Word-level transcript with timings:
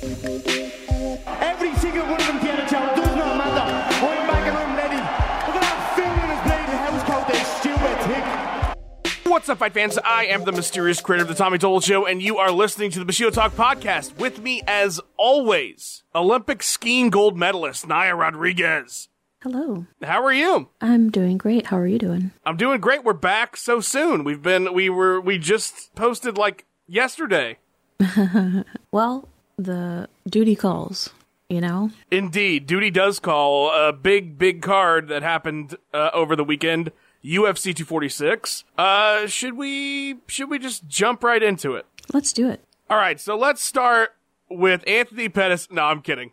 Every 0.00 1.74
single 1.74 2.04
one 2.04 2.20
of 2.20 2.26
them 2.28 2.40
get 2.40 2.56
a 2.56 2.70
job, 2.70 2.94
does 2.94 3.16
not 3.16 3.36
matter. 3.36 4.06
I'm 4.06 4.26
back 4.28 4.46
and 4.46 4.56
I'm 4.56 4.76
ready. 4.76 4.94
Look 4.94 5.56
at 5.56 5.62
that 5.62 5.96
film 5.96 6.12
in 6.20 6.28
his 6.30 6.40
bleeding 6.44 6.78
house 6.78 7.02
coat, 7.02 7.26
they 7.26 7.42
stupid 7.58 7.96
tick. 8.06 9.26
What's 9.26 9.48
up, 9.48 9.58
fight 9.58 9.74
fans? 9.74 9.98
I 9.98 10.26
am 10.26 10.44
the 10.44 10.52
mysterious 10.52 11.00
creator 11.00 11.22
of 11.22 11.28
the 11.28 11.34
Tommy 11.34 11.58
Toll 11.58 11.80
Show, 11.80 12.06
and 12.06 12.22
you 12.22 12.38
are 12.38 12.52
listening 12.52 12.92
to 12.92 13.00
the 13.00 13.04
Bushido 13.04 13.30
Talk 13.30 13.54
podcast. 13.54 14.16
With 14.18 14.40
me, 14.40 14.62
as 14.68 15.00
always, 15.16 16.04
Olympic 16.14 16.62
skiing 16.62 17.10
gold 17.10 17.36
medalist 17.36 17.88
Naya 17.88 18.14
Rodriguez. 18.14 19.08
Hello. 19.42 19.86
How 20.00 20.22
are 20.22 20.32
you? 20.32 20.68
I'm 20.80 21.10
doing 21.10 21.38
great. 21.38 21.66
How 21.66 21.76
are 21.78 21.88
you 21.88 21.98
doing? 21.98 22.30
I'm 22.46 22.56
doing 22.56 22.80
great. 22.80 23.02
We're 23.02 23.14
back 23.14 23.56
so 23.56 23.80
soon. 23.80 24.22
We've 24.22 24.42
been, 24.42 24.72
we 24.72 24.90
were, 24.90 25.20
we 25.20 25.38
just 25.38 25.92
posted 25.96 26.38
like 26.38 26.66
yesterday. 26.86 27.58
Well, 28.90 29.28
the 29.58 30.08
duty 30.28 30.56
calls, 30.56 31.10
you 31.48 31.60
know? 31.60 31.90
Indeed, 32.10 32.66
duty 32.66 32.90
does 32.90 33.18
call 33.18 33.70
a 33.70 33.92
big, 33.92 34.38
big 34.38 34.62
card 34.62 35.08
that 35.08 35.22
happened 35.22 35.76
uh, 35.92 36.10
over 36.14 36.36
the 36.36 36.44
weekend. 36.44 36.92
UFC 37.24 37.74
246. 37.74 38.64
Uh, 38.78 39.26
should 39.26 39.54
we 39.54 40.18
should 40.28 40.48
we 40.48 40.58
just 40.58 40.86
jump 40.86 41.24
right 41.24 41.42
into 41.42 41.74
it? 41.74 41.84
Let's 42.12 42.32
do 42.32 42.48
it. 42.48 42.64
All 42.88 42.96
right, 42.96 43.20
so 43.20 43.36
let's 43.36 43.62
start 43.62 44.14
with 44.48 44.82
Anthony 44.86 45.28
Pettis. 45.28 45.68
No, 45.70 45.82
I'm 45.82 46.00
kidding. 46.00 46.30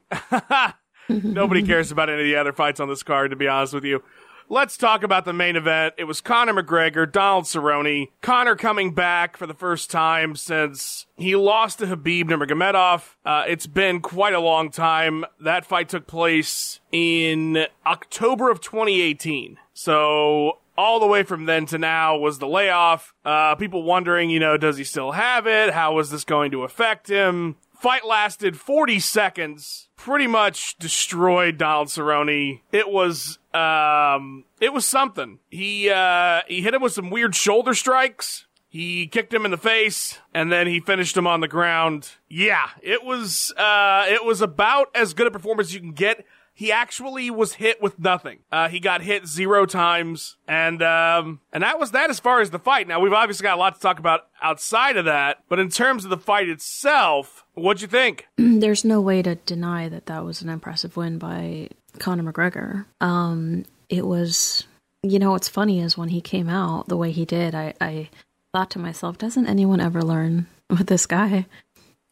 Nobody 1.10 1.64
cares 1.68 1.92
about 1.92 2.10
any 2.10 2.22
of 2.22 2.26
the 2.26 2.36
other 2.36 2.54
fights 2.54 2.80
on 2.80 2.88
this 2.88 3.04
card, 3.04 3.32
to 3.32 3.36
be 3.36 3.48
honest 3.48 3.74
with 3.74 3.84
you. 3.84 4.04
Let's 4.48 4.78
talk 4.78 5.02
about 5.02 5.26
the 5.26 5.34
main 5.34 5.56
event. 5.56 5.96
It 5.98 6.04
was 6.04 6.22
Conor 6.22 6.62
McGregor, 6.62 7.12
Donald 7.12 7.46
Cerrone. 7.46 8.12
Conor 8.22 8.56
coming 8.56 8.94
back 8.94 9.38
for 9.38 9.48
the 9.48 9.56
first 9.56 9.90
time 9.90 10.36
since 10.36 11.08
he 11.18 11.36
lost 11.36 11.80
to 11.80 11.88
Habib 11.88 12.30
Nurmagomedov. 12.30 13.16
Uh, 13.26 13.44
it's 13.48 13.66
been 13.66 14.02
quite 14.02 14.36
a 14.36 14.40
long 14.40 14.70
time. 14.70 15.26
That 15.40 15.66
fight 15.66 15.90
took 15.90 16.06
place 16.06 16.80
in 16.92 17.66
October 17.88 18.52
of 18.52 18.62
2018. 18.62 19.58
So 19.74 20.60
all 20.78 21.00
the 21.00 21.08
way 21.08 21.24
from 21.24 21.46
then 21.46 21.66
to 21.68 21.80
now 21.80 22.18
was 22.18 22.38
the 22.38 22.48
layoff. 22.48 23.16
Uh, 23.24 23.56
people 23.56 23.82
wondering, 23.82 24.30
you 24.30 24.40
know, 24.40 24.58
does 24.58 24.78
he 24.78 24.84
still 24.84 25.14
have 25.14 25.48
it? 25.48 25.74
How 25.74 25.98
is 26.00 26.12
this 26.12 26.24
going 26.24 26.52
to 26.52 26.64
affect 26.64 27.08
him? 27.08 27.56
Fight 27.86 28.04
lasted 28.04 28.58
40 28.60 28.98
seconds. 29.00 29.90
Pretty 29.96 30.26
much 30.26 30.76
destroyed 30.80 31.60
Donald 31.60 31.90
Cerrone. 31.90 32.62
It 32.72 32.90
was, 32.90 33.38
um, 33.54 34.46
it 34.60 34.74
was 34.74 34.86
something. 34.86 35.38
He, 35.52 35.92
uh, 35.92 36.42
he 36.48 36.64
hit 36.64 36.74
him 36.74 36.82
with 36.82 36.94
some 36.94 37.12
weird 37.12 37.36
shoulder 37.36 37.76
strikes. 37.76 38.48
He 38.68 39.06
kicked 39.06 39.32
him 39.32 39.46
in 39.46 39.52
the 39.52 39.58
face 39.58 40.18
and 40.34 40.52
then 40.52 40.66
he 40.66 40.80
finished 40.80 41.16
him 41.16 41.28
on 41.28 41.42
the 41.42 41.48
ground. 41.48 42.10
Yeah, 42.28 42.70
it 42.82 43.04
was, 43.04 43.54
uh, 43.56 44.06
it 44.08 44.26
was 44.26 44.42
about 44.42 44.88
as 44.96 45.14
good 45.14 45.28
a 45.28 45.32
performance 45.32 45.68
as 45.68 45.76
you 45.76 45.80
can 45.80 45.92
get 45.92 46.26
he 46.58 46.72
actually 46.72 47.30
was 47.30 47.54
hit 47.54 47.82
with 47.82 48.00
nothing. 48.00 48.40
Uh, 48.50 48.70
he 48.70 48.80
got 48.80 49.02
hit 49.02 49.28
zero 49.28 49.66
times, 49.66 50.38
and 50.48 50.82
um, 50.82 51.42
and 51.52 51.62
that 51.64 51.78
was 51.78 51.92
that 51.92 52.10
as 52.10 52.20
far 52.20 52.40
as 52.40 52.50
the 52.50 52.60
fight. 52.60 52.88
Now 52.88 53.02
we've 53.02 53.14
obviously 53.14 53.44
got 53.44 53.58
a 53.58 53.60
lot 53.60 53.76
to 53.76 53.82
talk 53.82 54.00
about 54.00 54.28
outside 54.42 54.96
of 54.96 55.06
that, 55.06 55.44
but 55.50 55.60
in 55.60 55.70
terms 55.70 56.06
of 56.06 56.10
the 56.10 56.18
fight 56.18 56.48
itself, 56.48 57.46
what'd 57.54 57.82
you 57.82 57.90
think? 57.90 58.28
There's 58.38 58.86
no 58.86 59.02
way 59.02 59.22
to 59.22 59.36
deny 59.36 59.90
that 59.90 60.06
that 60.06 60.24
was 60.24 60.42
an 60.42 60.50
impressive 60.50 60.96
win 60.96 61.18
by 61.18 61.70
Conor 62.00 62.32
McGregor. 62.32 62.86
Um, 63.02 63.66
it 63.90 64.06
was, 64.08 64.66
you 65.04 65.20
know, 65.20 65.32
what's 65.32 65.50
funny 65.50 65.82
is 65.82 65.98
when 65.98 66.10
he 66.10 66.22
came 66.22 66.48
out 66.48 66.88
the 66.88 66.98
way 66.98 67.12
he 67.12 67.26
did, 67.26 67.54
I, 67.54 67.74
I 67.82 68.10
thought 68.54 68.72
to 68.72 68.80
myself, 68.80 69.18
doesn't 69.18 69.48
anyone 69.48 69.82
ever 69.82 70.02
learn 70.02 70.48
with 70.70 70.88
this 70.88 71.06
guy? 71.06 71.48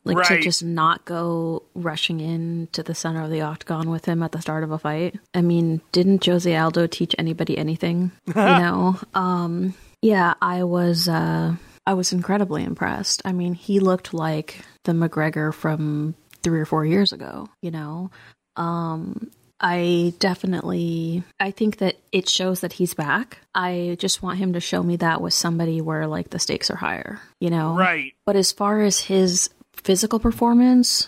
Like 0.06 0.28
to 0.28 0.40
just 0.40 0.64
not 0.64 1.06
go 1.06 1.64
rushing 1.76 2.20
in 2.20 2.68
to 2.74 2.84
the 2.84 2.94
center 2.94 3.24
of 3.24 3.30
the 3.30 3.42
octagon 3.42 3.90
with 3.90 4.06
him 4.06 4.22
at 4.22 4.34
the 4.34 4.42
start 4.42 4.64
of 4.64 4.72
a 4.72 4.78
fight. 4.78 5.18
I 5.34 5.42
mean, 5.42 5.82
didn't 5.92 6.26
Jose 6.26 6.54
Aldo 6.56 6.88
teach 6.88 7.16
anybody 7.18 7.58
anything? 7.58 8.12
you 8.28 8.34
know? 8.34 9.00
Um 9.14 9.76
yeah, 10.02 10.34
I 10.42 10.64
was 10.64 11.08
uh 11.08 11.56
I 11.86 11.94
was 11.94 12.12
incredibly 12.12 12.64
impressed. 12.64 13.22
I 13.24 13.32
mean, 13.32 13.54
he 13.54 13.80
looked 13.80 14.14
like 14.14 14.60
the 14.84 14.92
McGregor 14.92 15.54
from 15.54 16.16
3 16.44 16.60
or 16.60 16.66
4 16.66 16.86
years 16.86 17.14
ago, 17.14 17.50
you 17.62 17.72
know. 17.72 18.12
Um 18.58 19.32
I 19.62 20.14
definitely 20.20 21.24
I 21.40 21.52
think 21.52 21.78
that 21.78 21.96
it 22.12 22.28
shows 22.28 22.60
that 22.60 22.74
he's 22.74 22.94
back. 22.94 23.38
I 23.56 23.96
just 23.98 24.22
want 24.22 24.40
him 24.40 24.52
to 24.54 24.60
show 24.60 24.84
me 24.84 24.98
that 24.98 25.22
with 25.22 25.34
somebody 25.34 25.80
where 25.80 26.06
like 26.08 26.32
the 26.32 26.40
stakes 26.40 26.70
are 26.70 26.76
higher, 26.76 27.22
you 27.40 27.50
know. 27.50 27.78
Right. 27.78 28.14
But 28.26 28.36
as 28.36 28.52
far 28.52 28.82
as 28.82 29.00
his 29.00 29.50
physical 29.74 30.20
performance, 30.20 31.08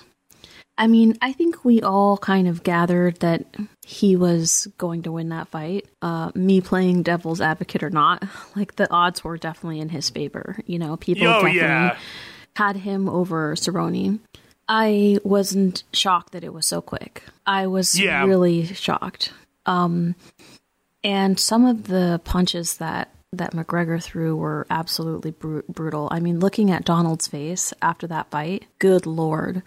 I 0.77 0.87
mean, 0.87 1.17
I 1.21 1.31
think 1.31 1.63
we 1.63 1.81
all 1.81 2.17
kind 2.17 2.47
of 2.47 2.63
gathered 2.63 3.19
that 3.21 3.45
he 3.85 4.15
was 4.17 4.67
going 4.77 5.03
to 5.03 5.11
win 5.13 5.29
that 5.29 5.47
fight. 5.47 5.87
Uh, 6.01 6.31
me 6.35 6.59
playing 6.59 7.03
devil's 7.03 7.39
advocate 7.39 7.81
or 7.83 7.89
not, 7.89 8.23
like 8.55 8.75
the 8.75 8.91
odds 8.91 9.23
were 9.23 9.37
definitely 9.37 9.79
in 9.79 9.89
his 9.89 10.09
favor. 10.09 10.57
You 10.65 10.79
know, 10.79 10.97
people 10.97 11.27
Oh, 11.27 11.33
definitely 11.43 11.59
yeah. 11.59 11.97
had 12.57 12.75
him 12.77 13.07
over 13.07 13.55
Cerrone. 13.55 14.19
I 14.67 15.19
wasn't 15.23 15.83
shocked 15.93 16.33
that 16.33 16.43
it 16.43 16.51
was 16.53 16.65
so 16.65 16.81
quick. 16.81 17.23
I 17.45 17.67
was 17.67 17.97
Yeah. 17.99 18.25
really 18.25 18.65
shocked. 18.65 19.31
Um, 19.67 20.15
and 21.03 21.39
some 21.39 21.65
of 21.65 21.87
the 21.87 22.19
punches 22.25 22.77
that 22.77 23.09
that 23.33 23.51
McGregor 23.53 24.01
threw 24.01 24.35
were 24.35 24.65
absolutely 24.69 25.31
bru- 25.31 25.63
brutal. 25.67 26.07
I 26.11 26.19
mean, 26.19 26.39
looking 26.39 26.71
at 26.71 26.85
Donald's 26.85 27.27
face 27.27 27.73
after 27.81 28.07
that 28.07 28.29
fight, 28.31 28.65
good 28.79 29.05
lord. 29.05 29.61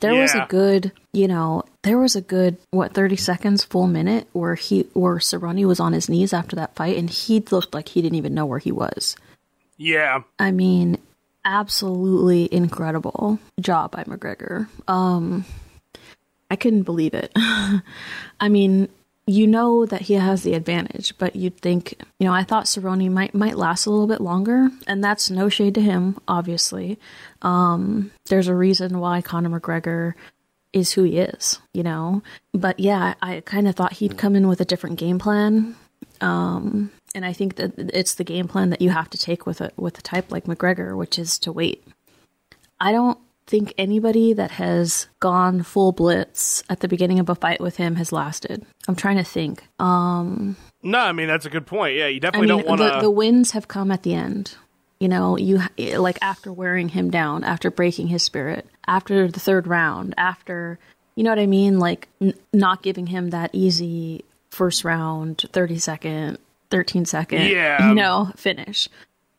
There 0.00 0.14
was 0.14 0.34
a 0.34 0.44
good, 0.50 0.92
you 1.12 1.26
know, 1.28 1.64
there 1.82 1.96
was 1.96 2.14
a 2.14 2.20
good 2.20 2.58
what 2.72 2.92
30 2.92 3.16
seconds 3.16 3.64
full 3.64 3.86
minute 3.86 4.28
where 4.32 4.54
he 4.54 4.82
where 4.92 5.16
Cerrone 5.16 5.64
was 5.64 5.80
on 5.80 5.94
his 5.94 6.10
knees 6.10 6.34
after 6.34 6.56
that 6.56 6.74
fight 6.74 6.98
and 6.98 7.08
he 7.08 7.40
looked 7.50 7.72
like 7.72 7.88
he 7.88 8.02
didn't 8.02 8.18
even 8.18 8.34
know 8.34 8.44
where 8.44 8.58
he 8.58 8.70
was. 8.70 9.16
Yeah. 9.78 10.22
I 10.38 10.50
mean, 10.50 10.98
absolutely 11.44 12.52
incredible 12.52 13.38
job 13.60 13.92
by 13.92 14.04
McGregor. 14.04 14.68
Um, 14.88 15.46
I 16.50 16.56
couldn't 16.56 16.82
believe 16.82 17.14
it. 17.14 17.32
I 17.36 18.48
mean, 18.48 18.88
you 19.26 19.46
know 19.46 19.86
that 19.86 20.02
he 20.02 20.14
has 20.14 20.42
the 20.42 20.54
advantage, 20.54 21.16
but 21.18 21.34
you'd 21.34 21.58
think, 21.60 21.94
you 22.18 22.26
know, 22.26 22.34
I 22.34 22.44
thought 22.44 22.66
Cerrone 22.66 23.10
might 23.10 23.34
might 23.34 23.56
last 23.56 23.86
a 23.86 23.90
little 23.90 24.06
bit 24.06 24.20
longer, 24.20 24.70
and 24.86 25.02
that's 25.02 25.30
no 25.30 25.48
shade 25.48 25.74
to 25.76 25.80
him, 25.80 26.18
obviously. 26.28 26.98
Um, 27.42 28.10
there's 28.26 28.48
a 28.48 28.54
reason 28.54 28.98
why 28.98 29.22
Conor 29.22 29.58
McGregor 29.58 30.14
is 30.72 30.92
who 30.92 31.04
he 31.04 31.18
is, 31.18 31.60
you 31.72 31.82
know. 31.82 32.22
But 32.52 32.80
yeah, 32.80 33.14
I 33.22 33.40
kind 33.40 33.68
of 33.68 33.76
thought 33.76 33.94
he'd 33.94 34.18
come 34.18 34.36
in 34.36 34.48
with 34.48 34.60
a 34.60 34.64
different 34.64 34.98
game 34.98 35.18
plan 35.18 35.76
and 37.14 37.24
I 37.24 37.32
think 37.32 37.56
that 37.56 37.72
it's 37.78 38.14
the 38.14 38.24
game 38.24 38.48
plan 38.48 38.70
that 38.70 38.80
you 38.80 38.90
have 38.90 39.10
to 39.10 39.18
take 39.18 39.46
with 39.46 39.60
a 39.60 39.70
with 39.76 39.98
a 39.98 40.02
type 40.02 40.30
like 40.32 40.44
McGregor, 40.44 40.96
which 40.96 41.18
is 41.18 41.38
to 41.40 41.52
wait. 41.52 41.86
I 42.80 42.92
don't 42.92 43.18
think 43.46 43.74
anybody 43.76 44.32
that 44.32 44.52
has 44.52 45.06
gone 45.20 45.62
full 45.62 45.92
blitz 45.92 46.62
at 46.70 46.80
the 46.80 46.88
beginning 46.88 47.18
of 47.18 47.28
a 47.28 47.34
fight 47.34 47.60
with 47.60 47.76
him 47.76 47.96
has 47.96 48.10
lasted. 48.12 48.64
I'm 48.88 48.96
trying 48.96 49.16
to 49.18 49.24
think. 49.24 49.62
Um, 49.78 50.56
No, 50.82 50.98
I 50.98 51.12
mean 51.12 51.28
that's 51.28 51.44
a 51.46 51.50
good 51.50 51.66
point. 51.66 51.94
Yeah, 51.96 52.06
you 52.06 52.20
definitely 52.20 52.50
I 52.50 52.54
mean, 52.56 52.64
don't 52.64 52.68
want 52.68 52.78
the, 52.80 52.90
to. 52.96 53.00
the 53.02 53.10
wins 53.10 53.50
have 53.52 53.68
come 53.68 53.90
at 53.90 54.02
the 54.02 54.14
end. 54.14 54.56
You 55.00 55.08
know, 55.08 55.36
you 55.36 55.60
like 55.98 56.18
after 56.22 56.50
wearing 56.52 56.88
him 56.88 57.10
down, 57.10 57.44
after 57.44 57.70
breaking 57.70 58.06
his 58.06 58.22
spirit, 58.22 58.66
after 58.86 59.28
the 59.28 59.40
third 59.40 59.66
round, 59.66 60.14
after 60.16 60.78
you 61.14 61.22
know 61.24 61.30
what 61.30 61.38
I 61.38 61.46
mean, 61.46 61.78
like 61.78 62.08
n- 62.22 62.32
not 62.52 62.82
giving 62.82 63.08
him 63.08 63.30
that 63.30 63.50
easy 63.52 64.24
first 64.50 64.84
round, 64.84 65.44
thirty 65.52 65.78
second, 65.78 66.38
thirteen 66.70 67.04
second, 67.04 67.42
Yeah. 67.48 67.88
you 67.88 67.94
know, 67.94 68.32
finish. 68.36 68.88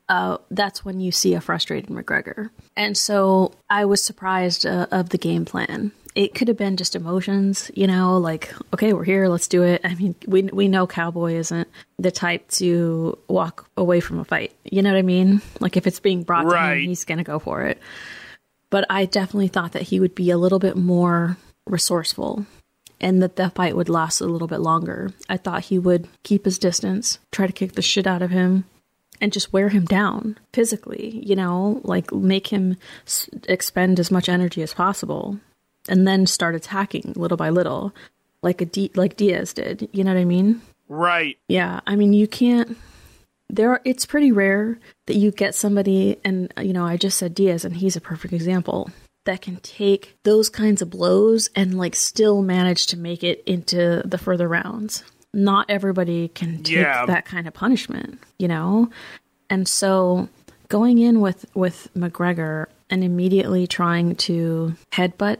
Uh, 0.07 0.38
that's 0.51 0.85
when 0.85 0.99
you 0.99 1.11
see 1.11 1.33
a 1.33 1.41
frustrated 1.41 1.89
McGregor. 1.89 2.49
And 2.77 2.95
so 2.95 3.53
I 3.69 3.85
was 3.85 4.03
surprised 4.03 4.66
uh, 4.66 4.85
of 4.91 5.09
the 5.09 5.17
game 5.17 5.45
plan. 5.45 5.91
It 6.13 6.33
could 6.33 6.47
have 6.47 6.55
been 6.57 6.78
just 6.78 6.96
emotions, 6.96 7.69
you 7.73 7.87
know, 7.87 8.17
like 8.17 8.53
okay, 8.73 8.93
we're 8.93 9.03
here, 9.03 9.28
let's 9.28 9.47
do 9.49 9.63
it. 9.63 9.81
I 9.84 9.96
mean, 9.96 10.16
we 10.28 10.43
we 10.43 10.67
know 10.67 10.87
Cowboy 10.87 11.34
isn't 11.34 11.67
the 11.99 12.11
type 12.11 12.47
to 12.52 13.17
walk 13.28 13.67
away 13.75 13.99
from 13.99 14.19
a 14.19 14.23
fight. 14.25 14.53
You 14.63 14.81
know 14.81 14.91
what 14.93 14.99
I 14.99 15.02
mean? 15.02 15.41
Like 15.59 15.75
if 15.75 15.87
it's 15.87 15.99
being 15.99 16.23
brought 16.23 16.43
to 16.43 16.47
Right. 16.49 16.78
him, 16.84 16.87
he's 16.90 17.03
going 17.03 17.17
to 17.17 17.23
go 17.25 17.40
for 17.40 17.63
it. 17.63 17.79
But 18.69 18.85
I 18.90 19.05
definitely 19.05 19.49
thought 19.49 19.73
that 19.73 19.84
he 19.84 19.99
would 19.99 20.16
be 20.16 20.29
a 20.31 20.37
little 20.37 20.59
bit 20.59 20.78
more 20.78 21.37
resourceful 21.66 22.46
and 23.02 23.22
that 23.22 23.35
the 23.35 23.49
fight 23.49 23.75
would 23.75 23.90
last 23.90 24.22
a 24.22 24.25
little 24.25 24.47
bit 24.47 24.59
longer. 24.61 25.11
I 25.28 25.35
thought 25.37 25.66
he 25.66 25.78
would 25.79 26.07
keep 26.23 26.46
his 26.46 26.57
distance, 26.57 27.19
try 27.31 27.46
to 27.47 27.53
kick 27.53 27.73
the 27.73 27.81
shit 27.81 28.07
out 28.07 28.22
of 28.22 28.31
him, 28.31 28.63
and 29.22 29.32
just 29.34 29.53
wear 29.53 29.70
him 29.70 29.85
down 29.85 30.38
physically, 30.53 31.22
you 31.26 31.35
know, 31.35 31.82
like 31.84 32.12
make 32.14 32.47
him 32.47 32.78
s- 33.06 33.29
expend 33.47 34.00
as 34.00 34.12
much 34.12 34.28
energy 34.29 34.62
as 34.62 34.73
possible 34.73 35.40
and 35.88 36.08
then 36.08 36.26
start 36.28 36.56
attacking 36.56 37.14
little 37.16 37.38
by 37.38 37.50
little 37.50 37.94
like 38.41 38.62
a 38.62 38.66
D- 38.66 38.91
like 38.96 39.16
Diaz 39.17 39.53
did. 39.53 39.88
You 39.91 40.03
know 40.03 40.14
what 40.14 40.20
I 40.20 40.26
mean? 40.26 40.62
right. 40.88 41.38
Yeah, 41.47 41.79
I 41.88 41.96
mean 41.96 42.14
you 42.14 42.28
can't 42.28 42.78
there 43.50 43.70
are, 43.72 43.82
it's 43.85 44.06
pretty 44.08 44.32
rare 44.32 44.79
that 45.06 45.16
you 45.16 45.32
get 45.32 45.53
somebody 45.56 46.17
and 46.23 46.52
you 46.62 46.73
know, 46.73 46.85
I 46.85 46.97
just 46.97 47.17
said 47.17 47.35
Diaz 47.35 47.64
and 47.66 47.78
he's 47.78 47.96
a 47.96 48.02
perfect 48.02 48.34
example. 48.34 48.90
that 49.26 49.41
can 49.41 49.56
take 49.58 50.16
those 50.23 50.50
kinds 50.50 50.82
of 50.84 50.90
blows 50.91 51.50
and 51.56 51.78
like 51.78 51.96
still 51.96 52.41
manage 52.44 52.85
to 52.88 52.97
make 52.97 53.23
it 53.23 53.44
into 53.47 54.02
the 54.06 54.17
further 54.20 54.47
rounds. 54.47 55.03
Not 55.35 55.66
everybody 55.70 56.29
can 56.29 56.64
take 56.64 56.78
Yeah. 56.78 57.05
that 57.05 57.26
kind 57.26 57.47
of 57.47 57.53
punishment, 57.53 58.20
you 58.40 58.47
know? 58.47 58.90
And 59.49 59.67
so 59.67 60.29
going 60.70 60.97
in 60.97 61.22
with 61.22 61.46
with 61.53 61.90
McGregor 61.96 62.66
and 62.90 63.03
immediately 63.03 63.67
trying 63.67 64.16
to 64.16 64.76
headbutt 64.91 65.37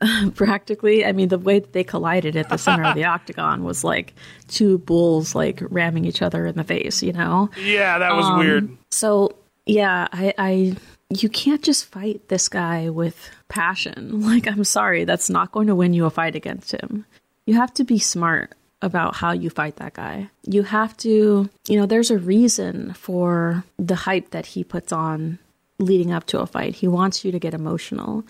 practically 0.34 1.04
i 1.06 1.12
mean 1.12 1.28
the 1.28 1.38
way 1.38 1.58
that 1.60 1.72
they 1.72 1.84
collided 1.84 2.36
at 2.36 2.48
the 2.48 2.56
center 2.56 2.82
of 2.84 2.94
the 2.94 3.04
octagon 3.14 3.62
was 3.64 3.84
like 3.84 4.14
two 4.48 4.78
bulls 4.78 5.34
like 5.34 5.62
ramming 5.70 6.04
each 6.04 6.20
other 6.22 6.44
in 6.46 6.56
the 6.56 6.64
face 6.64 7.02
you 7.02 7.12
know 7.12 7.48
Yeah, 7.62 7.98
that 7.98 8.14
was 8.14 8.26
um, 8.26 8.38
weird. 8.38 8.76
so 8.90 9.36
yeah 9.64 10.08
i 10.12 10.34
i 10.38 10.76
you 11.08 11.28
can't 11.28 11.62
just 11.62 11.84
fight 11.86 12.28
this 12.28 12.48
guy 12.48 12.88
with 12.90 13.30
passion 13.48 14.20
like 14.26 14.46
i'm 14.48 14.64
sorry 14.64 15.04
that's 15.04 15.30
not 15.30 15.52
going 15.52 15.68
to 15.68 15.74
win 15.74 15.92
you 15.94 16.04
a 16.04 16.10
fight 16.10 16.34
against 16.34 16.72
him 16.72 17.04
you 17.46 17.54
have 17.54 17.72
to 17.74 17.84
be 17.84 17.98
smart 17.98 18.54
about 18.82 19.16
how 19.16 19.32
you 19.32 19.48
fight 19.48 19.76
that 19.76 19.94
guy. 19.94 20.28
You 20.44 20.64
have 20.64 20.96
to 20.98 21.48
you 21.68 21.80
know 21.80 21.86
there's 21.86 22.10
a 22.10 22.18
reason 22.18 22.92
for 22.94 23.64
the 23.78 23.94
hype 23.94 24.30
that 24.30 24.46
he 24.46 24.64
puts 24.64 24.92
on 24.92 25.38
leading 25.78 26.12
up 26.12 26.26
to 26.26 26.40
a 26.40 26.46
fight. 26.46 26.74
He 26.76 26.88
wants 26.88 27.24
you 27.24 27.32
to 27.32 27.38
get 27.38 27.54
emotional. 27.54 28.24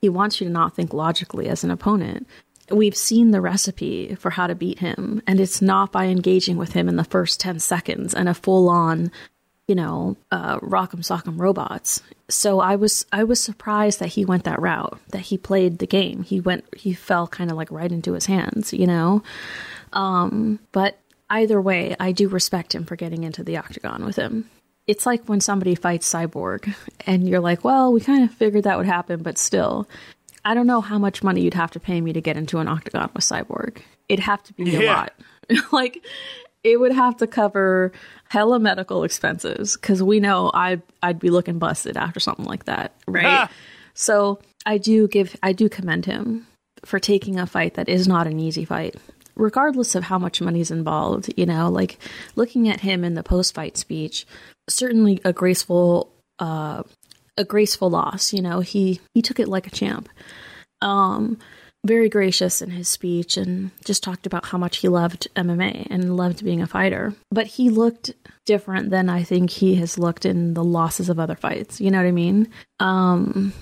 He 0.00 0.08
wants 0.08 0.40
you 0.40 0.46
to 0.46 0.52
not 0.52 0.74
think 0.74 0.92
logically 0.92 1.48
as 1.48 1.64
an 1.64 1.70
opponent. 1.70 2.26
We've 2.70 2.96
seen 2.96 3.30
the 3.30 3.40
recipe 3.40 4.14
for 4.16 4.30
how 4.30 4.46
to 4.46 4.54
beat 4.54 4.78
him 4.78 5.22
and 5.26 5.40
it's 5.40 5.62
not 5.62 5.90
by 5.90 6.06
engaging 6.06 6.56
with 6.56 6.72
him 6.72 6.88
in 6.88 6.96
the 6.96 7.04
first 7.04 7.40
10 7.40 7.60
seconds 7.60 8.14
and 8.14 8.28
a 8.28 8.34
full 8.34 8.68
on 8.68 9.10
you 9.66 9.74
know 9.74 10.16
uh 10.30 10.58
rock'em 10.60 11.00
sock'em 11.00 11.38
robots. 11.38 12.02
So 12.28 12.60
i 12.60 12.76
was 12.76 13.06
i 13.10 13.24
was 13.24 13.40
surprised 13.42 14.00
that 14.00 14.08
he 14.08 14.24
went 14.24 14.44
that 14.44 14.60
route 14.60 14.98
that 15.10 15.20
he 15.20 15.38
played 15.38 15.78
the 15.78 15.86
game. 15.86 16.24
He 16.24 16.40
went 16.40 16.64
he 16.76 16.92
fell 16.92 17.26
kind 17.26 17.50
of 17.50 17.56
like 17.56 17.70
right 17.70 17.90
into 17.90 18.12
his 18.12 18.26
hands 18.26 18.72
you 18.72 18.86
know 18.86 19.22
um 19.92 20.58
but 20.72 20.98
either 21.30 21.60
way 21.60 21.94
i 22.00 22.12
do 22.12 22.28
respect 22.28 22.74
him 22.74 22.84
for 22.84 22.96
getting 22.96 23.24
into 23.24 23.42
the 23.42 23.56
octagon 23.56 24.04
with 24.04 24.16
him 24.16 24.48
it's 24.86 25.04
like 25.04 25.24
when 25.26 25.40
somebody 25.40 25.74
fights 25.74 26.10
cyborg 26.10 26.74
and 27.06 27.28
you're 27.28 27.40
like 27.40 27.64
well 27.64 27.92
we 27.92 28.00
kind 28.00 28.24
of 28.24 28.30
figured 28.30 28.64
that 28.64 28.78
would 28.78 28.86
happen 28.86 29.22
but 29.22 29.38
still 29.38 29.88
I 30.44 30.54
don't 30.54 30.66
know 30.66 30.80
how 30.80 30.98
much 30.98 31.22
money 31.22 31.42
you'd 31.42 31.52
have 31.52 31.72
to 31.72 31.80
pay 31.80 32.00
me 32.00 32.14
to 32.14 32.22
get 32.22 32.38
into 32.38 32.58
an 32.58 32.68
octagon 32.68 33.10
with 33.12 33.22
Cyborg. 33.24 33.82
It'd 34.08 34.24
have 34.24 34.42
to 34.44 34.54
be 34.54 34.76
a 34.76 34.86
lot. 34.90 35.12
like 35.72 36.02
it 36.64 36.78
would 36.78 36.92
have 36.92 37.16
to 37.18 37.26
cover 37.26 37.92
hella 38.28 38.58
medical 38.58 39.04
expenses 39.04 39.76
because 39.76 40.02
we 40.02 40.20
know 40.20 40.50
I 40.54 40.80
I'd 41.02 41.18
be 41.18 41.30
looking 41.30 41.58
busted 41.58 41.96
after 41.96 42.20
something 42.20 42.46
like 42.46 42.64
that, 42.64 42.94
right? 43.06 43.26
Ah. 43.26 43.50
so 43.94 44.40
I 44.64 44.78
do 44.78 45.08
give 45.08 45.36
I 45.42 45.52
do 45.52 45.68
commend 45.68 46.06
him 46.06 46.46
for 46.84 46.98
taking 46.98 47.38
a 47.38 47.46
fight 47.46 47.74
that 47.74 47.88
is 47.88 48.06
not 48.06 48.26
an 48.26 48.38
easy 48.38 48.64
fight. 48.64 48.96
Regardless 49.38 49.94
of 49.94 50.04
how 50.04 50.18
much 50.18 50.40
money's 50.40 50.70
involved, 50.70 51.32
you 51.36 51.46
know, 51.46 51.70
like 51.70 51.98
looking 52.36 52.68
at 52.68 52.80
him 52.80 53.04
in 53.04 53.14
the 53.14 53.22
post 53.22 53.54
fight 53.54 53.76
speech, 53.76 54.26
certainly 54.68 55.20
a 55.24 55.32
graceful 55.32 56.10
uh 56.38 56.82
a 57.36 57.44
graceful 57.44 57.88
loss, 57.88 58.32
you 58.32 58.42
know. 58.42 58.60
He 58.60 59.00
he 59.14 59.22
took 59.22 59.40
it 59.40 59.48
like 59.48 59.66
a 59.66 59.70
champ 59.70 60.08
um, 60.80 61.38
very 61.86 62.08
gracious 62.08 62.60
in 62.60 62.70
his 62.70 62.88
speech 62.88 63.36
and 63.36 63.70
just 63.84 64.02
talked 64.02 64.26
about 64.26 64.46
how 64.46 64.58
much 64.58 64.78
he 64.78 64.88
loved 64.88 65.28
MMA 65.36 65.86
and 65.90 66.16
loved 66.16 66.44
being 66.44 66.60
a 66.60 66.66
fighter. 66.66 67.14
But 67.30 67.46
he 67.46 67.70
looked 67.70 68.12
different 68.46 68.90
than 68.90 69.08
I 69.08 69.22
think 69.22 69.50
he 69.50 69.76
has 69.76 69.98
looked 69.98 70.26
in 70.26 70.54
the 70.54 70.64
losses 70.64 71.08
of 71.08 71.20
other 71.20 71.36
fights. 71.36 71.80
You 71.80 71.90
know 71.90 71.98
what 71.98 72.06
I 72.06 72.12
mean? 72.12 72.48
Um, 72.80 73.52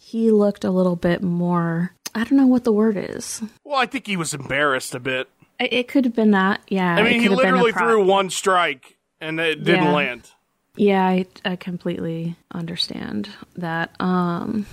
he 0.00 0.30
looked 0.30 0.64
a 0.64 0.70
little 0.70 0.96
bit 0.96 1.22
more. 1.22 1.92
I 2.14 2.24
don't 2.24 2.32
know 2.38 2.46
what 2.46 2.64
the 2.64 2.72
word 2.72 2.96
is. 2.96 3.42
Well, 3.64 3.78
I 3.78 3.86
think 3.86 4.06
he 4.06 4.16
was 4.16 4.34
embarrassed 4.34 4.94
a 4.94 5.00
bit. 5.00 5.28
It, 5.58 5.88
could 5.88 6.04
have 6.04 6.14
been 6.14 6.32
that. 6.32 6.60
Yeah. 6.68 6.94
I 6.96 7.02
mean, 7.02 7.20
he 7.20 7.28
could 7.28 7.30
have 7.32 7.38
been 7.40 7.54
a 7.54 7.62
literally 7.62 7.72
threw 7.72 8.04
one 8.04 8.30
strike 8.30 8.96
and 9.20 9.38
it 9.38 9.62
didn't 9.64 9.84
Yeah. 9.84 9.92
land. 9.92 10.30
Yeah, 10.76 11.04
I, 11.06 11.26
I 11.44 11.56
completely 11.56 12.36
understand 12.50 13.28
that. 13.56 13.94
Um, 14.00 14.66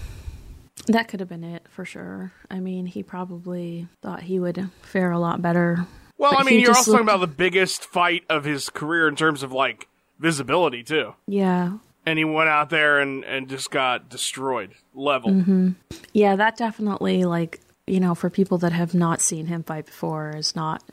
that 0.87 1.07
could 1.09 1.19
have 1.19 1.29
been 1.29 1.43
it 1.43 1.65
for 1.69 1.85
sure. 1.85 2.31
I 2.49 2.59
mean, 2.59 2.85
he 2.85 3.03
probably 3.03 3.87
thought 4.01 4.23
he 4.23 4.39
would 4.39 4.69
fare 4.81 5.11
a 5.11 5.19
lot 5.19 5.41
better. 5.41 5.85
Well, 6.17 6.33
I 6.37 6.43
mean, 6.43 6.59
you're 6.61 6.71
also 6.75 6.93
talking 6.93 7.05
about 7.05 7.19
the 7.19 7.27
biggest 7.27 7.85
fight 7.85 8.23
of 8.29 8.43
his 8.45 8.69
career 8.69 9.07
in 9.07 9.15
terms 9.15 9.43
of 9.43 9.51
like 9.51 9.87
visibility 10.19 10.83
too. 10.83 11.15
Yeah, 11.27 11.77
And 12.09 12.17
he 12.17 12.25
went 12.25 12.49
out 12.49 12.71
there 12.71 12.99
and, 12.99 13.23
and 13.23 13.47
just 13.47 13.69
got 13.69 14.09
destroyed, 14.09 14.71
leveled. 14.95 15.35
Mm-hmm. 15.35 15.69
yeah, 16.11 16.35
that 16.35 16.57
definitely 16.57 17.25
like 17.25 17.61
you 17.85 17.99
know 17.99 18.15
for 18.15 18.29
people 18.29 18.57
that 18.59 18.71
have 18.71 18.95
not 18.95 19.21
seen 19.21 19.45
him 19.45 19.61
fight 19.61 19.85
before 19.85 20.35
is 20.35 20.55
not 20.55 20.83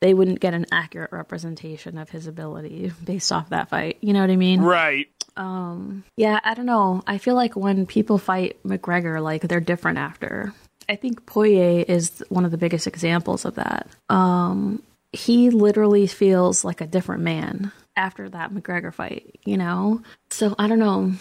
they 0.00 0.14
wouldn't 0.14 0.40
get 0.40 0.54
an 0.54 0.66
accurate 0.72 1.12
representation 1.12 1.98
of 1.98 2.10
his 2.10 2.26
ability 2.26 2.92
based 3.04 3.32
off 3.32 3.50
that 3.50 3.68
fight. 3.68 3.98
You 4.00 4.12
know 4.12 4.20
what 4.20 4.30
I 4.30 4.36
mean? 4.36 4.60
Right. 4.60 5.08
um 5.36 6.04
Yeah, 6.16 6.38
I 6.44 6.54
don't 6.54 6.66
know. 6.66 7.02
I 7.06 7.18
feel 7.18 7.34
like 7.34 7.56
when 7.56 7.84
people 7.86 8.18
fight 8.18 8.56
McGregor, 8.64 9.20
like 9.20 9.42
they're 9.42 9.60
different 9.60 9.98
after. 9.98 10.54
I 10.88 10.96
think 10.96 11.26
Poirier 11.26 11.84
is 11.86 12.24
one 12.28 12.44
of 12.44 12.50
the 12.50 12.58
biggest 12.58 12.86
examples 12.86 13.44
of 13.44 13.54
that. 13.56 13.86
Um, 14.08 14.82
he 15.12 15.50
literally 15.50 16.06
feels 16.06 16.64
like 16.64 16.80
a 16.80 16.86
different 16.86 17.22
man 17.22 17.72
after 18.00 18.28
that 18.30 18.52
McGregor 18.52 18.92
fight, 18.92 19.38
you 19.44 19.56
know? 19.56 20.02
So 20.30 20.54
I 20.58 20.68
don't 20.68 20.78
know. 20.78 21.12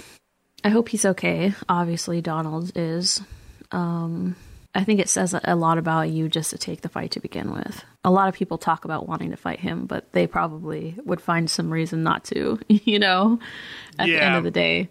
I 0.63 0.69
hope 0.69 0.89
he's 0.89 1.05
okay. 1.05 1.53
Obviously, 1.67 2.21
Donald 2.21 2.71
is. 2.75 3.21
Um, 3.71 4.35
I 4.73 4.83
think 4.83 4.99
it 4.99 5.09
says 5.09 5.35
a 5.43 5.55
lot 5.55 5.77
about 5.77 6.09
you 6.09 6.29
just 6.29 6.51
to 6.51 6.57
take 6.57 6.81
the 6.81 6.89
fight 6.89 7.11
to 7.11 7.19
begin 7.19 7.51
with. 7.51 7.83
A 8.03 8.11
lot 8.11 8.29
of 8.29 8.35
people 8.35 8.57
talk 8.57 8.85
about 8.85 9.07
wanting 9.07 9.31
to 9.31 9.37
fight 9.37 9.59
him, 9.59 9.87
but 9.87 10.11
they 10.13 10.27
probably 10.27 10.95
would 11.03 11.21
find 11.21 11.49
some 11.49 11.71
reason 11.71 12.03
not 12.03 12.23
to, 12.25 12.59
you 12.67 12.99
know, 12.99 13.39
at 13.97 14.05
the 14.05 14.21
end 14.21 14.35
of 14.35 14.43
the 14.43 14.51
day. 14.51 14.89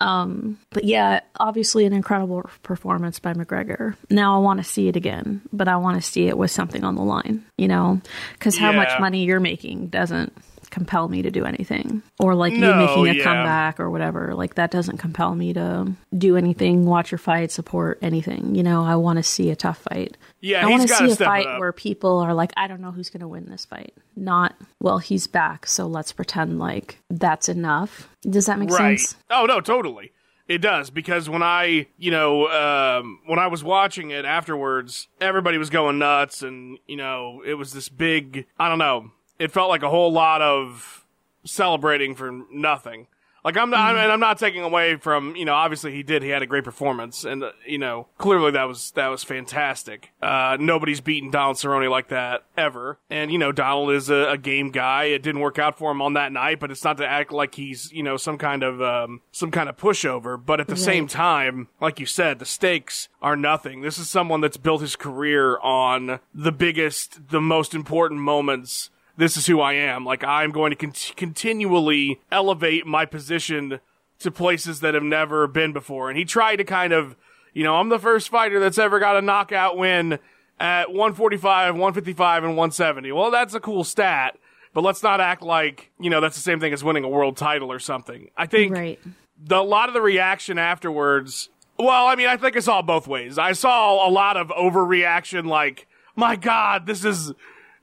Um, 0.00 0.58
but 0.70 0.84
yeah, 0.84 1.20
obviously 1.40 1.84
an 1.84 1.92
incredible 1.92 2.48
performance 2.62 3.18
by 3.18 3.34
McGregor. 3.34 3.96
Now 4.08 4.36
I 4.36 4.38
want 4.38 4.58
to 4.60 4.64
see 4.64 4.86
it 4.88 4.94
again, 4.94 5.42
but 5.52 5.66
I 5.66 5.76
want 5.76 6.00
to 6.00 6.08
see 6.08 6.28
it 6.28 6.38
with 6.38 6.52
something 6.52 6.84
on 6.84 6.94
the 6.94 7.02
line, 7.02 7.44
you 7.56 7.66
know, 7.66 8.00
because 8.34 8.56
how 8.56 8.70
much 8.70 8.98
money 9.00 9.24
you're 9.24 9.40
making 9.40 9.88
doesn't 9.88 10.32
compel 10.70 11.08
me 11.08 11.22
to 11.22 11.30
do 11.30 11.44
anything, 11.44 12.02
or 12.18 12.34
like 12.34 12.52
you 12.52 12.60
making 12.60 13.08
a 13.08 13.12
yeah. 13.12 13.24
comeback 13.24 13.80
or 13.80 13.90
whatever. 13.90 14.34
Like 14.34 14.54
that 14.54 14.70
doesn't 14.70 14.98
compel 14.98 15.34
me 15.34 15.52
to 15.54 15.92
do 16.16 16.36
anything, 16.36 16.86
watch 16.86 17.10
your 17.10 17.18
fight, 17.18 17.50
support 17.50 17.98
anything. 18.02 18.54
You 18.54 18.62
know, 18.62 18.84
I 18.84 18.96
want 18.96 19.18
to 19.18 19.22
see 19.22 19.50
a 19.50 19.56
tough 19.56 19.78
fight. 19.78 20.16
Yeah, 20.40 20.66
I 20.66 20.70
want 20.70 20.82
to 20.82 20.88
see 20.88 21.10
a 21.10 21.16
fight 21.16 21.58
where 21.58 21.72
people 21.72 22.18
are 22.18 22.34
like, 22.34 22.52
I 22.56 22.66
don't 22.66 22.80
know 22.80 22.92
who's 22.92 23.10
going 23.10 23.20
to 23.20 23.28
win 23.28 23.48
this 23.48 23.64
fight. 23.64 23.94
Not, 24.16 24.54
well, 24.80 24.98
he's 24.98 25.26
back, 25.26 25.66
so 25.66 25.86
let's 25.86 26.12
pretend 26.12 26.58
like 26.58 26.98
that's 27.10 27.48
enough. 27.48 28.08
Does 28.22 28.46
that 28.46 28.58
make 28.58 28.70
Right. 28.70 28.98
sense? 28.98 29.16
Oh 29.30 29.46
no, 29.46 29.60
totally. 29.60 30.12
It 30.46 30.62
does 30.62 30.88
because 30.88 31.28
when 31.28 31.42
I, 31.42 31.88
you 31.98 32.10
know, 32.10 32.48
um, 32.48 33.20
when 33.26 33.38
I 33.38 33.48
was 33.48 33.62
watching 33.62 34.12
it 34.12 34.24
afterwards, 34.24 35.06
everybody 35.20 35.58
was 35.58 35.68
going 35.68 35.98
nuts, 35.98 36.42
and 36.42 36.78
you 36.86 36.96
know, 36.96 37.42
it 37.44 37.54
was 37.54 37.74
this 37.74 37.90
big. 37.90 38.46
I 38.58 38.70
don't 38.70 38.78
know. 38.78 39.10
It 39.38 39.52
felt 39.52 39.68
like 39.68 39.82
a 39.82 39.90
whole 39.90 40.12
lot 40.12 40.42
of 40.42 41.06
celebrating 41.44 42.14
for 42.14 42.32
nothing. 42.50 43.06
Like 43.44 43.56
I'm 43.56 43.70
not, 43.70 43.96
and 43.96 44.12
I'm 44.12 44.20
not 44.20 44.38
taking 44.38 44.62
away 44.62 44.96
from, 44.96 45.36
you 45.36 45.44
know, 45.44 45.54
obviously 45.54 45.92
he 45.92 46.02
did, 46.02 46.22
he 46.22 46.28
had 46.28 46.42
a 46.42 46.46
great 46.46 46.64
performance, 46.64 47.24
and 47.24 47.44
uh, 47.44 47.52
you 47.66 47.78
know, 47.78 48.08
clearly 48.18 48.50
that 48.50 48.64
was 48.64 48.90
that 48.90 49.06
was 49.08 49.22
fantastic. 49.22 50.12
Uh, 50.20 50.56
nobody's 50.58 51.00
beaten 51.00 51.30
Donald 51.30 51.56
Cerrone 51.56 51.88
like 51.88 52.08
that 52.08 52.44
ever, 52.56 52.98
and 53.08 53.30
you 53.30 53.38
know, 53.38 53.52
Donald 53.52 53.92
is 53.92 54.10
a, 54.10 54.32
a 54.32 54.38
game 54.38 54.70
guy. 54.70 55.04
It 55.04 55.22
didn't 55.22 55.40
work 55.40 55.58
out 55.58 55.78
for 55.78 55.92
him 55.92 56.02
on 56.02 56.14
that 56.14 56.32
night, 56.32 56.58
but 56.58 56.70
it's 56.70 56.82
not 56.82 56.98
to 56.98 57.06
act 57.06 57.32
like 57.32 57.54
he's, 57.54 57.92
you 57.92 58.02
know, 58.02 58.16
some 58.16 58.38
kind 58.38 58.64
of 58.64 58.82
um, 58.82 59.22
some 59.30 59.52
kind 59.52 59.68
of 59.68 59.76
pushover. 59.76 60.36
But 60.44 60.60
at 60.60 60.66
the 60.66 60.76
same 60.76 61.06
time, 61.06 61.68
like 61.80 62.00
you 62.00 62.06
said, 62.06 62.40
the 62.40 62.44
stakes 62.44 63.08
are 63.22 63.36
nothing. 63.36 63.82
This 63.82 63.98
is 63.98 64.10
someone 64.10 64.40
that's 64.40 64.56
built 64.56 64.80
his 64.80 64.96
career 64.96 65.58
on 65.60 66.18
the 66.34 66.52
biggest, 66.52 67.28
the 67.30 67.40
most 67.40 67.72
important 67.72 68.20
moments 68.20 68.90
this 69.18 69.36
is 69.36 69.46
who 69.46 69.60
I 69.60 69.74
am. 69.74 70.06
Like 70.06 70.24
I'm 70.24 70.50
going 70.52 70.70
to 70.70 70.76
con- 70.76 70.92
continually 71.16 72.20
elevate 72.32 72.86
my 72.86 73.04
position 73.04 73.80
to 74.20 74.30
places 74.30 74.80
that 74.80 74.94
have 74.94 75.02
never 75.02 75.46
been 75.46 75.72
before. 75.72 76.08
And 76.08 76.18
he 76.18 76.24
tried 76.24 76.56
to 76.56 76.64
kind 76.64 76.92
of, 76.92 77.14
you 77.52 77.62
know, 77.64 77.76
I'm 77.76 77.88
the 77.90 77.98
first 77.98 78.30
fighter 78.30 78.58
that's 78.58 78.78
ever 78.78 78.98
got 78.98 79.16
a 79.16 79.22
knockout 79.22 79.76
win 79.76 80.18
at 80.58 80.88
145, 80.88 81.74
155, 81.74 82.44
and 82.44 82.52
170. 82.56 83.12
Well, 83.12 83.30
that's 83.30 83.54
a 83.54 83.60
cool 83.60 83.84
stat, 83.84 84.36
but 84.72 84.82
let's 84.82 85.02
not 85.02 85.20
act 85.20 85.42
like, 85.42 85.90
you 86.00 86.10
know, 86.10 86.20
that's 86.20 86.34
the 86.36 86.42
same 86.42 86.58
thing 86.58 86.72
as 86.72 86.82
winning 86.82 87.04
a 87.04 87.08
world 87.08 87.36
title 87.36 87.70
or 87.70 87.78
something. 87.78 88.28
I 88.36 88.46
think 88.46 88.72
Right. 88.74 88.98
the, 89.40 89.58
a 89.58 89.62
lot 89.62 89.88
of 89.88 89.94
the 89.94 90.00
reaction 90.00 90.58
afterwards. 90.58 91.48
Well, 91.78 92.06
I 92.06 92.16
mean, 92.16 92.26
I 92.26 92.36
think 92.36 92.56
I 92.56 92.60
saw 92.60 92.82
both 92.82 93.06
ways. 93.06 93.38
I 93.38 93.52
saw 93.52 94.08
a 94.08 94.10
lot 94.10 94.36
of 94.36 94.48
overreaction, 94.48 95.46
like, 95.46 95.86
"My 96.16 96.34
God, 96.34 96.86
this 96.86 97.04
is 97.04 97.32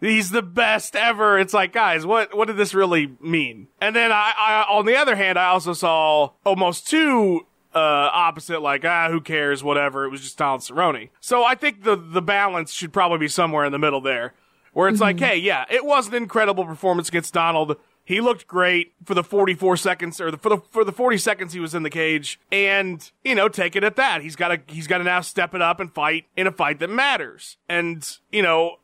he's 0.06 0.32
the 0.32 0.42
best 0.42 0.96
ever." 0.96 1.38
It's 1.40 1.54
like, 1.54 1.74
guys, 1.74 2.06
what 2.06 2.36
what 2.36 2.48
did 2.48 2.58
this 2.58 2.74
really 2.74 3.16
mean? 3.20 3.68
And 3.82 3.96
then 3.96 4.12
I, 4.12 4.34
I 4.38 4.66
on 4.70 4.86
the 4.86 4.96
other 4.96 5.16
hand, 5.16 5.38
I 5.38 5.48
also 5.48 5.74
saw 5.74 6.32
almost 6.46 6.88
two 6.88 7.46
uh, 7.76 8.10
opposite, 8.14 8.62
like 8.62 8.86
ah, 8.86 9.10
who 9.10 9.20
cares, 9.20 9.64
whatever. 9.64 10.06
It 10.06 10.10
was 10.10 10.22
just 10.22 10.38
Donald 10.38 10.62
Cerrone. 10.62 11.10
So 11.20 11.44
I 11.44 11.56
think 11.56 11.84
the 11.84 11.96
the 11.96 12.22
balance 12.22 12.72
should 12.72 12.94
probably 12.94 13.18
be 13.18 13.28
somewhere 13.28 13.66
in 13.66 13.72
the 13.72 13.80
middle 13.80 14.02
there, 14.02 14.34
where 14.74 14.88
it's 14.88 15.02
like, 15.02 15.20
hey, 15.20 15.38
yeah, 15.38 15.66
it 15.70 15.86
was 15.86 16.08
an 16.08 16.14
incredible 16.14 16.66
performance 16.66 17.10
against 17.10 17.34
Donald. 17.34 17.76
He 18.06 18.22
looked 18.22 18.46
great 18.46 18.94
for 19.04 19.16
the 19.16 19.24
44 19.24 19.78
seconds 19.78 20.22
or 20.22 20.30
the, 20.30 20.38
for 20.38 20.50
the 20.50 20.58
for 20.70 20.84
the 20.84 20.92
40 20.92 21.18
seconds 21.18 21.54
he 21.54 21.60
was 21.60 21.74
in 21.74 21.82
the 21.82 21.90
cage 21.90 22.40
and 22.52 23.12
you 23.24 23.34
know 23.34 23.50
take 23.50 23.76
it 23.76 23.84
at 23.84 23.96
that. 23.96 24.22
He's 24.22 24.36
got 24.36 24.50
to 24.50 24.62
he's 24.68 24.88
got 24.88 25.00
to 25.00 25.04
now 25.04 25.22
step 25.22 25.56
it 25.56 25.62
up 25.62 25.80
and 25.80 25.92
fight 25.92 26.26
in 26.38 26.46
a 26.48 26.52
fight 26.52 26.80
that 26.80 26.90
matters. 26.90 27.58
And 27.68 28.08
you 28.32 28.44
know 28.44 28.78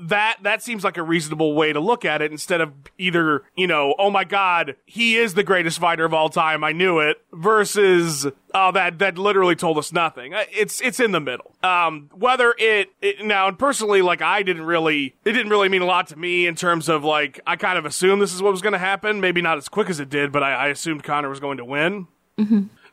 that 0.00 0.38
that 0.42 0.62
seems 0.62 0.84
like 0.84 0.96
a 0.96 1.02
reasonable 1.02 1.54
way 1.54 1.72
to 1.72 1.80
look 1.80 2.04
at 2.04 2.22
it 2.22 2.30
instead 2.30 2.60
of 2.60 2.72
either 2.98 3.42
you 3.56 3.66
know 3.66 3.94
oh 3.98 4.10
my 4.10 4.24
god 4.24 4.76
he 4.86 5.16
is 5.16 5.34
the 5.34 5.42
greatest 5.42 5.78
fighter 5.78 6.04
of 6.04 6.14
all 6.14 6.28
time 6.28 6.62
i 6.62 6.72
knew 6.72 6.98
it 6.98 7.16
versus 7.32 8.26
oh 8.54 8.72
that 8.72 8.98
that 8.98 9.18
literally 9.18 9.56
told 9.56 9.78
us 9.78 9.92
nothing. 9.92 10.34
Uh, 10.34 10.44
it's 10.50 10.80
it's 10.80 11.00
in 11.00 11.12
the 11.12 11.20
middle. 11.20 11.54
Um 11.62 12.10
whether 12.14 12.54
it, 12.58 12.90
it 13.02 13.24
now 13.24 13.48
and 13.48 13.58
personally 13.58 14.02
like 14.02 14.22
i 14.22 14.42
didn't 14.42 14.62
really 14.62 15.14
it 15.24 15.32
didn't 15.32 15.50
really 15.50 15.68
mean 15.68 15.82
a 15.82 15.86
lot 15.86 16.06
to 16.08 16.16
me 16.16 16.46
in 16.46 16.54
terms 16.54 16.88
of 16.88 17.04
like 17.04 17.40
i 17.46 17.56
kind 17.56 17.78
of 17.78 17.84
assumed 17.84 18.22
this 18.22 18.34
is 18.34 18.42
what 18.42 18.52
was 18.52 18.62
going 18.62 18.72
to 18.72 18.78
happen. 18.78 19.20
Maybe 19.20 19.42
not 19.42 19.58
as 19.58 19.68
quick 19.68 19.90
as 19.90 20.00
it 20.00 20.08
did 20.08 20.32
but 20.32 20.42
i, 20.42 20.52
I 20.52 20.66
assumed 20.68 21.02
conor 21.02 21.28
was 21.28 21.40
going 21.40 21.58
to 21.58 21.64
win. 21.64 22.06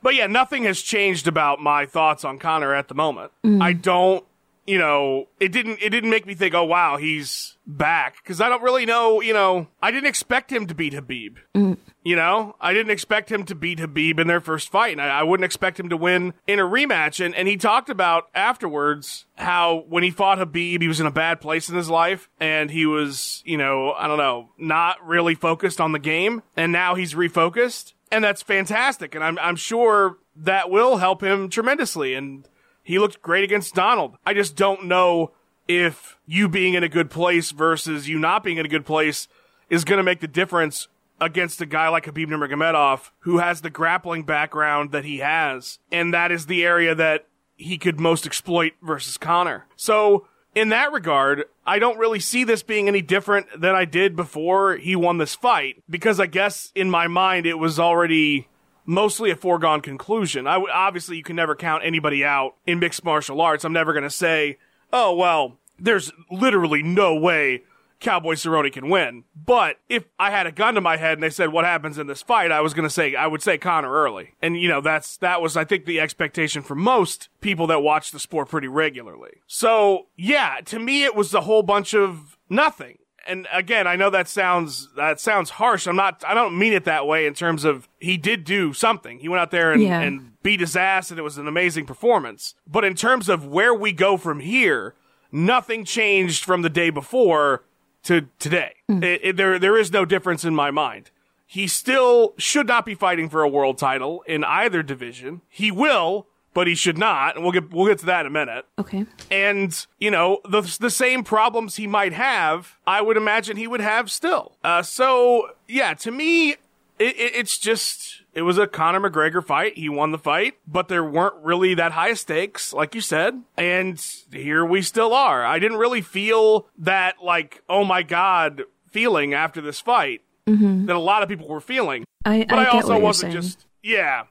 But 0.02 0.14
yeah, 0.16 0.28
nothing 0.28 0.64
has 0.64 0.82
changed 0.82 1.28
about 1.28 1.60
my 1.60 1.86
thoughts 1.88 2.24
on 2.24 2.38
Conor 2.38 2.76
at 2.76 2.88
the 2.90 2.94
moment. 2.96 3.32
I 3.62 3.74
don't, 3.74 4.24
you 4.66 4.78
know, 4.78 5.28
it 5.40 5.52
didn't 5.52 5.80
it 5.82 5.90
didn't 5.90 6.10
make 6.10 6.26
me 6.26 6.34
think, 6.34 6.54
"Oh 6.54 6.64
wow, 6.64 6.98
he's 6.98 7.58
back." 7.68 8.24
Cuz 8.26 8.42
I 8.42 8.50
don't 8.50 8.64
really 8.64 8.86
know, 8.86 9.22
you 9.22 9.34
know, 9.34 9.68
I 9.82 9.92
didn't 9.92 10.08
expect 10.08 10.52
him 10.52 10.66
to 10.68 10.76
beat 10.76 10.94
Habib. 10.94 11.38
Mm. 11.54 11.78
You 12.04 12.16
know, 12.16 12.56
I 12.62 12.74
didn't 12.74 12.92
expect 12.92 13.32
him 13.32 13.46
to 13.46 13.56
beat 13.56 13.80
Habib 13.80 14.20
in 14.20 14.28
their 14.28 14.42
first 14.42 14.72
fight, 14.72 14.92
and 14.92 15.02
I, 15.02 15.20
I 15.20 15.24
wouldn't 15.24 15.46
expect 15.46 15.80
him 15.80 15.90
to 15.90 15.98
win 15.98 16.34
in 16.46 16.60
a 16.60 16.64
rematch. 16.64 17.24
And, 17.24 17.34
and 17.34 17.48
he 17.48 17.58
talked 17.58 17.90
about 17.90 18.26
afterwards 18.36 19.26
how 19.36 19.86
when 19.90 20.04
he 20.04 20.12
fought 20.12 20.38
Habib, 20.38 20.82
he 20.82 20.88
was 20.88 21.00
in 21.00 21.08
a 21.08 21.12
bad 21.12 21.42
place 21.42 21.70
in 21.70 21.76
his 21.76 21.90
life, 21.90 22.30
and 22.40 22.70
he 22.70 22.86
was, 22.86 23.42
you 23.46 23.58
know, 23.58 23.94
I 23.94 24.08
don't 24.08 24.20
know, 24.20 24.50
not 24.58 25.06
really 25.06 25.36
focused 25.36 25.82
on 25.82 25.92
the 25.94 26.00
game, 26.00 26.44
and 26.56 26.72
now 26.72 26.96
he's 26.96 27.14
refocused, 27.14 27.94
and 28.12 28.24
that's 28.24 28.42
fantastic. 28.42 29.16
And 29.16 29.24
I'm 29.24 29.40
I'm 29.40 29.56
sure 29.56 30.18
that 30.36 30.70
will 30.70 30.98
help 30.98 31.24
him 31.24 31.50
tremendously. 31.50 32.14
And 32.14 32.48
he 32.86 33.00
looked 33.00 33.22
great 33.22 33.44
against 33.44 33.76
Donald. 33.76 34.16
I 34.26 34.34
just 34.34 34.56
don't 34.56 34.86
know 34.86 35.32
if 35.68 36.18
you 36.28 36.48
being 36.48 36.76
in 36.76 36.84
a 36.84 36.88
good 36.88 37.10
place 37.10 37.52
versus 37.52 38.08
you 38.08 38.20
not 38.20 38.44
being 38.44 38.58
in 38.58 38.66
a 38.66 38.70
good 38.70 38.86
place 38.86 39.28
is 39.70 39.84
going 39.84 39.98
to 39.98 40.04
make 40.04 40.20
the 40.20 40.28
difference 40.28 40.88
against 41.20 41.60
a 41.60 41.66
guy 41.66 41.90
like 41.90 42.06
Habib 42.06 42.30
Nurmagomedov 42.30 43.10
who 43.22 43.40
has 43.40 43.62
the 43.62 43.72
grappling 43.72 44.24
background 44.24 44.92
that 44.92 45.04
he 45.04 45.18
has 45.18 45.80
and 45.92 46.14
that 46.14 46.32
is 46.32 46.46
the 46.46 46.64
area 46.64 46.94
that 46.94 47.26
he 47.58 47.78
could 47.78 48.00
most 48.00 48.28
exploit 48.28 48.74
versus 48.84 49.18
Conor. 49.18 49.66
So 49.76 50.28
in 50.54 50.70
that 50.70 50.92
regard, 50.92 51.46
I 51.66 51.80
don't 51.80 51.98
really 51.98 52.20
see 52.20 52.44
this 52.44 52.62
being 52.62 52.88
any 52.88 53.02
different 53.02 53.48
than 53.60 53.74
I 53.74 53.86
did 53.86 54.16
before 54.16 54.76
he 54.76 54.96
won 54.96 55.18
this 55.18 55.34
fight 55.34 55.84
because 55.90 56.20
I 56.20 56.28
guess 56.28 56.72
in 56.76 56.92
my 56.92 57.08
mind 57.08 57.48
it 57.48 57.58
was 57.58 57.80
already 57.80 58.48
mostly 58.86 59.32
a 59.32 59.36
foregone 59.36 59.82
conclusion. 59.82 60.48
I 60.48 60.54
w- 60.54 60.72
obviously 60.72 61.18
you 61.18 61.24
can 61.24 61.36
never 61.36 61.56
count 61.56 61.84
anybody 61.84 62.24
out 62.24 62.56
in 62.66 62.80
mixed 62.80 63.04
martial 63.04 63.42
arts. 63.42 63.64
I'm 63.64 63.74
never 63.74 63.94
going 63.94 64.04
to 64.04 64.10
say, 64.10 64.58
"Oh, 64.94 65.16
well, 65.16 65.58
there's 65.80 66.12
literally 66.32 66.84
no 66.84 67.16
way 67.16 67.64
Cowboy 68.00 68.36
Cerrone 68.36 68.72
can 68.72 68.90
win." 68.90 69.24
But 69.36 69.78
if 69.90 70.06
I 70.20 70.32
had 70.32 70.48
a 70.48 70.52
gun 70.52 70.76
to 70.76 70.82
my 70.82 70.98
head 70.98 71.14
and 71.14 71.24
they 71.24 71.30
said 71.30 71.52
what 71.52 71.66
happens 71.66 71.98
in 71.98 72.08
this 72.08 72.22
fight, 72.22 72.52
I 72.52 72.62
was 72.62 72.74
going 72.74 72.88
to 72.88 72.94
say 72.94 73.16
I 73.16 73.28
would 73.28 73.42
say 73.42 73.58
Conor 73.58 73.92
early. 73.92 74.36
And 74.42 74.60
you 74.60 74.68
know, 74.68 74.82
that's 74.82 75.18
that 75.18 75.42
was 75.42 75.58
I 75.58 75.66
think 75.66 75.86
the 75.86 76.00
expectation 76.00 76.62
for 76.62 76.76
most 76.76 77.30
people 77.42 77.68
that 77.68 77.82
watch 77.82 78.12
the 78.12 78.20
sport 78.20 78.50
pretty 78.50 78.68
regularly. 78.68 79.42
So, 79.48 80.08
yeah, 80.16 80.60
to 80.66 80.80
me 80.80 81.04
it 81.04 81.16
was 81.16 81.34
a 81.34 81.42
whole 81.42 81.64
bunch 81.64 81.94
of 81.94 82.38
nothing 82.50 83.00
and 83.28 83.48
again, 83.52 83.88
I 83.88 83.96
know 83.96 84.10
that 84.10 84.28
sounds 84.28 84.90
that 84.96 85.20
sounds 85.20 85.52
harsh. 85.52 85.88
I'm 85.88 85.96
not. 85.96 86.24
I 86.28 86.34
don't 86.34 86.58
mean 86.58 86.74
it 86.74 86.86
that 86.86 87.08
way 87.08 87.26
in 87.26 87.34
terms 87.34 87.64
of 87.64 87.88
he 88.00 88.18
did 88.18 88.44
do 88.44 88.74
something. 88.74 89.20
He 89.20 89.28
went 89.30 89.42
out 89.42 89.52
there 89.52 89.72
and, 89.72 89.82
Yeah. 89.82 90.00
and 90.02 90.42
beat 90.44 90.60
his 90.60 90.76
ass, 90.76 91.10
and 91.12 91.20
it 91.20 91.24
was 91.24 91.38
an 91.38 91.48
amazing 91.48 91.86
performance. 91.86 92.56
But 92.68 92.84
in 92.86 92.96
terms 92.96 93.30
of 93.30 93.46
where 93.48 93.74
we 93.74 93.92
go 93.92 94.18
from 94.18 94.40
here, 94.42 94.94
nothing 95.32 95.86
changed 95.86 96.44
from 96.44 96.62
the 96.62 96.70
day 96.70 96.90
before 96.90 97.64
to 98.04 98.28
today. 98.40 98.74
Hmm. 98.88 99.04
It, 99.04 99.22
it- 99.24 99.38
there 99.38 99.58
there 99.60 99.78
is 99.78 99.92
no 99.92 100.06
difference 100.06 100.46
in 100.46 100.54
my 100.56 100.72
mind. 100.72 101.12
He 101.48 101.68
still 101.68 102.34
should 102.38 102.68
not 102.68 102.86
be 102.86 102.96
fighting 102.96 103.30
for 103.30 103.44
a 103.44 103.48
world 103.50 103.78
title 103.78 104.24
in 104.28 104.44
either 104.44 104.82
division. 104.84 105.42
He 105.48 105.72
will, 105.72 106.28
but 106.56 106.66
he 106.68 106.74
should 106.74 106.98
not, 106.98 107.36
and 107.36 107.44
we'll 107.44 107.52
get 107.52 107.72
we'll 107.72 107.86
get 107.86 108.00
to 108.00 108.08
that 108.08 108.22
in 108.22 108.28
a 108.28 108.30
minute 108.32 108.66
Okay. 108.80 109.06
and 109.30 109.86
you 110.00 110.10
know 110.10 110.40
the 110.50 110.62
the 110.80 110.90
same 110.90 111.24
problems 111.24 111.76
he 111.76 111.86
might 111.86 112.14
have, 112.14 112.80
I 112.88 113.02
would 113.02 113.18
imagine 113.18 113.58
he 113.58 113.68
would 113.68 113.82
have 113.82 114.10
still. 114.10 114.54
Uh, 114.64 114.82
so 114.82 115.52
yeah, 115.68 115.94
to 115.96 116.10
me, 116.10 116.52
it, 116.52 116.58
it, 116.98 117.36
it's 117.36 117.60
just 117.60 118.24
it 118.34 118.42
was 118.42 118.58
a 118.58 118.66
Conor 118.66 119.08
McGregor 119.08 119.46
fight. 119.46 119.78
He 119.78 119.90
won 119.90 120.12
the 120.12 120.18
fight, 120.18 120.56
but 120.66 120.88
there 120.88 121.04
weren't 121.04 121.36
really 121.44 121.76
that 121.76 121.92
high 121.92 122.14
stakes, 122.14 122.74
like 122.74 122.96
you 122.96 123.02
said, 123.02 123.44
and 123.58 124.04
here 124.32 124.66
we 124.66 124.82
still 124.82 125.14
are. 125.14 125.46
I 125.46 125.60
didn't 125.60 125.78
really 125.78 126.02
feel 126.02 126.68
that 126.78 127.22
like 127.22 127.62
oh 127.70 127.84
my 127.84 128.02
god 128.02 128.64
feeling 128.90 129.34
after 129.34 129.60
this 129.60 129.82
fight 129.82 130.22
that 130.46 130.96
a 130.96 131.00
lot 131.00 131.22
of 131.22 131.28
people 131.28 131.48
were 131.50 131.60
feeling, 131.60 132.06
I, 132.24 132.46
but 132.48 132.58
I, 132.60 132.62
I, 132.62 132.66
get 132.66 132.74
also 132.76 132.88
what 132.88 132.96
you're 132.96 133.04
wasn't 133.04 133.32
saying. 133.34 133.42
just 133.42 133.66
yeah. 133.84 134.24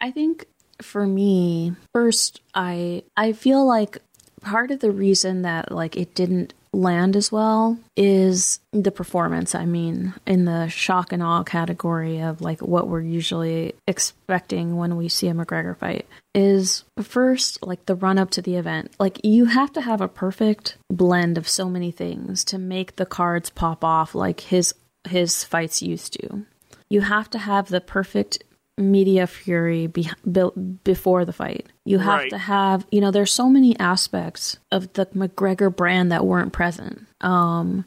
I 0.00 0.10
think 0.10 0.46
for 0.82 1.06
me, 1.06 1.74
first, 1.92 2.40
I 2.54 3.02
I 3.16 3.32
feel 3.32 3.66
like 3.66 3.98
part 4.40 4.70
of 4.70 4.80
the 4.80 4.90
reason 4.90 5.42
that 5.42 5.70
like 5.70 5.96
it 5.96 6.14
didn't 6.14 6.54
land 6.72 7.16
as 7.16 7.32
well 7.32 7.78
is 7.96 8.60
the 8.72 8.92
performance. 8.92 9.54
I 9.54 9.66
mean, 9.66 10.14
in 10.26 10.44
the 10.44 10.68
shock 10.68 11.12
and 11.12 11.22
awe 11.22 11.42
category 11.42 12.20
of 12.20 12.40
like 12.40 12.60
what 12.60 12.88
we're 12.88 13.00
usually 13.00 13.74
expecting 13.88 14.76
when 14.76 14.96
we 14.96 15.08
see 15.08 15.28
a 15.28 15.34
McGregor 15.34 15.76
fight 15.76 16.06
is 16.34 16.84
first 17.02 17.64
like 17.66 17.86
the 17.86 17.96
run 17.96 18.18
up 18.18 18.30
to 18.32 18.42
the 18.42 18.56
event. 18.56 18.92
Like 18.98 19.20
you 19.24 19.46
have 19.46 19.72
to 19.72 19.80
have 19.80 20.00
a 20.00 20.08
perfect 20.08 20.76
blend 20.88 21.36
of 21.36 21.48
so 21.48 21.68
many 21.68 21.90
things 21.90 22.44
to 22.44 22.58
make 22.58 22.96
the 22.96 23.06
cards 23.06 23.50
pop 23.50 23.84
off 23.84 24.14
like 24.14 24.40
his 24.40 24.74
his 25.08 25.42
fights 25.42 25.82
used 25.82 26.12
to. 26.20 26.46
You 26.88 27.02
have 27.02 27.30
to 27.30 27.38
have 27.38 27.68
the 27.68 27.80
perfect 27.80 28.44
media 28.80 29.26
fury 29.26 29.86
be, 29.86 30.10
built 30.30 30.82
before 30.84 31.24
the 31.24 31.32
fight. 31.32 31.66
You 31.84 31.98
have 31.98 32.18
Right. 32.20 32.30
to 32.30 32.38
have, 32.38 32.86
you 32.90 33.00
know, 33.00 33.10
there's 33.10 33.32
so 33.32 33.48
many 33.48 33.78
aspects 33.78 34.58
of 34.70 34.92
the 34.94 35.06
McGregor 35.06 35.74
brand 35.74 36.10
that 36.12 36.26
weren't 36.26 36.52
present 36.52 37.06
um, 37.20 37.84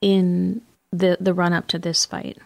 in 0.00 0.60
the 0.92 1.16
the 1.20 1.34
run 1.34 1.52
up 1.52 1.66
to 1.68 1.78
this 1.78 2.04
fight. 2.06 2.38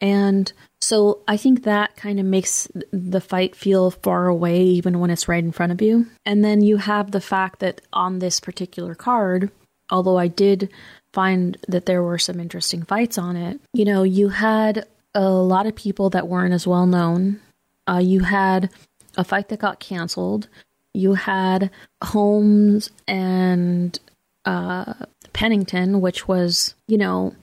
And 0.00 0.52
so 0.80 1.20
I 1.26 1.36
think 1.36 1.64
that 1.64 1.96
kind 1.96 2.20
of 2.20 2.26
makes 2.26 2.68
the 2.92 3.20
fight 3.20 3.56
feel 3.56 3.90
far 3.90 4.28
away 4.28 4.62
even 4.62 5.00
when 5.00 5.10
it's 5.10 5.26
right 5.28 5.42
in 5.42 5.50
front 5.50 5.72
of 5.72 5.82
you. 5.82 6.06
And 6.24 6.44
then 6.44 6.62
you 6.62 6.76
have 6.76 7.10
the 7.10 7.20
fact 7.20 7.58
that 7.60 7.80
on 7.92 8.20
this 8.20 8.38
particular 8.38 8.94
card, 8.94 9.50
although 9.90 10.16
I 10.16 10.28
did 10.28 10.70
find 11.12 11.56
that 11.66 11.86
there 11.86 12.02
were 12.02 12.18
some 12.18 12.38
interesting 12.38 12.82
fights 12.84 13.18
on 13.18 13.34
it, 13.36 13.60
you 13.72 13.84
know, 13.84 14.04
you 14.04 14.28
had 14.28 14.86
a 15.18 15.28
lot 15.28 15.66
of 15.66 15.74
people 15.74 16.10
that 16.10 16.28
weren't 16.28 16.54
as 16.54 16.66
well 16.66 16.86
known. 16.86 17.40
Uh, 17.88 17.98
you 17.98 18.20
had 18.20 18.70
a 19.16 19.24
fight 19.24 19.48
that 19.48 19.58
got 19.58 19.80
canceled. 19.80 20.48
You 20.94 21.14
had 21.14 21.70
Holmes 22.02 22.90
and 23.06 23.98
uh, 24.44 24.94
Pennington, 25.32 26.00
which 26.00 26.28
was, 26.28 26.74
you 26.86 26.98
know, 26.98 27.34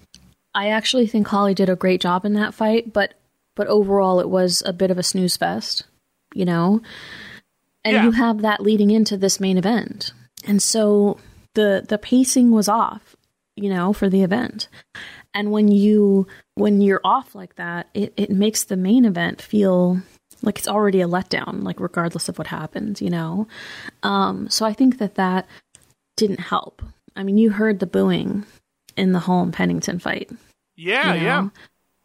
I 0.54 0.70
actually 0.70 1.08
think 1.08 1.28
Holly 1.28 1.54
did 1.54 1.70
a 1.70 1.76
great 1.76 2.00
job 2.02 2.24
in 2.26 2.34
that 2.34 2.54
fight, 2.54 2.94
but 2.94 3.14
but 3.56 3.68
overall 3.68 4.20
it 4.20 4.30
was 4.30 4.64
a 4.66 4.74
bit 4.74 4.92
of 4.92 4.98
a 4.98 5.04
snooze 5.04 5.36
fest, 5.38 5.84
you 6.34 6.46
know. 6.46 6.82
And 7.84 7.94
Yeah. 7.94 8.04
you 8.06 8.12
have 8.12 8.42
that 8.42 8.62
leading 8.62 8.92
into 8.92 9.18
this 9.18 9.40
main 9.40 9.58
event. 9.58 10.12
And 10.48 10.62
so 10.62 11.18
the 11.56 11.86
the 11.88 11.98
pacing 11.98 12.52
was 12.52 12.70
off, 12.70 13.16
you 13.56 13.70
know, 13.70 13.92
for 13.94 14.10
the 14.10 14.24
event. 14.24 14.70
And 15.34 15.52
when 15.52 15.68
you 15.70 16.28
when 16.56 16.82
you're 16.82 17.02
off 17.04 17.36
like 17.36 17.56
that, 17.56 17.88
it, 17.94 18.14
it 18.18 18.32
makes 18.32 18.64
the 18.64 18.78
main 18.78 19.06
event 19.06 19.42
feel 19.42 20.02
like 20.42 20.58
it's 20.58 20.68
already 20.68 21.02
a 21.02 21.08
letdown, 21.08 21.64
like 21.64 21.80
regardless 21.80 22.30
of 22.30 22.38
what 22.38 22.48
happens, 22.48 23.02
you 23.02 23.10
know. 23.10 23.48
Um, 24.04 24.50
so 24.50 24.66
I 24.66 24.74
think 24.74 24.98
that 24.98 25.16
that 25.16 25.48
didn't 26.18 26.40
help. 26.40 26.82
I 27.16 27.24
mean, 27.24 27.38
you 27.38 27.52
heard 27.52 27.80
the 27.80 27.86
booing 27.86 28.46
in 28.96 29.12
the 29.12 29.20
Holm 29.20 29.52
Pennington 29.52 30.00
fight. 30.00 30.32
Yeah, 30.76 31.14
you 31.14 31.24
yeah. 31.24 31.50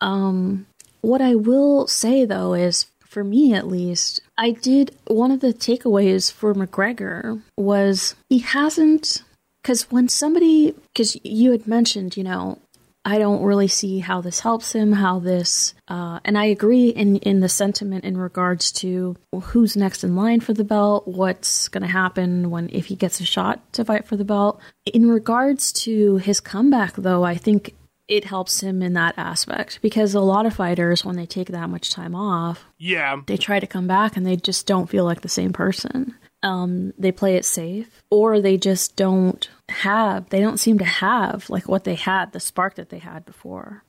Um, 0.00 0.66
what 1.00 1.20
I 1.20 1.34
will 1.34 1.86
say 1.86 2.24
though 2.24 2.54
is, 2.54 2.86
for 3.00 3.24
me 3.24 3.54
at 3.54 3.66
least, 3.66 4.20
I 4.38 4.52
did 4.52 4.96
one 5.06 5.30
of 5.30 5.40
the 5.40 5.52
takeaways 5.52 6.32
for 6.32 6.54
McGregor 6.54 7.42
was 7.56 8.14
he 8.28 8.38
hasn't 8.38 9.22
because 9.62 9.90
when 9.90 10.08
somebody 10.08 10.74
because 10.92 11.16
you 11.24 11.50
had 11.50 11.66
mentioned, 11.66 12.16
you 12.16 12.24
know, 12.24 12.58
I 13.04 13.18
don't 13.18 13.42
really 13.42 13.68
see 13.68 13.98
how 14.00 14.20
this 14.20 14.40
helps 14.40 14.72
him, 14.74 14.92
how 14.92 15.20
this, 15.20 15.72
uh, 15.88 16.20
and 16.24 16.36
I 16.36 16.44
agree 16.44 16.88
in, 16.90 17.16
in 17.16 17.40
the 17.40 17.48
sentiment 17.48 18.04
in 18.04 18.18
regards 18.18 18.70
to 18.72 19.16
who's 19.32 19.74
next 19.76 20.04
in 20.04 20.16
line 20.16 20.40
for 20.40 20.52
the 20.52 20.64
belt, 20.64 21.08
what's 21.08 21.68
going 21.68 21.82
to 21.82 21.88
happen 21.88 22.50
when, 22.50 22.68
if 22.70 22.86
he 22.86 22.96
gets 22.96 23.18
a 23.20 23.24
shot 23.24 23.72
to 23.72 23.84
fight 23.86 24.06
for 24.06 24.16
the 24.16 24.24
belt. 24.24 24.60
In 24.84 25.08
regards 25.08 25.72
to 25.84 26.18
his 26.18 26.40
comeback, 26.40 26.94
though, 26.96 27.22
I 27.24 27.36
think 27.36 27.74
it 28.06 28.24
helps 28.24 28.60
him 28.60 28.82
in 28.82 28.92
that 28.94 29.14
aspect 29.16 29.78
because 29.80 30.14
a 30.14 30.20
lot 30.20 30.44
of 30.44 30.52
fighters, 30.54 31.02
when 31.04 31.16
they 31.16 31.26
take 31.26 31.48
that 31.48 31.70
much 31.70 31.90
time 31.92 32.14
off, 32.14 32.64
Yeah. 32.76 33.22
they 33.26 33.36
try 33.38 33.60
to 33.60 33.66
come 33.66 33.86
back 33.86 34.16
and 34.16 34.26
they 34.26 34.36
just 34.36 34.66
don't 34.66 34.90
feel 34.90 35.04
like 35.04 35.22
the 35.22 35.28
same 35.28 35.52
person. 35.54 36.14
Um, 36.42 36.92
they 36.98 37.12
play 37.12 37.36
it 37.36 37.44
safe, 37.44 38.02
or 38.10 38.40
they 38.40 38.56
just 38.56 38.96
don't 38.96 39.48
have, 39.70 40.28
they 40.30 40.40
don't 40.40 40.58
seem 40.58 40.78
to 40.78 40.84
have 40.84 41.48
like 41.50 41.68
what 41.68 41.84
they 41.84 41.94
had, 41.94 42.32
the 42.32 42.40
spark 42.40 42.74
that 42.76 42.90
they 42.90 42.98
had 42.98 43.24
before. 43.24 43.84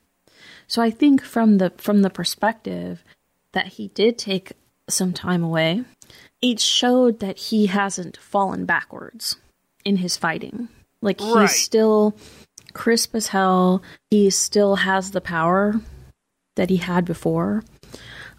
So 0.66 0.82
I 0.82 0.90
think 0.90 1.22
from 1.22 1.58
the 1.58 1.70
from 1.76 2.02
the 2.02 2.10
perspective 2.10 3.04
that 3.52 3.66
he 3.68 3.88
did 3.88 4.18
take 4.18 4.52
some 4.88 5.12
time 5.12 5.42
away, 5.44 5.84
it 6.40 6.60
showed 6.60 7.20
that 7.20 7.38
he 7.38 7.66
hasn't 7.66 8.16
fallen 8.16 8.64
backwards 8.64 9.36
in 9.84 9.96
his 9.98 10.16
fighting. 10.16 10.68
Like 11.00 11.20
he's 11.20 11.34
Right. 11.34 11.46
still 11.48 12.16
crisp 12.72 13.14
as 13.14 13.28
hell. 13.28 13.82
He 14.10 14.30
still 14.30 14.76
has 14.76 15.10
the 15.10 15.20
power 15.20 15.80
that 16.56 16.70
he 16.70 16.76
had 16.78 17.04
before. 17.04 17.64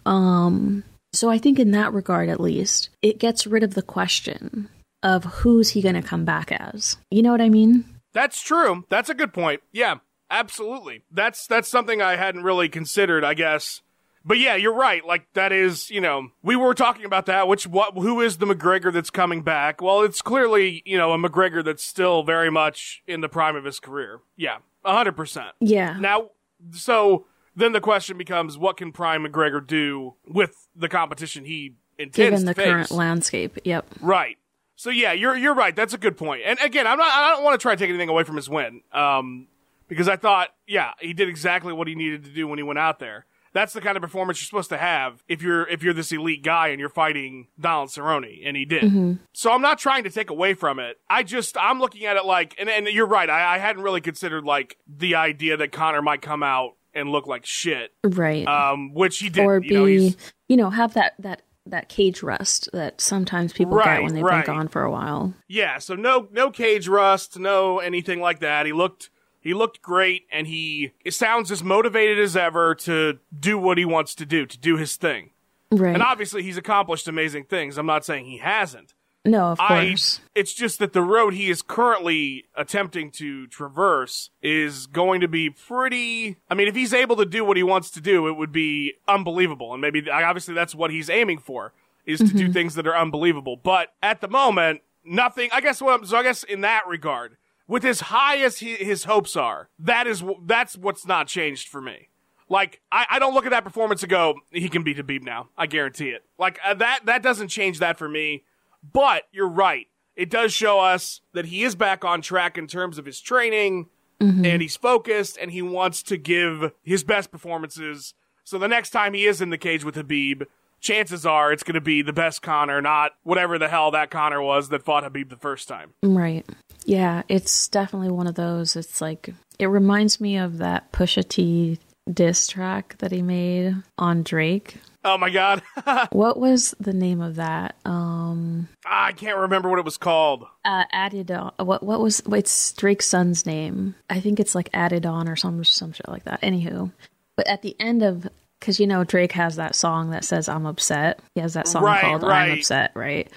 Um, 0.06 0.84
so 1.12 1.30
I 1.30 1.38
think 1.38 1.58
in 1.58 1.70
that 1.70 1.92
regard, 1.92 2.28
at 2.28 2.40
least, 2.40 2.90
it 3.00 3.18
gets 3.18 3.46
rid 3.46 3.62
of 3.62 3.74
the 3.74 3.82
question 3.82 4.68
of 5.04 5.24
who's 5.24 5.70
he 5.70 5.82
going 5.82 5.94
to 5.94 6.02
come 6.02 6.24
back 6.24 6.50
as. 6.50 6.96
You 7.10 7.22
know 7.22 7.30
what 7.30 7.40
I 7.40 7.48
mean? 7.48 7.84
That's 8.12 8.42
true. 8.42 8.84
That's 8.88 9.08
a 9.08 9.14
good 9.14 9.32
point. 9.32 9.60
Yeah, 9.72 9.96
absolutely. 10.30 11.02
That's 11.12 11.46
that's 11.46 11.68
something 11.68 12.02
I 12.02 12.16
hadn't 12.16 12.42
really 12.42 12.68
considered, 12.68 13.22
I 13.24 13.34
guess. 13.34 13.82
But 14.24 14.38
yeah, 14.38 14.54
you're 14.56 14.74
right. 14.74 15.04
Like 15.04 15.26
that 15.34 15.52
is, 15.52 15.90
you 15.90 16.00
know, 16.00 16.28
we 16.42 16.56
were 16.56 16.72
talking 16.74 17.04
about 17.04 17.26
that. 17.26 17.46
Which 17.46 17.66
what? 17.66 17.94
Who 17.94 18.20
is 18.20 18.38
the 18.38 18.46
McGregor 18.46 18.92
that's 18.92 19.10
coming 19.10 19.42
back? 19.42 19.82
Well, 19.82 20.02
it's 20.02 20.22
clearly 20.22 20.82
you 20.86 20.96
know 20.96 21.12
a 21.12 21.18
McGregor 21.18 21.62
that's 21.64 21.84
still 21.84 22.22
very 22.22 22.50
much 22.50 23.02
in 23.06 23.20
the 23.20 23.28
prime 23.28 23.54
of 23.54 23.64
his 23.64 23.78
career. 23.80 24.20
Yeah, 24.36 24.58
hundred 24.84 25.12
percent. 25.16 25.50
Yeah. 25.60 25.98
Now, 25.98 26.30
so 26.72 27.26
then 27.56 27.72
the 27.72 27.80
question 27.80 28.16
becomes, 28.16 28.56
what 28.58 28.76
can 28.76 28.92
Prime 28.92 29.24
McGregor 29.24 29.64
do 29.64 30.14
with 30.26 30.68
the 30.74 30.88
competition 30.88 31.44
he 31.44 31.74
intends 31.98 32.16
Given 32.16 32.44
the 32.46 32.54
face? 32.54 32.66
current 32.66 32.90
landscape. 32.90 33.58
Yep. 33.64 33.86
Right. 34.00 34.38
So 34.84 34.90
yeah, 34.90 35.12
you're 35.14 35.34
you're 35.34 35.54
right. 35.54 35.74
That's 35.74 35.94
a 35.94 35.98
good 35.98 36.18
point. 36.18 36.42
And 36.44 36.58
again, 36.62 36.86
I'm 36.86 36.98
not. 36.98 37.10
I 37.10 37.30
don't 37.30 37.42
want 37.42 37.58
to 37.58 37.62
try 37.62 37.74
to 37.74 37.78
take 37.78 37.88
anything 37.88 38.10
away 38.10 38.22
from 38.22 38.36
his 38.36 38.50
win, 38.50 38.82
um, 38.92 39.46
because 39.88 40.08
I 40.10 40.16
thought, 40.16 40.50
yeah, 40.66 40.90
he 41.00 41.14
did 41.14 41.26
exactly 41.30 41.72
what 41.72 41.88
he 41.88 41.94
needed 41.94 42.24
to 42.24 42.30
do 42.30 42.46
when 42.46 42.58
he 42.58 42.62
went 42.62 42.78
out 42.78 42.98
there. 42.98 43.24
That's 43.54 43.72
the 43.72 43.80
kind 43.80 43.96
of 43.96 44.02
performance 44.02 44.38
you're 44.42 44.46
supposed 44.46 44.68
to 44.68 44.76
have 44.76 45.24
if 45.26 45.40
you're 45.40 45.66
if 45.68 45.82
you're 45.82 45.94
this 45.94 46.12
elite 46.12 46.42
guy 46.42 46.68
and 46.68 46.78
you're 46.78 46.90
fighting 46.90 47.46
Donald 47.58 47.88
Cerrone, 47.88 48.46
and 48.46 48.58
he 48.58 48.66
did. 48.66 49.20
So 49.32 49.52
I'm 49.52 49.62
not 49.62 49.78
trying 49.78 50.04
to 50.04 50.10
take 50.10 50.28
away 50.28 50.52
from 50.52 50.78
it. 50.78 50.98
I 51.08 51.22
just 51.22 51.56
I'm 51.56 51.80
looking 51.80 52.04
at 52.04 52.18
it 52.18 52.26
like, 52.26 52.54
and, 52.58 52.68
and 52.68 52.86
you're 52.88 53.06
right. 53.06 53.30
I, 53.30 53.54
I 53.54 53.58
hadn't 53.58 53.82
really 53.82 54.02
considered 54.02 54.44
like 54.44 54.76
the 54.86 55.14
idea 55.14 55.56
that 55.56 55.72
Conor 55.72 56.02
might 56.02 56.20
come 56.20 56.42
out 56.42 56.72
and 56.92 57.08
look 57.08 57.26
like 57.26 57.46
shit, 57.46 57.92
Right. 58.04 58.46
um, 58.46 58.92
which 58.92 59.18
he 59.18 59.30
did. 59.30 59.46
or 59.46 59.62
you 59.62 59.72
know, 59.72 59.84
be, 59.86 59.98
he's- 59.98 60.32
you 60.48 60.58
know, 60.58 60.68
have 60.68 60.92
that, 60.94 61.14
that, 61.20 61.40
that 61.66 61.88
cage 61.88 62.22
rust 62.22 62.68
that 62.72 63.00
sometimes 63.00 63.52
people 63.52 63.76
Right, 63.76 63.96
get 63.96 64.02
when 64.02 64.14
they've 64.14 64.22
right. 64.22 64.44
been 64.44 64.54
gone 64.54 64.68
for 64.68 64.82
a 64.82 64.90
while. 64.90 65.34
Yeah, 65.48 65.78
so 65.78 65.94
no 65.94 66.28
no 66.30 66.50
cage 66.50 66.88
rust, 66.88 67.38
no 67.38 67.78
anything 67.78 68.20
like 68.20 68.40
that. 68.40 68.66
He 68.66 68.72
looked 68.72 69.10
he 69.40 69.54
looked 69.54 69.80
great 69.82 70.26
and 70.30 70.46
he 70.46 70.92
it 71.04 71.12
sounds 71.14 71.50
as 71.50 71.62
motivated 71.62 72.18
as 72.18 72.36
ever 72.36 72.74
to 72.76 73.18
do 73.38 73.58
what 73.58 73.78
he 73.78 73.84
wants 73.84 74.14
to 74.16 74.26
do, 74.26 74.46
to 74.46 74.58
do 74.58 74.76
his 74.76 74.96
thing. 74.96 75.30
Right. 75.70 75.94
And 75.94 76.02
obviously 76.02 76.42
he's 76.42 76.56
accomplished 76.56 77.08
amazing 77.08 77.44
things. 77.44 77.78
I'm 77.78 77.86
not 77.86 78.04
saying 78.04 78.26
he 78.26 78.38
hasn't. 78.38 78.94
No, 79.24 79.46
of 79.52 79.60
I 79.60 79.86
course. 79.88 80.20
it's 80.34 80.52
just 80.52 80.78
that 80.80 80.92
the 80.92 81.02
road 81.02 81.34
he 81.34 81.48
is 81.50 81.62
currently 81.62 82.44
attempting 82.56 83.10
to 83.12 83.46
traverse 83.46 84.30
is 84.42 84.86
going 84.86 85.20
to 85.22 85.28
be 85.28 85.50
pretty 85.50 86.36
I 86.50 86.54
mean 86.54 86.68
if 86.68 86.74
he's 86.74 86.92
able 86.94 87.16
to 87.16 87.24
do 87.24 87.44
what 87.44 87.56
he 87.56 87.62
wants 87.62 87.90
to 87.92 88.00
do, 88.00 88.28
it 88.28 88.32
would 88.36 88.52
be 88.52 88.94
unbelievable. 89.08 89.72
And 89.72 89.80
maybe 89.80 90.08
obviously 90.10 90.54
that's 90.54 90.74
what 90.74 90.90
he's 90.90 91.08
aiming 91.08 91.38
for 91.38 91.72
is 92.06 92.18
to 92.20 92.26
do 92.26 92.52
things 92.52 92.74
that 92.74 92.86
are 92.86 92.96
unbelievable. 92.96 93.56
But 93.56 93.94
at 94.02 94.20
the 94.20 94.28
moment, 94.28 94.82
nothing 95.04 95.48
I 95.52 95.60
guess 95.60 95.80
what 95.80 95.92
I'm- 95.92 96.04
so 96.04 96.16
I 96.18 96.22
guess 96.22 96.44
in 96.44 96.60
that 96.60 96.86
regard, 96.86 97.36
with 97.66 97.84
as 97.86 98.00
high 98.02 98.36
as 98.38 98.58
he, 98.58 98.74
his 98.74 99.04
hopes 99.04 99.36
are, 99.36 99.70
that 99.78 100.06
is 100.06 100.22
that's 100.44 100.76
what's 100.76 101.06
not 101.06 101.28
changed 101.28 101.68
for 101.68 101.80
me. 101.80 102.10
Like 102.50 102.82
I, 102.92 103.06
I 103.12 103.18
don't 103.18 103.32
look 103.32 103.46
at 103.46 103.52
that 103.52 103.64
performance 103.64 104.02
and 104.02 104.10
go, 104.10 104.34
he 104.50 104.68
can 104.68 104.82
beat 104.82 104.98
Habib 104.98 105.22
now. 105.22 105.48
I 105.56 105.66
guarantee 105.66 106.10
it. 106.10 106.24
Like 106.38 106.58
uh, 106.62 106.74
that 106.74 107.06
that 107.06 107.22
doesn't 107.22 107.48
change 107.48 107.78
that 107.78 107.96
for 107.96 108.06
me. 108.08 108.44
But 108.92 109.24
you're 109.32 109.48
right. 109.48 109.86
It 110.16 110.30
does 110.30 110.52
show 110.52 110.80
us 110.80 111.20
that 111.32 111.46
he 111.46 111.64
is 111.64 111.74
back 111.74 112.04
on 112.04 112.22
track 112.22 112.56
in 112.56 112.66
terms 112.66 112.98
of 112.98 113.06
his 113.06 113.20
training 113.20 113.88
mm-hmm. 114.20 114.44
and 114.44 114.62
he's 114.62 114.76
focused 114.76 115.38
and 115.40 115.50
he 115.50 115.62
wants 115.62 116.02
to 116.04 116.16
give 116.16 116.72
his 116.82 117.04
best 117.04 117.30
performances. 117.30 118.14
So 118.44 118.58
the 118.58 118.68
next 118.68 118.90
time 118.90 119.14
he 119.14 119.26
is 119.26 119.40
in 119.40 119.50
the 119.50 119.58
cage 119.58 119.84
with 119.84 119.94
Habib, 119.94 120.44
chances 120.80 121.24
are 121.24 121.52
it's 121.52 121.62
going 121.62 121.74
to 121.74 121.80
be 121.80 122.02
the 122.02 122.12
best 122.12 122.42
Conor, 122.42 122.80
not 122.80 123.12
whatever 123.22 123.58
the 123.58 123.68
hell 123.68 123.90
that 123.92 124.10
Conor 124.10 124.42
was 124.42 124.68
that 124.68 124.84
fought 124.84 125.02
Habib 125.02 125.30
the 125.30 125.36
first 125.36 125.66
time. 125.66 125.94
Right. 126.02 126.46
Yeah, 126.84 127.22
it's 127.28 127.68
definitely 127.68 128.10
one 128.10 128.26
of 128.26 128.34
those. 128.34 128.76
It's 128.76 129.00
like 129.00 129.30
it 129.58 129.66
reminds 129.66 130.20
me 130.20 130.36
of 130.36 130.58
that 130.58 130.92
Pusha 130.92 131.26
T 131.26 131.78
diss 132.12 132.46
track 132.48 132.96
that 132.98 133.12
he 133.12 133.22
made 133.22 133.74
on 133.98 134.22
Drake. 134.22 134.76
Oh 135.04 135.18
my 135.18 135.30
god. 135.30 135.62
What 136.12 136.38
was 136.38 136.74
the 136.80 136.92
name 136.92 137.20
of 137.20 137.36
that? 137.36 137.76
Um 137.84 138.68
I 138.86 139.12
can't 139.12 139.38
remember 139.38 139.68
what 139.68 139.78
it 139.78 139.84
was 139.84 139.96
called. 139.98 140.46
uh 140.64 140.84
Adidon 140.94 141.52
what 141.64 141.82
what 141.82 142.00
was 142.00 142.22
it's 142.32 142.72
Drake's 142.72 143.06
son's 143.06 143.44
name. 143.46 143.94
I 144.08 144.20
think 144.20 144.40
it's 144.40 144.54
like 144.54 144.70
Adidon 144.72 145.28
or 145.28 145.36
some 145.36 145.62
some 145.64 145.92
shit 145.92 146.08
like 146.08 146.24
that. 146.24 146.40
Anywho. 146.42 146.90
But 147.36 147.46
at 147.48 147.62
the 147.62 147.76
end 147.80 148.02
of 148.02 148.28
because 148.60 148.80
you 148.80 148.86
know 148.86 149.04
Drake 149.04 149.32
has 149.32 149.56
that 149.56 149.74
song 149.74 150.10
that 150.10 150.24
says 150.24 150.48
I'm 150.48 150.64
upset. 150.66 151.18
He 151.34 151.40
has 151.42 151.52
that 151.54 151.68
song 151.68 151.82
Right, 151.84 152.00
called 152.00 152.22
right. 152.22 152.52
I'm 152.52 152.58
upset, 152.58 152.92
right? 152.94 153.28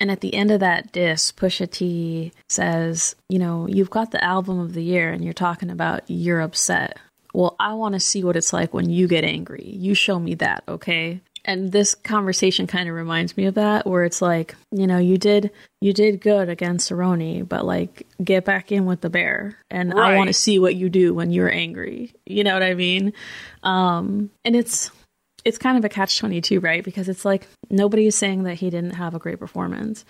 And 0.00 0.10
at 0.10 0.20
the 0.20 0.34
end 0.34 0.50
of 0.50 0.60
that 0.60 0.90
diss, 0.90 1.30
Pusha 1.30 1.70
T 1.70 2.32
says, 2.48 3.14
you 3.28 3.38
know, 3.38 3.68
you've 3.68 3.88
got 3.90 4.10
the 4.10 4.22
album 4.22 4.58
of 4.58 4.74
the 4.74 4.82
year 4.82 5.12
and 5.12 5.22
you're 5.24 5.32
talking 5.32 5.70
about 5.70 6.02
you're 6.08 6.40
upset. 6.40 6.98
Well, 7.32 7.56
I 7.58 7.74
want 7.74 7.94
to 7.94 8.00
see 8.00 8.24
what 8.24 8.36
it's 8.36 8.52
like 8.52 8.74
when 8.74 8.90
you 8.90 9.08
get 9.08 9.24
angry. 9.24 9.64
You 9.64 9.94
show 9.94 10.18
me 10.18 10.34
that, 10.36 10.64
okay? 10.68 11.20
And 11.44 11.72
this 11.72 11.94
conversation 11.94 12.66
kind 12.66 12.88
of 12.88 12.94
reminds 12.94 13.36
me 13.36 13.46
of 13.46 13.54
that 13.54 13.86
where 13.86 14.04
it's 14.04 14.22
like, 14.22 14.54
you 14.70 14.86
know, 14.86 14.98
you 14.98 15.18
did 15.18 15.50
you 15.80 15.92
did 15.92 16.20
good 16.20 16.48
against 16.48 16.90
Cerrone, 16.90 17.48
but 17.48 17.64
like 17.64 18.06
get 18.22 18.44
back 18.44 18.70
in 18.70 18.86
with 18.86 19.00
the 19.00 19.10
bear 19.10 19.58
and 19.68 19.92
I 19.92 20.16
want 20.16 20.28
to 20.28 20.34
see 20.34 20.60
what 20.60 20.76
you 20.76 20.88
do 20.88 21.14
when 21.14 21.32
you're 21.32 21.50
angry. 21.50 22.14
You 22.26 22.44
know 22.44 22.54
what 22.54 22.62
I 22.62 22.74
mean? 22.74 23.12
Um 23.64 24.30
and 24.44 24.54
it's 24.54 24.92
it's 25.44 25.58
kind 25.58 25.76
of 25.76 25.84
a 25.84 25.88
catch 25.88 26.18
22 26.18 26.60
right 26.60 26.84
because 26.84 27.08
it's 27.08 27.24
like 27.24 27.48
nobody 27.70 28.06
is 28.06 28.14
saying 28.14 28.44
that 28.44 28.54
he 28.54 28.70
didn't 28.70 28.92
have 28.92 29.14
a 29.14 29.18
great 29.18 29.40
performance 29.40 30.04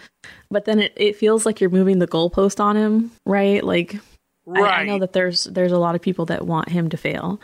but 0.51 0.65
then 0.65 0.79
it, 0.79 0.93
it 0.97 1.17
feels 1.17 1.47
like 1.47 1.59
you're 1.61 1.71
moving 1.71 1.99
the 1.99 2.07
goalpost 2.07 2.61
on 2.61 2.77
him 2.77 3.11
right 3.25 3.65
like 3.65 3.99
I, 4.57 4.61
I 4.81 4.85
know 4.85 4.99
that 4.99 5.12
there's 5.12 5.45
there's 5.45 5.73
a 5.73 5.79
lot 5.79 5.95
of 5.95 6.03
people 6.03 6.27
that 6.27 6.47
want 6.47 6.69
him 6.69 6.88
to 6.91 6.97
fail. 6.97 7.41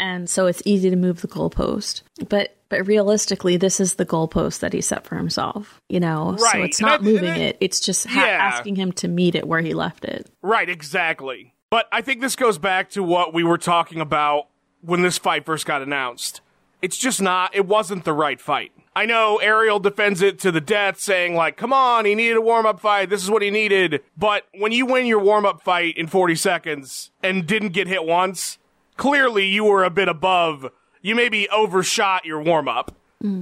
And 0.00 0.28
so 0.28 0.46
it's 0.46 0.62
easy 0.64 0.90
to 0.90 0.96
move 0.96 1.20
the 1.20 1.28
goalpost. 1.28 2.02
But 2.28 2.56
but 2.68 2.86
realistically 2.86 3.56
this 3.58 3.78
is 3.80 3.94
the 3.94 4.06
goalpost 4.06 4.60
that 4.60 4.72
he 4.72 4.80
set 4.80 5.06
for 5.06 5.16
himself 5.16 5.80
you 5.88 6.00
know? 6.00 6.36
So 6.38 6.62
it's 6.62 6.80
not 6.80 7.00
I- 7.00 7.04
moving 7.04 7.28
and 7.28 7.42
I- 7.42 7.46
it. 7.46 7.56
It's 7.60 7.80
just 7.80 8.06
ha- 8.06 8.24
Yeah. 8.24 8.32
asking 8.38 8.76
him 8.76 8.92
to 8.92 9.08
meet 9.08 9.34
it 9.34 9.46
where 9.46 9.60
he 9.60 9.74
left 9.74 10.04
it. 10.04 10.26
Right, 10.42 10.68
exactly. 10.68 11.54
But 11.70 11.86
I 11.92 12.00
think 12.00 12.20
this 12.20 12.34
goes 12.36 12.58
back 12.58 12.90
to 12.90 13.02
what 13.02 13.32
we 13.34 13.44
were 13.44 13.58
talking 13.58 14.00
about 14.00 14.46
when 14.80 15.02
this 15.02 15.18
fight 15.18 15.44
first 15.46 15.66
got 15.66 15.82
announced. 15.82 16.40
It's 16.82 16.98
just 16.98 17.22
not, 17.22 17.54
it 17.54 17.66
wasn't 17.66 18.04
the 18.04 18.12
right 18.12 18.40
fight. 18.40 18.72
I 18.94 19.06
know 19.06 19.38
Ariel 19.38 19.78
defends 19.78 20.20
it 20.20 20.38
to 20.40 20.50
the 20.50 20.60
death, 20.60 21.00
saying, 21.00 21.34
like, 21.34 21.56
come 21.56 21.72
on, 21.72 22.04
he 22.04 22.14
needed 22.14 22.36
a 22.36 22.40
warm 22.42 22.66
up 22.66 22.80
fight. 22.80 23.08
This 23.08 23.22
is 23.22 23.30
what 23.30 23.40
he 23.40 23.50
needed. 23.50 24.02
But 24.18 24.46
when 24.52 24.72
you 24.72 24.84
win 24.84 25.06
your 25.06 25.20
warm 25.20 25.46
up 25.46 25.62
fight 25.62 25.96
in 25.96 26.08
40 26.08 26.34
seconds 26.34 27.10
and 27.22 27.46
didn't 27.46 27.70
get 27.70 27.86
hit 27.86 28.04
once, 28.04 28.58
clearly 28.96 29.46
you 29.46 29.64
were 29.64 29.84
a 29.84 29.90
bit 29.90 30.08
above. 30.08 30.70
You 31.00 31.14
maybe 31.14 31.48
overshot 31.48 32.24
your 32.24 32.42
warm 32.42 32.68
up 32.68 32.94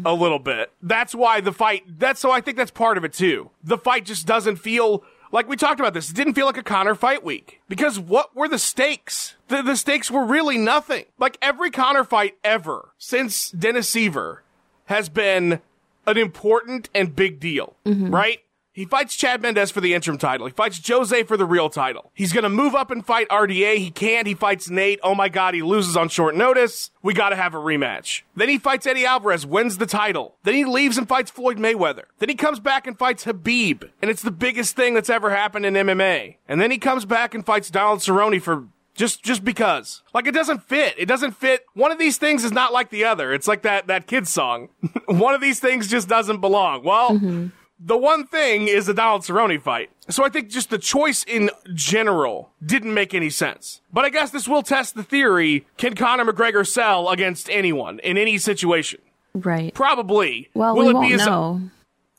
a 0.04 0.12
little 0.12 0.38
bit. 0.38 0.70
That's 0.82 1.14
why 1.14 1.40
the 1.40 1.52
fight, 1.52 1.98
that's 1.98 2.20
so 2.20 2.30
I 2.30 2.42
think 2.42 2.58
that's 2.58 2.70
part 2.70 2.98
of 2.98 3.04
it 3.04 3.14
too. 3.14 3.50
The 3.64 3.78
fight 3.78 4.04
just 4.04 4.26
doesn't 4.26 4.56
feel 4.56 5.02
like 5.32 5.48
we 5.48 5.56
talked 5.56 5.80
about 5.80 5.94
this. 5.94 6.10
It 6.10 6.16
didn't 6.16 6.34
feel 6.34 6.46
like 6.46 6.56
a 6.56 6.62
Conor 6.62 6.94
fight 6.94 7.24
week 7.24 7.60
because 7.68 7.98
what 7.98 8.34
were 8.34 8.48
the 8.48 8.58
stakes? 8.58 9.36
The, 9.48 9.62
the 9.62 9.76
stakes 9.76 10.10
were 10.10 10.24
really 10.24 10.58
nothing. 10.58 11.06
Like 11.18 11.38
every 11.40 11.70
Conor 11.70 12.04
fight 12.04 12.36
ever 12.42 12.92
since 12.98 13.50
Dennis 13.50 13.92
Siver 13.92 14.38
has 14.86 15.08
been 15.08 15.60
an 16.06 16.18
important 16.18 16.88
and 16.94 17.14
big 17.14 17.40
deal, 17.40 17.76
mm-hmm. 17.84 18.12
right? 18.12 18.40
He 18.80 18.86
fights 18.86 19.14
Chad 19.14 19.42
Mendes 19.42 19.70
for 19.70 19.82
the 19.82 19.92
interim 19.92 20.16
title. 20.16 20.46
He 20.46 20.54
fights 20.54 20.80
Jose 20.88 21.24
for 21.24 21.36
the 21.36 21.44
real 21.44 21.68
title. 21.68 22.12
He's 22.14 22.32
gonna 22.32 22.48
move 22.48 22.74
up 22.74 22.90
and 22.90 23.04
fight 23.04 23.28
RDA. 23.28 23.76
He 23.76 23.90
can't. 23.90 24.26
He 24.26 24.32
fights 24.32 24.70
Nate. 24.70 24.98
Oh 25.02 25.14
my 25.14 25.28
god, 25.28 25.52
he 25.52 25.60
loses 25.60 25.98
on 25.98 26.08
short 26.08 26.34
notice. 26.34 26.90
We 27.02 27.12
gotta 27.12 27.36
have 27.36 27.54
a 27.54 27.58
rematch. 27.58 28.22
Then 28.34 28.48
he 28.48 28.56
fights 28.56 28.86
Eddie 28.86 29.04
Alvarez, 29.04 29.44
wins 29.44 29.76
the 29.76 29.84
title. 29.84 30.36
Then 30.44 30.54
he 30.54 30.64
leaves 30.64 30.96
and 30.96 31.06
fights 31.06 31.30
Floyd 31.30 31.58
Mayweather. 31.58 32.04
Then 32.20 32.30
he 32.30 32.34
comes 32.34 32.58
back 32.58 32.86
and 32.86 32.98
fights 32.98 33.24
Habib. 33.24 33.84
And 34.00 34.10
it's 34.10 34.22
the 34.22 34.30
biggest 34.30 34.76
thing 34.76 34.94
that's 34.94 35.10
ever 35.10 35.28
happened 35.28 35.66
in 35.66 35.74
MMA. 35.74 36.36
And 36.48 36.58
then 36.58 36.70
he 36.70 36.78
comes 36.78 37.04
back 37.04 37.34
and 37.34 37.44
fights 37.44 37.68
Donald 37.68 37.98
Cerrone 37.98 38.40
for 38.40 38.66
just 38.94 39.22
just 39.22 39.44
because. 39.44 40.02
Like 40.14 40.26
it 40.26 40.32
doesn't 40.32 40.62
fit. 40.62 40.94
It 40.96 41.06
doesn't 41.06 41.32
fit. 41.32 41.66
One 41.74 41.92
of 41.92 41.98
these 41.98 42.16
things 42.16 42.44
is 42.44 42.52
not 42.52 42.72
like 42.72 42.88
the 42.88 43.04
other. 43.04 43.32
It's 43.32 43.46
like 43.46 43.60
that 43.62 43.88
that 43.88 44.06
kid's 44.06 44.30
song. 44.30 44.70
one 45.06 45.34
of 45.34 45.40
these 45.40 45.60
things 45.60 45.86
just 45.86 46.08
doesn't 46.08 46.40
belong. 46.40 46.82
Well, 46.82 47.10
mm-hmm. 47.10 47.48
The 47.82 47.96
one 47.96 48.26
thing 48.26 48.68
is 48.68 48.84
the 48.86 48.92
Donald 48.94 49.22
Cerrone 49.22 49.60
fight. 49.60 49.90
So 50.10 50.22
I 50.24 50.28
think 50.28 50.50
just 50.50 50.68
the 50.70 50.76
choice 50.78 51.24
in 51.24 51.50
general 51.74 52.50
didn't 52.64 52.92
make 52.92 53.14
any 53.14 53.30
sense. 53.30 53.80
But 53.92 54.04
I 54.04 54.10
guess 54.10 54.30
this 54.30 54.46
will 54.46 54.62
test 54.62 54.94
the 54.94 55.02
theory, 55.02 55.66
can 55.78 55.94
Conor 55.94 56.30
McGregor 56.30 56.66
sell 56.66 57.08
against 57.08 57.48
anyone 57.48 57.98
in 58.00 58.18
any 58.18 58.36
situation? 58.38 59.00
Right. 59.34 59.72
Probably. 59.72 60.48
Well, 60.54 60.74
will 60.74 60.84
we 60.84 60.90
it 60.90 60.94
won't 60.94 61.16
know. 61.18 61.60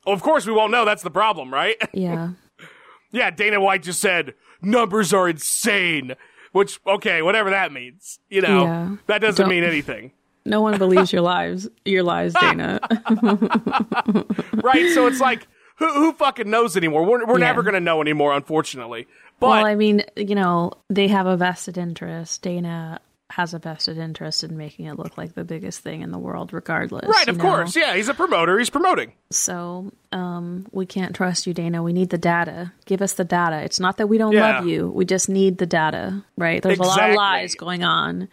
Well, 0.06 0.15
of 0.15 0.21
course 0.24 0.47
we 0.47 0.54
won't 0.54 0.71
know. 0.71 0.84
That's 0.86 1.04
the 1.04 1.12
problem, 1.12 1.54
right? 1.54 1.76
Yeah. 1.93 2.32
yeah, 3.12 3.30
Dana 3.30 3.60
White 3.62 3.84
just 3.84 4.00
said 4.00 4.34
numbers 4.62 5.13
are 5.13 5.30
insane. 5.30 6.15
Which, 6.54 6.80
okay, 6.88 7.21
whatever 7.21 7.50
that 7.52 7.71
means. 7.71 8.19
You 8.30 8.41
know, 8.41 8.63
Yeah. 8.63 8.95
that 9.08 9.19
doesn't 9.21 9.43
Don't- 9.43 9.50
mean 9.50 9.63
anything. 9.63 10.12
No 10.45 10.62
one 10.62 10.77
believes 10.77 11.12
your 11.13 11.21
lives. 11.21 11.67
Your 11.86 12.04
lies, 12.04 12.34
Dana. 12.34 12.80
right? 14.63 14.89
So 14.93 15.08
it's 15.08 15.19
like, 15.19 15.47
who, 15.77 15.91
who 15.93 16.13
fucking 16.13 16.49
knows 16.49 16.77
anymore? 16.77 17.04
We're, 17.06 17.25
we're 17.25 17.39
Yeah. 17.39 17.45
never 17.45 17.63
going 17.63 17.73
to 17.75 17.80
know 17.80 18.01
anymore, 18.01 18.34
unfortunately. 18.34 19.08
But 19.39 19.49
well, 19.49 19.65
I 19.65 19.75
mean, 19.75 20.04
you 20.15 20.36
know, 20.36 20.71
they 20.89 21.08
have 21.08 21.25
a 21.25 21.38
vested 21.38 21.77
interest. 21.77 22.41
Dana 22.41 22.99
has 23.32 23.54
a 23.54 23.60
vested 23.60 23.97
interest 23.97 24.43
in 24.43 24.58
making 24.58 24.86
it 24.86 24.99
look 24.99 25.17
like 25.17 25.34
the 25.36 25.43
biggest 25.45 25.80
thing 25.80 26.01
in 26.01 26.12
the 26.12 26.17
world, 26.19 26.51
regardless. 26.54 27.08
right, 27.08 27.30
of 27.30 27.38
know? 27.38 27.43
course, 27.43 27.75
yeah, 27.77 27.95
he's 27.95 28.10
a 28.10 28.13
promoter. 28.13 28.60
He's 28.60 28.69
promoting. 28.69 29.13
So, 29.32 29.91
um, 30.12 30.67
we 30.71 30.86
can't 30.86 31.15
trust 31.15 31.47
you, 31.47 31.54
Dana. 31.54 31.82
We 31.82 31.93
need 31.93 32.10
the 32.10 32.17
data. 32.17 32.73
Give 32.86 33.01
us 33.01 33.13
the 33.13 33.23
data. 33.23 33.62
It's 33.63 33.80
not 33.80 33.97
that 33.97 34.08
we 34.08 34.17
don't 34.17 34.34
Yeah. 34.34 34.58
love 34.58 34.67
you. 34.67 34.89
We 34.89 35.06
just 35.06 35.30
need 35.30 35.60
the 35.60 35.65
data, 35.65 36.23
right? 36.38 36.62
There's 36.62 36.77
a 36.80 36.84
lot 36.84 37.10
of 37.10 37.15
lies 37.15 37.56
going 37.56 37.84
on 37.86 38.27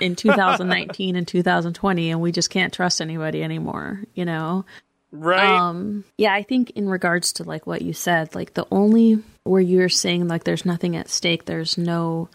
in 0.00 0.16
2019 0.16 1.16
and 1.16 1.26
2020, 1.26 2.10
and 2.10 2.20
we 2.20 2.32
just 2.32 2.50
can't 2.50 2.72
trust 2.72 3.00
anybody 3.00 3.42
anymore, 3.42 4.02
you 4.14 4.24
know? 4.24 4.64
Right? 5.12 5.44
Um, 5.44 6.04
yeah, 6.18 6.34
I 6.34 6.42
think 6.42 6.70
in 6.70 6.88
regards 6.88 7.34
to 7.34 7.44
like 7.44 7.66
what 7.66 7.82
you 7.82 7.92
said, 7.92 8.34
like 8.34 8.54
the 8.54 8.66
only 8.72 9.22
where 9.44 9.60
you're 9.60 9.88
saying 9.88 10.26
like 10.26 10.44
there's 10.44 10.66
nothing 10.66 10.96
at 10.96 11.08
stake, 11.08 11.44
there's 11.44 11.78
no 11.78 12.28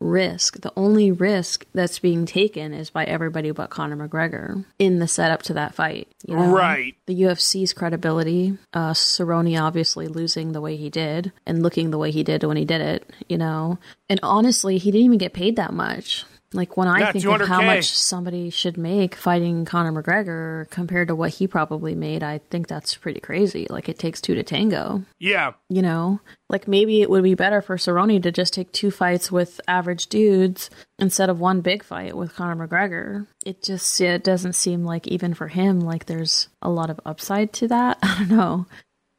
risk. 0.00 0.60
The 0.60 0.72
only 0.76 1.10
risk 1.10 1.64
that's 1.72 1.98
being 1.98 2.26
taken 2.26 2.74
is 2.74 2.90
by 2.90 3.04
everybody 3.04 3.50
but 3.50 3.70
Conor 3.70 4.08
McGregor 4.08 4.64
in 4.78 4.98
the 4.98 5.08
setup 5.08 5.42
to 5.44 5.54
that 5.54 5.74
fight. 5.74 6.08
you 6.26 6.36
know? 6.36 6.50
Right. 6.50 6.94
The 7.06 7.22
UFC's 7.22 7.72
credibility, 7.72 8.58
uh, 8.74 8.92
Cerrone 8.92 9.60
obviously 9.60 10.06
losing 10.06 10.52
the 10.52 10.60
way 10.60 10.76
he 10.76 10.90
did 10.90 11.32
and 11.46 11.62
looking 11.62 11.90
the 11.90 11.98
way 11.98 12.10
he 12.10 12.22
did 12.22 12.44
when 12.44 12.56
he 12.56 12.64
did 12.64 12.80
it, 12.80 13.10
you 13.28 13.38
know. 13.38 13.78
And 14.08 14.20
honestly, 14.22 14.78
he 14.78 14.90
didn't 14.90 15.06
even 15.06 15.18
get 15.18 15.32
paid 15.32 15.56
that 15.56 15.72
much. 15.72 16.24
Like 16.52 16.76
when 16.76 16.88
I 16.88 17.00
Yeah, 17.00 17.12
think 17.12 17.24
of 17.24 17.48
how 17.48 17.60
much 17.60 17.86
somebody 17.86 18.50
should 18.50 18.76
make 18.78 19.14
fighting 19.14 19.64
Conor 19.64 20.00
McGregor 20.00 20.70
compared 20.70 21.08
to 21.08 21.14
what 21.14 21.34
he 21.34 21.46
probably 21.46 21.94
made, 21.94 22.22
I 22.22 22.38
think 22.38 22.68
that's 22.68 22.94
pretty 22.94 23.20
crazy. 23.20 23.66
Like 23.68 23.88
it 23.88 23.98
takes 23.98 24.20
two 24.20 24.34
to 24.34 24.42
tango, 24.42 25.02
yeah. 25.18 25.52
you 25.68 25.82
know? 25.82 26.20
Like 26.48 26.68
maybe 26.68 27.02
it 27.02 27.10
would 27.10 27.24
be 27.24 27.34
better 27.34 27.60
for 27.60 27.76
Cerrone 27.76 28.22
to 28.22 28.30
just 28.30 28.54
take 28.54 28.70
two 28.70 28.90
fights 28.92 29.32
with 29.32 29.60
average 29.66 30.06
dudes 30.06 30.70
instead 30.98 31.28
of 31.28 31.40
one 31.40 31.60
big 31.60 31.82
fight 31.82 32.16
with 32.16 32.34
Conor 32.34 32.66
McGregor. 32.66 33.26
It 33.44 33.62
just 33.62 34.00
it 34.00 34.22
doesn't 34.22 34.54
seem 34.54 34.84
like 34.84 35.08
even 35.08 35.34
for 35.34 35.48
him 35.48 35.80
like 35.80 36.06
there's 36.06 36.48
a 36.62 36.70
lot 36.70 36.90
of 36.90 37.00
upside 37.04 37.52
to 37.54 37.68
that. 37.68 37.98
I 38.02 38.18
don't 38.20 38.28
know. 38.30 38.66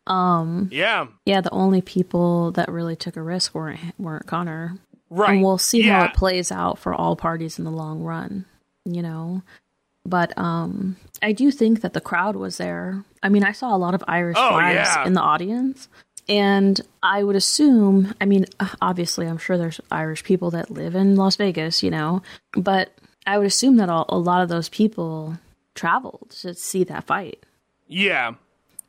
Um, 0.07 0.69
yeah. 0.71 1.07
Yeah, 1.25 1.41
the 1.41 1.51
only 1.51 1.81
people 1.81 2.51
that 2.53 2.69
really 2.71 2.95
took 2.95 3.17
a 3.17 3.21
risk 3.21 3.53
weren't 3.53 3.79
weren't 3.99 4.25
Conor. 4.25 4.77
Right. 5.09 5.31
And 5.31 5.43
we'll 5.43 5.57
see 5.57 5.83
yeah. 5.85 5.99
how 5.99 6.05
it 6.05 6.13
plays 6.13 6.51
out 6.51 6.79
for 6.79 6.93
all 6.93 7.15
parties 7.15 7.57
in 7.57 7.65
the 7.65 7.71
long 7.71 8.01
run, 8.03 8.45
you 8.85 9.01
know. 9.01 9.41
But 10.05 10.37
um 10.37 10.97
I 11.21 11.31
do 11.31 11.51
think 11.51 11.81
that 11.81 11.93
the 11.93 12.01
crowd 12.01 12.35
was 12.35 12.57
there. 12.57 13.03
I 13.23 13.29
mean, 13.29 13.43
I 13.43 13.51
saw 13.51 13.75
a 13.75 13.77
lot 13.77 13.95
of 13.95 14.03
Irish 14.07 14.37
Oh, 14.39 14.49
flags 14.51 14.89
yeah. 14.95 15.05
in 15.05 15.13
the 15.13 15.21
audience. 15.21 15.87
And 16.29 16.79
I 17.01 17.23
would 17.23 17.37
assume, 17.37 18.13
I 18.19 18.25
mean, 18.25 18.45
uh, 18.59 18.67
obviously, 18.81 19.27
I'm 19.27 19.37
sure 19.37 19.57
there's 19.57 19.79
Irish 19.89 20.25
people 20.25 20.51
that 20.51 20.69
live 20.69 20.93
in 20.93 21.15
Las 21.15 21.37
Vegas, 21.37 21.81
you 21.81 21.89
know, 21.89 22.21
but 22.51 22.91
I 23.25 23.37
would 23.37 23.47
assume 23.47 23.77
that 23.77 23.87
a, 23.87 24.03
a 24.09 24.17
lot 24.17 24.41
of 24.43 24.49
those 24.49 24.67
people 24.67 25.37
traveled 25.73 26.27
to 26.41 26.53
see 26.53 26.83
that 26.83 27.05
fight. 27.05 27.45
Yeah. 27.87 28.33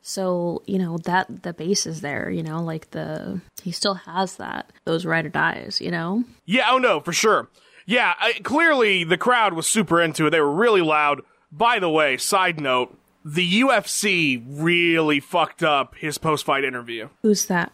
So, 0.01 0.63
you 0.65 0.79
know, 0.79 0.97
that 0.99 1.43
the 1.43 1.53
base 1.53 1.85
is 1.85 2.01
there, 2.01 2.29
you 2.29 2.41
know, 2.41 2.63
like 2.63 2.91
the 2.91 3.41
he 3.61 3.71
still 3.71 3.95
has 3.95 4.37
that 4.37 4.71
those 4.85 5.05
ride 5.05 5.25
or 5.25 5.29
dies, 5.29 5.81
you 5.81 5.91
know? 5.91 6.23
Yeah, 6.45 6.69
oh 6.71 6.77
no, 6.77 6.99
for 6.99 7.13
sure. 7.13 7.49
Yeah, 7.85 8.13
I, 8.19 8.33
clearly 8.43 9.03
the 9.03 9.17
crowd 9.17 9.53
was 9.53 9.67
super 9.67 10.01
into 10.01 10.27
it. 10.27 10.29
They 10.29 10.39
were 10.39 10.53
really 10.53 10.81
loud. 10.81 11.21
By 11.51 11.79
the 11.79 11.89
way, 11.89 12.17
side 12.17 12.59
note, 12.59 12.95
the 13.25 13.61
UFC 13.61 14.43
really 14.47 15.19
fucked 15.19 15.63
up 15.63 15.95
his 15.95 16.17
post-fight 16.17 16.63
interview. 16.63 17.09
Who's 17.23 17.47
that? 17.47 17.73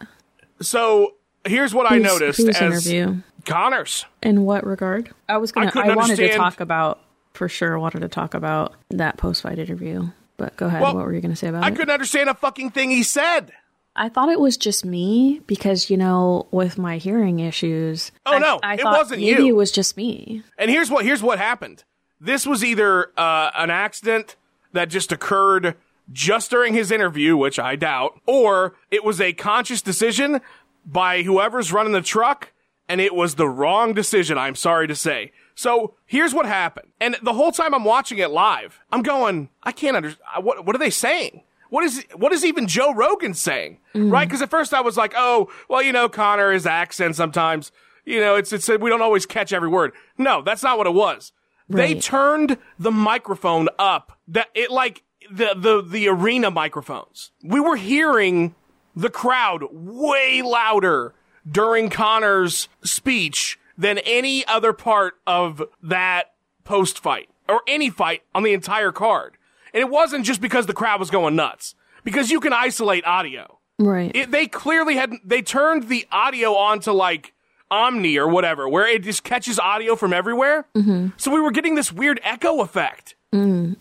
So, 0.60 1.14
here's 1.46 1.74
what 1.74 1.90
I 1.90 1.98
noticed 1.98 2.38
whose 2.38 2.56
as 2.56 2.86
interview? 2.86 3.20
Conor's. 3.44 4.06
In 4.22 4.44
what 4.44 4.66
regard? 4.66 5.10
I 5.28 5.36
was 5.36 5.52
gonna 5.52 5.68
I, 5.68 5.70
couldn't 5.70 5.96
wanted 5.96 6.16
to 6.16 6.34
talk 6.34 6.60
about 6.60 7.00
for 7.34 7.48
sure 7.48 7.78
wanted 7.78 8.00
to 8.00 8.08
talk 8.08 8.34
about 8.34 8.74
that 8.90 9.18
post 9.18 9.42
fight 9.42 9.58
interview. 9.58 10.08
But 10.36 10.56
go 10.56 10.66
ahead, 10.66 10.82
Well, 10.82 10.94
what 10.94 11.04
were 11.06 11.14
you 11.14 11.20
gonna 11.20 11.36
say 11.36 11.48
about 11.48 11.64
I 11.64 11.68
it? 11.68 11.72
I 11.72 11.76
couldn't 11.76 11.92
understand 11.94 12.28
a 12.28 12.34
fucking 12.34 12.70
thing 12.70 12.90
he 12.90 13.02
said. 13.02 13.52
I 13.98 14.10
thought 14.10 14.28
it 14.28 14.38
was 14.40 14.56
just 14.58 14.84
me 14.84 15.40
because 15.46 15.88
you 15.88 15.96
know, 15.96 16.46
with 16.50 16.76
my 16.76 16.98
hearing 16.98 17.40
issues. 17.40 18.12
Oh, 18.26 18.34
I- 18.34 18.38
no, 18.38 18.60
I 18.62 18.74
it 18.74 18.84
wasn't 18.84 19.20
maybe 19.22 19.44
you. 19.44 19.48
it 19.48 19.56
was 19.56 19.72
just 19.72 19.96
me. 19.96 20.42
And 20.58 20.70
here's 20.70 20.90
what 20.90 21.04
here's 21.04 21.22
what 21.22 21.38
happened. 21.38 21.84
This 22.20 22.46
was 22.46 22.62
either 22.64 23.12
uh, 23.18 23.50
an 23.56 23.70
accident 23.70 24.36
that 24.72 24.88
just 24.90 25.12
occurred 25.12 25.76
just 26.12 26.50
during 26.50 26.72
his 26.74 26.90
interview, 26.90 27.36
which 27.36 27.58
I 27.58 27.76
doubt, 27.76 28.20
or 28.26 28.74
it 28.90 29.02
was 29.04 29.20
a 29.20 29.32
conscious 29.32 29.82
decision 29.82 30.40
by 30.84 31.22
whoever's 31.22 31.72
running 31.72 31.92
the 31.92 32.00
truck, 32.02 32.52
and 32.88 33.00
it 33.00 33.14
was 33.14 33.34
the 33.34 33.48
wrong 33.48 33.92
decision. 33.92 34.38
I'm 34.38 34.54
sorry 34.54 34.86
to 34.86 34.94
say. 34.94 35.32
So 35.56 35.94
here's 36.04 36.34
what 36.34 36.44
happened, 36.44 36.88
and 37.00 37.16
the 37.22 37.32
whole 37.32 37.50
time 37.50 37.74
I'm 37.74 37.84
watching 37.84 38.18
it 38.18 38.30
live, 38.30 38.78
I'm 38.92 39.02
going, 39.02 39.48
I 39.62 39.72
can't 39.72 39.96
understand. 39.96 40.44
What 40.44 40.66
what 40.66 40.76
are 40.76 40.78
they 40.78 40.90
saying? 40.90 41.42
What 41.70 41.82
is 41.82 42.04
what 42.14 42.32
is 42.32 42.44
even 42.44 42.68
Joe 42.68 42.92
Rogan 42.94 43.32
saying? 43.32 43.78
Mm. 43.94 44.12
Right? 44.12 44.28
Because 44.28 44.42
at 44.42 44.50
first 44.50 44.74
I 44.74 44.82
was 44.82 44.98
like, 44.98 45.14
oh, 45.16 45.50
well, 45.68 45.82
you 45.82 45.92
know, 45.92 46.10
Conor 46.10 46.52
his 46.52 46.66
accent 46.66 47.16
sometimes. 47.16 47.72
You 48.04 48.20
know, 48.20 48.36
it's 48.36 48.52
it's 48.52 48.68
we 48.68 48.90
don't 48.90 49.00
always 49.00 49.24
catch 49.24 49.52
every 49.52 49.68
word. 49.68 49.92
No, 50.18 50.42
that's 50.42 50.62
not 50.62 50.76
what 50.76 50.86
it 50.86 50.94
was. 50.94 51.32
They 51.68 51.94
turned 51.94 52.58
the 52.78 52.92
microphone 52.92 53.68
up. 53.78 54.18
That 54.28 54.48
it 54.54 54.70
like 54.70 55.04
the 55.30 55.54
the 55.56 55.82
the 55.82 56.08
arena 56.08 56.50
microphones. 56.50 57.32
We 57.42 57.60
were 57.60 57.76
hearing 57.76 58.54
the 58.94 59.10
crowd 59.10 59.64
way 59.72 60.42
louder 60.42 61.14
during 61.50 61.90
Conor's 61.90 62.68
speech 62.82 63.58
than 63.76 63.98
any 63.98 64.46
other 64.46 64.72
part 64.72 65.14
of 65.26 65.62
that 65.82 66.32
post 66.64 66.98
fight 66.98 67.28
or 67.48 67.62
any 67.66 67.90
fight 67.90 68.22
on 68.34 68.42
the 68.42 68.52
entire 68.52 68.92
card. 68.92 69.36
And 69.72 69.80
it 69.80 69.90
wasn't 69.90 70.24
just 70.24 70.40
because 70.40 70.66
the 70.66 70.74
crowd 70.74 71.00
was 71.00 71.10
going 71.10 71.36
nuts. 71.36 71.74
Because 72.04 72.30
you 72.30 72.38
can 72.40 72.52
isolate 72.52 73.04
audio 73.04 73.58
Right. 73.78 74.10
it, 74.14 74.30
they 74.30 74.46
clearly 74.46 74.96
had 74.96 75.12
they 75.24 75.42
turned 75.42 75.88
the 75.88 76.06
audio 76.10 76.54
onto 76.54 76.92
like 76.92 77.34
Omni 77.70 78.16
or 78.16 78.28
whatever, 78.28 78.68
where 78.68 78.86
it 78.86 79.02
just 79.02 79.24
catches 79.24 79.58
audio 79.58 79.96
from 79.96 80.12
everywhere. 80.12 80.66
Mm-hmm. 80.74 81.08
So 81.16 81.34
we 81.34 81.40
were 81.40 81.50
getting 81.50 81.74
this 81.74 81.92
weird 81.92 82.20
echo 82.22 82.62
effect 82.62 83.16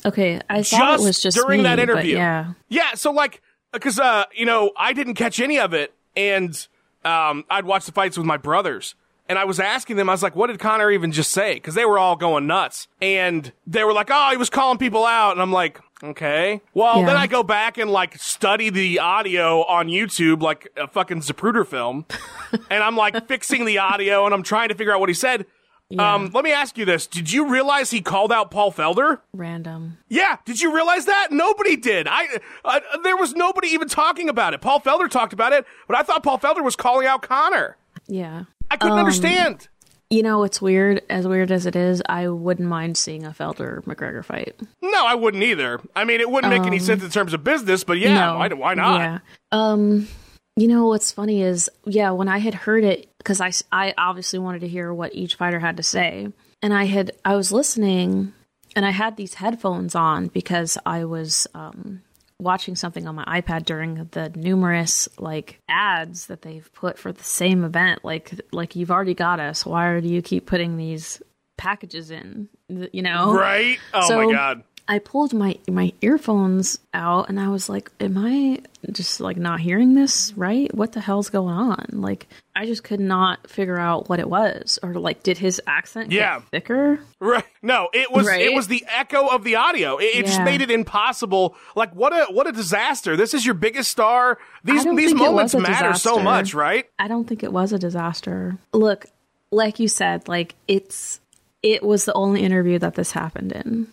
okay. 0.05 0.41
I 0.49 0.63
thought 0.63 0.97
just, 0.97 1.03
it 1.03 1.07
was 1.07 1.21
just 1.21 1.37
during 1.37 1.59
me, 1.59 1.63
that 1.63 1.79
interview. 1.79 2.17
yeah. 2.17 2.53
yeah. 2.67 2.93
So 2.95 3.11
like, 3.11 3.41
because 3.71 3.99
uh, 3.99 4.25
you 4.33 4.45
know, 4.45 4.71
I 4.77 4.93
didn't 4.93 5.15
catch 5.15 5.39
any 5.39 5.59
of 5.59 5.73
it, 5.73 5.93
and 6.15 6.67
um, 7.03 7.43
I'd 7.49 7.65
watch 7.65 7.85
the 7.85 7.91
fights 7.91 8.17
with 8.17 8.25
my 8.25 8.37
brothers. 8.37 8.95
And 9.27 9.39
I 9.39 9.45
was 9.45 9.59
asking 9.59 9.95
them, 9.95 10.07
I 10.07 10.11
was 10.13 10.21
like, 10.21 10.35
what 10.35 10.47
did 10.47 10.59
Conor 10.59 10.91
even 10.91 11.11
just 11.11 11.31
say? 11.31 11.55
Because 11.55 11.73
they 11.73 11.85
were 11.85 11.97
all 11.97 12.15
going 12.15 12.45
nuts. 12.45 12.87
And 13.01 13.51
they 13.65 13.83
were 13.83 13.93
like, 13.93 14.09
oh, 14.11 14.29
he 14.31 14.37
was 14.37 14.49
calling 14.51 14.77
people 14.77 15.03
out. 15.05 15.31
And 15.31 15.41
I'm 15.41 15.51
like, 15.51 15.79
okay. 16.03 16.61
Well, 16.75 16.99
Yeah. 16.99 17.07
then 17.07 17.17
I 17.17 17.25
go 17.25 17.41
back 17.41 17.77
and 17.79 17.89
like 17.89 18.17
study 18.17 18.69
the 18.69 18.99
audio 18.99 19.63
on 19.63 19.87
YouTube 19.87 20.41
like 20.43 20.67
a 20.77 20.87
fucking 20.87 21.21
Zapruder 21.21 21.65
film. 21.65 22.05
and 22.69 22.83
I'm 22.83 22.95
like 22.95 23.27
fixing 23.27 23.65
the 23.65 23.79
audio 23.79 24.25
and 24.25 24.33
I'm 24.33 24.43
trying 24.43 24.69
to 24.69 24.75
figure 24.75 24.93
out 24.93 24.99
what 24.99 25.09
he 25.09 25.15
said. 25.15 25.47
Yeah. 25.89 26.15
Um, 26.15 26.31
let 26.33 26.43
me 26.43 26.51
ask 26.51 26.79
you 26.79 26.85
this: 26.85 27.05
Did 27.05 27.31
you 27.31 27.47
realize 27.47 27.91
he 27.91 28.01
called 28.01 28.31
out 28.31 28.49
Paul 28.49 28.71
Felder? 28.71 29.19
Random. 29.33 29.99
Yeah, 30.09 30.37
did 30.43 30.59
you 30.59 30.73
realize 30.73 31.05
that? 31.05 31.27
Nobody 31.31 31.75
did. 31.75 32.07
I 32.09 32.39
uh, 32.65 32.79
there 33.03 33.15
was 33.15 33.35
nobody 33.35 33.67
even 33.67 33.87
talking 33.87 34.27
about 34.27 34.55
it. 34.55 34.61
Paul 34.61 34.81
Felder 34.81 35.07
talked 35.07 35.31
about 35.31 35.53
it, 35.53 35.63
but 35.87 35.95
I 35.95 36.01
thought 36.01 36.23
Paul 36.23 36.39
Felder 36.39 36.63
was 36.63 36.75
calling 36.75 37.05
out 37.05 37.21
Conor. 37.21 37.77
Yeah. 38.07 38.43
I 38.71 38.77
couldn't 38.77 38.93
Um, 38.93 38.99
understand. 38.99 39.67
You 40.09 40.21
know, 40.21 40.43
it's 40.43 40.61
weird. 40.61 41.01
As 41.09 41.27
weird 41.27 41.51
as 41.51 41.65
it 41.65 41.75
is, 41.75 42.01
I 42.07 42.27
wouldn't 42.27 42.69
mind 42.69 42.95
seeing 42.97 43.25
a 43.25 43.31
Felder 43.31 43.83
McGregor 43.85 44.23
fight. 44.23 44.55
No, 44.81 45.05
I 45.05 45.15
wouldn't 45.15 45.41
either. 45.43 45.81
I 45.95 46.03
mean, 46.05 46.19
it 46.21 46.29
wouldn't 46.29 46.53
make 46.53 46.65
any 46.67 46.77
sense 46.79 47.03
in 47.03 47.09
terms 47.09 47.33
of 47.33 47.43
business, 47.43 47.83
but 47.83 47.97
yeah, 47.97 48.13
no. 48.13 48.37
why, 48.37 48.47
why 48.49 48.73
not? 48.75 48.99
Yeah. 48.99 49.19
Um, 49.51 50.07
you 50.55 50.67
know 50.67 50.85
what's 50.85 51.11
funny 51.11 51.41
is, 51.41 51.69
yeah, 51.85 52.11
when 52.11 52.29
I 52.29 52.37
had 52.37 52.53
heard 52.53 52.83
it, 52.83 53.09
because 53.17 53.41
I, 53.41 53.51
I 53.71 53.93
obviously 53.97 54.39
wanted 54.39 54.61
to 54.61 54.67
hear 54.67 54.93
what 54.93 55.13
each 55.15 55.35
fighter 55.35 55.59
had 55.59 55.77
to 55.77 55.83
say, 55.83 56.27
and 56.61 56.73
I 56.73 56.85
had 56.85 57.11
I 57.25 57.35
was 57.35 57.51
listening, 57.51 58.31
and 58.75 58.85
I 58.85 58.91
had 58.91 59.17
these 59.17 59.33
headphones 59.33 59.95
on 59.95 60.27
because 60.27 60.77
I 60.85 61.03
was 61.03 61.45
um 61.55 62.03
watching 62.39 62.75
something 62.75 63.07
on 63.07 63.15
my 63.15 63.23
iPad 63.25 63.65
during 63.65 63.95
the 64.11 64.29
numerous 64.35 65.07
like 65.17 65.59
ads 65.69 66.27
that 66.27 66.41
they've 66.41 66.69
put 66.73 66.97
for 66.97 67.11
the 67.11 67.23
same 67.23 67.63
event. 67.63 68.03
Like 68.03 68.39
like 68.51 68.75
you've 68.75 68.91
already 68.91 69.13
got 69.13 69.39
us. 69.39 69.65
Why 69.65 69.99
do 69.99 70.07
you 70.07 70.21
keep 70.21 70.45
putting 70.45 70.77
these 70.77 71.21
packages 71.57 72.11
in? 72.11 72.49
You 72.67 73.01
know, 73.01 73.33
Right? 73.33 73.79
Oh 73.93 74.07
So- 74.07 74.25
my 74.27 74.33
god. 74.33 74.63
I 74.87 74.99
pulled 74.99 75.33
my 75.33 75.57
my 75.67 75.93
earphones 76.01 76.77
out 76.93 77.27
and 77.29 77.39
I 77.39 77.49
was 77.49 77.69
like, 77.69 77.91
"Am 77.99 78.17
I 78.17 78.59
just 78.91 79.19
like 79.19 79.35
not 79.37 79.59
hearing 79.59 79.95
this 79.95 80.31
right? 80.35 80.73
What 80.75 80.91
the 80.91 80.99
hell's 80.99 81.29
going 81.29 81.55
on?" 81.55 81.87
Like, 81.91 82.27
I 82.55 82.67
just 82.67 82.83
could 82.83 82.99
not 82.99 83.49
figure 83.49 83.79
out 83.79 84.09
what 84.09 84.19
it 84.19 84.29
was, 84.29 84.77
or 84.83 84.93
like, 84.93 85.23
did 85.23 85.39
his 85.39 85.59
accent 85.65 86.11
Yeah. 86.11 86.39
get 86.39 86.49
thicker? 86.49 86.99
Right? 87.19 87.45
No, 87.63 87.89
it 87.93 88.11
was 88.11 88.27
Right? 88.27 88.41
it 88.41 88.53
was 88.53 88.67
the 88.67 88.85
echo 88.87 89.25
of 89.27 89.43
the 89.43 89.55
audio. 89.55 89.97
It, 89.97 90.15
it 90.17 90.25
just 90.27 90.41
made 90.43 90.61
it 90.61 90.69
impossible. 90.69 91.55
Like 91.75 91.95
what 91.95 92.13
a 92.13 92.31
what 92.31 92.45
a 92.45 92.51
disaster. 92.51 93.15
This 93.17 93.33
is 93.33 93.43
your 93.43 93.55
biggest 93.55 93.89
star. 93.89 94.37
These 94.63 94.83
these 94.95 95.15
moments 95.15 95.55
matter 95.55 95.95
so 95.95 96.19
much, 96.19 96.53
right? 96.53 96.85
I 96.99 97.07
don't 97.07 97.25
think 97.27 97.41
it 97.41 97.51
was 97.51 97.73
a 97.73 97.79
disaster. 97.79 98.59
Look, 98.71 99.07
like 99.51 99.79
you 99.79 99.87
said, 99.87 100.27
like 100.27 100.53
it's 100.67 101.19
it 101.63 101.81
was 101.81 102.05
the 102.05 102.13
only 102.13 102.43
interview 102.43 102.77
that 102.77 102.93
this 102.93 103.11
happened 103.11 103.51
in. 103.51 103.87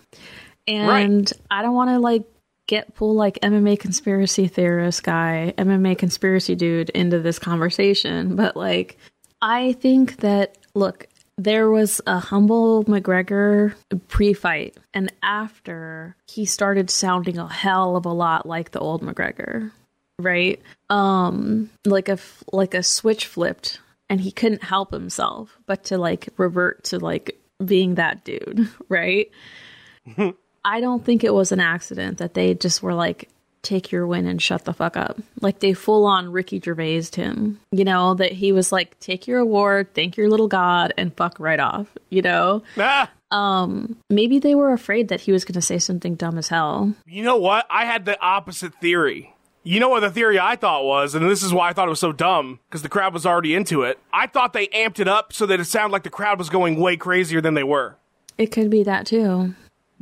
And 0.67 1.31
I 1.51 1.63
don't 1.63 1.75
want 1.75 1.91
to 1.91 1.99
like 1.99 2.25
get 2.67 2.95
pull 2.95 3.15
like 3.15 3.39
MMA 3.41 3.79
conspiracy 3.79 4.47
theorist 4.49 5.03
guy, 5.03 5.53
MMA 5.59 5.99
conspiracy 5.99 6.55
dude 6.55 6.91
into 6.91 7.19
this 7.21 7.39
conversation, 7.39 8.37
but 8.37 8.57
like 8.57 8.99
I 9.41 9.73
think 9.75 10.19
that 10.19 10.57
look, 10.75 11.07
there 11.37 11.71
was 11.71 12.01
a 12.07 12.19
humble 12.19 12.85
McGregor 12.85 13.75
pre-fight 14.09 14.77
and 14.95 15.13
after 15.23 16.17
he 16.29 16.45
started 16.45 16.91
sounding 16.91 17.39
a 17.39 17.49
hell 17.49 17.97
of 17.97 18.07
a 18.07 18.13
lot 18.13 18.47
like 18.47 18.71
the 18.71 18.81
old 18.81 19.03
McGregor 19.03 19.71
right? 20.19 20.61
Um 20.89 21.71
like 21.85 22.09
a 22.09 22.13
f- 22.13 22.45
like 22.53 22.75
a 22.75 22.83
switch 22.83 23.27
flipped 23.27 23.81
and 24.09 24.21
he 24.21 24.31
couldn't 24.31 24.63
help 24.63 24.93
himself 24.93 25.59
but 25.67 25.85
to 25.85 25.99
like 25.99 26.29
revert 26.37 26.85
to 26.85 26.99
like 26.99 27.39
being 27.65 27.97
that 27.97 28.25
dude 28.25 28.69
right 28.89 29.31
i 30.65 30.81
don't 30.81 31.05
think 31.05 31.23
it 31.25 31.35
was 31.35 31.53
an 31.53 31.61
accident 31.61 32.19
that 32.19 32.35
they 32.35 32.55
just 32.55 32.83
were 32.83 32.95
like 32.95 33.29
take 33.63 33.93
your 33.93 34.07
win 34.09 34.27
and 34.27 34.43
shut 34.43 34.65
the 34.65 34.73
fuck 34.73 34.97
up 34.97 35.17
like 35.41 35.61
they 35.61 35.73
full 35.73 36.05
on 36.05 36.33
ricky 36.33 36.59
Gervaised 36.61 37.15
him 37.15 37.61
you 37.71 37.85
know 37.85 38.15
that 38.15 38.33
he 38.33 38.51
was 38.51 38.73
like 38.73 38.99
take 38.99 39.29
your 39.29 39.39
award 39.39 39.95
thank 39.95 40.17
your 40.17 40.29
little 40.29 40.49
god 40.49 40.93
and 40.97 41.17
fuck 41.17 41.39
right 41.39 41.61
off 41.61 41.87
you 42.11 42.23
know 42.23 42.63
Ah, 42.77 43.09
maybe 44.11 44.39
they 44.39 44.55
were 44.55 44.73
afraid 44.73 45.09
that 45.09 45.21
he 45.23 45.33
was 45.33 45.45
going 45.45 45.55
to 45.55 45.63
say 45.63 45.79
something 45.79 46.17
dumb 46.17 46.39
as 46.39 46.49
hell 46.49 46.93
you 47.07 47.23
know 47.23 47.37
what? 47.37 47.67
I 47.71 47.85
had 47.87 48.05
the 48.05 48.21
opposite 48.21 48.75
theory. 48.75 49.35
You 49.65 49.79
know 49.81 49.89
what 49.89 50.01
the 50.01 50.11
theory 50.11 50.39
I 50.41 50.57
thought 50.57 50.85
was, 50.85 51.15
and 51.15 51.31
this 51.31 51.43
is 51.43 51.53
why 51.53 51.69
I 51.69 51.73
thought 51.73 51.87
it 51.87 51.91
was 51.91 52.01
so 52.01 52.11
dumb, 52.13 52.59
because 52.69 52.83
the 52.83 52.89
crowd 52.89 53.15
was 53.15 53.25
already 53.25 53.55
into 53.55 53.83
it. 53.85 53.99
I 54.13 54.27
thought 54.27 54.53
they 54.53 54.67
amped 54.67 54.99
it 54.99 55.07
up 55.07 55.33
so 55.33 55.47
that 55.47 55.61
it 55.61 55.65
sounded 55.67 55.93
like 55.93 56.03
the 56.03 56.11
crowd 56.11 56.37
was 56.39 56.51
going 56.51 56.81
way 56.81 56.97
crazier 56.97 57.41
than 57.41 57.55
they 57.55 57.63
were. 57.63 57.97
it 58.37 58.51
could 58.53 58.69
be 58.71 58.83
that 58.83 59.07
too 59.07 59.55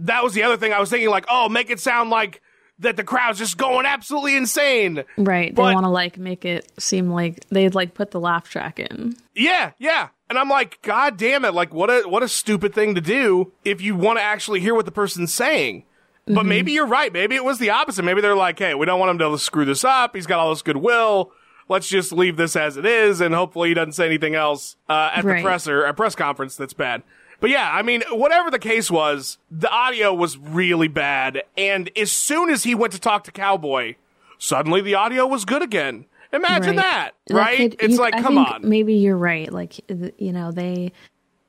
That 0.04 0.22
was 0.24 0.34
the 0.34 0.42
other 0.42 0.56
thing 0.56 0.72
I 0.72 0.80
was 0.80 0.90
thinking, 0.90 1.08
like, 1.10 1.26
oh, 1.28 1.48
make 1.48 1.70
it 1.70 1.80
sound 1.80 2.10
like 2.10 2.40
that 2.78 2.96
the 2.96 3.04
crowd's 3.04 3.38
just 3.38 3.58
going 3.58 3.84
absolutely 3.86 4.36
insane. 4.36 5.04
Right. 5.18 5.54
They 5.54 5.62
want 5.62 5.84
to 5.84 5.90
like 5.90 6.16
make 6.18 6.44
it 6.44 6.70
seem 6.80 7.10
like 7.10 7.46
they'd 7.50 7.74
like 7.74 7.92
put 7.94 8.10
the 8.10 8.20
laugh 8.20 8.48
track 8.48 8.78
in. 8.78 9.14
Yeah, 9.34 9.72
yeah. 9.78 10.08
And 10.30 10.38
I'm 10.38 10.48
like, 10.48 10.80
God 10.82 11.16
damn 11.16 11.44
it! 11.44 11.54
Like, 11.54 11.74
what 11.74 11.90
a 11.90 12.08
what 12.08 12.22
a 12.22 12.28
stupid 12.28 12.72
thing 12.72 12.94
to 12.94 13.00
do 13.00 13.52
if 13.64 13.80
you 13.82 13.96
want 13.96 14.18
to 14.18 14.22
actually 14.22 14.60
hear 14.60 14.74
what 14.74 14.84
the 14.86 14.92
person's 14.92 15.32
saying. 15.34 15.84
But 16.26 16.46
maybe 16.46 16.70
you're 16.70 16.86
right. 16.86 17.12
Maybe 17.12 17.34
it 17.34 17.44
was 17.44 17.58
the 17.58 17.70
opposite. 17.70 18.04
Maybe 18.04 18.20
they're 18.20 18.36
like, 18.36 18.56
hey, 18.56 18.74
we 18.74 18.86
don't 18.86 19.00
want 19.00 19.10
him 19.10 19.18
to 19.18 19.36
screw 19.38 19.64
this 19.64 19.82
up. 19.82 20.14
He's 20.14 20.26
got 20.26 20.38
all 20.38 20.50
this 20.50 20.62
goodwill. 20.62 21.32
Let's 21.68 21.88
just 21.88 22.12
leave 22.12 22.36
this 22.36 22.54
as 22.54 22.76
it 22.76 22.86
is, 22.86 23.20
and 23.20 23.34
hopefully 23.34 23.68
he 23.70 23.74
doesn't 23.74 23.92
say 23.92 24.06
anything 24.06 24.36
else 24.36 24.76
uh, 24.88 25.10
at 25.14 25.24
Right. 25.24 25.38
the 25.38 25.42
presser, 25.42 25.82
a 25.84 25.92
press 25.92 26.14
conference 26.14 26.54
that's 26.54 26.72
bad. 26.72 27.02
But 27.40 27.50
yeah, 27.50 27.70
I 27.72 27.82
mean, 27.82 28.02
whatever 28.10 28.50
the 28.50 28.58
case 28.58 28.90
was, 28.90 29.38
the 29.50 29.70
audio 29.70 30.12
was 30.14 30.36
really 30.38 30.88
bad. 30.88 31.42
And 31.56 31.90
as 31.96 32.12
soon 32.12 32.50
as 32.50 32.64
he 32.64 32.74
went 32.74 32.92
to 32.92 33.00
talk 33.00 33.24
to 33.24 33.32
Cowboy, 33.32 33.94
suddenly 34.38 34.80
the 34.82 34.94
audio 34.94 35.26
was 35.26 35.44
good 35.44 35.62
again. 35.62 36.04
Imagine 36.32 36.76
that, 36.76 37.12
That 37.26 37.34
right? 37.34 37.70
could- 37.72 37.82
it's 37.82 37.94
you- 37.94 38.00
like, 38.00 38.14
I 38.14 38.22
come 38.22 38.38
on. 38.38 38.60
Maybe 38.68 38.94
you're 38.94 39.16
right. 39.16 39.50
Like 39.52 39.80
you 40.20 40.32
know, 40.32 40.52
they 40.52 40.92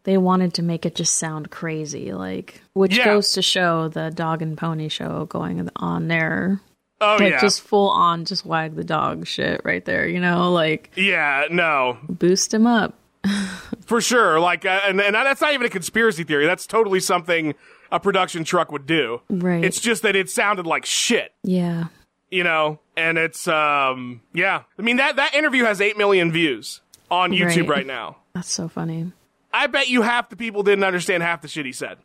they 0.04 0.18
wanted 0.18 0.56
to 0.56 0.64
make 0.64 0.86
it 0.88 0.96
just 0.96 1.16
sound 1.20 1.52
crazy, 1.52 2.12
like 2.14 2.62
which 2.74 2.98
Yeah. 2.98 3.06
goes 3.06 3.34
to 3.34 3.42
show 3.44 3.88
the 3.90 4.10
dog 4.10 4.42
and 4.42 4.58
pony 4.58 4.88
show 4.90 5.26
going 5.26 5.70
on 5.76 6.08
there. 6.08 6.62
Oh 7.00 7.18
Like 7.20 7.32
yeah, 7.34 7.42
just 7.42 7.62
full 7.62 7.90
on, 7.90 8.26
just 8.26 8.46
wag 8.46 8.76
the 8.76 8.84
dog 8.84 9.28
shit 9.28 9.62
right 9.64 9.84
there. 9.86 10.08
You 10.08 10.20
know, 10.20 10.52
like 10.52 10.90
yeah, 10.96 11.46
no, 11.52 11.98
boost 12.10 12.52
him 12.54 12.66
up. 12.66 12.96
for 13.92 14.00
sure. 14.00 14.40
Like, 14.40 14.66
uh, 14.66 14.80
and 14.86 15.02
and 15.02 15.14
that's 15.14 15.42
not 15.42 15.54
even 15.54 15.66
a 15.68 15.70
conspiracy 15.70 16.24
theory. 16.24 16.46
That's 16.46 16.66
totally 16.66 17.02
something 17.02 17.54
a 17.92 18.00
production 18.00 18.46
truck 18.46 18.72
would 18.72 18.86
do. 18.86 19.22
Right. 19.30 19.64
It's 19.66 19.82
just 19.82 20.02
that 20.04 20.16
it 20.16 20.30
sounded 20.30 20.66
like 20.66 20.86
shit, 20.86 21.34
Yeah. 21.44 21.86
you 22.30 22.46
know. 22.46 22.80
And 22.96 23.18
it's 23.18 23.50
um, 23.50 24.22
yeah. 24.34 24.64
I 24.80 24.82
mean 24.82 24.96
that 24.96 25.18
that 25.18 25.34
interview 25.36 25.66
has 25.66 25.82
eight 25.82 25.98
million 25.98 26.32
views 26.32 26.80
on 27.10 27.32
YouTube 27.32 27.68
Right. 27.68 27.80
right 27.80 27.86
now. 27.86 28.16
That's 28.34 28.50
so 28.50 28.70
funny. 28.70 29.12
I 29.54 29.68
bet 29.68 29.90
you 29.90 30.04
half 30.04 30.30
the 30.30 30.38
people 30.38 30.64
didn't 30.64 30.86
understand 30.86 31.22
half 31.22 31.42
the 31.42 31.50
shit 31.50 31.66
he 31.66 31.74
said. 31.74 31.98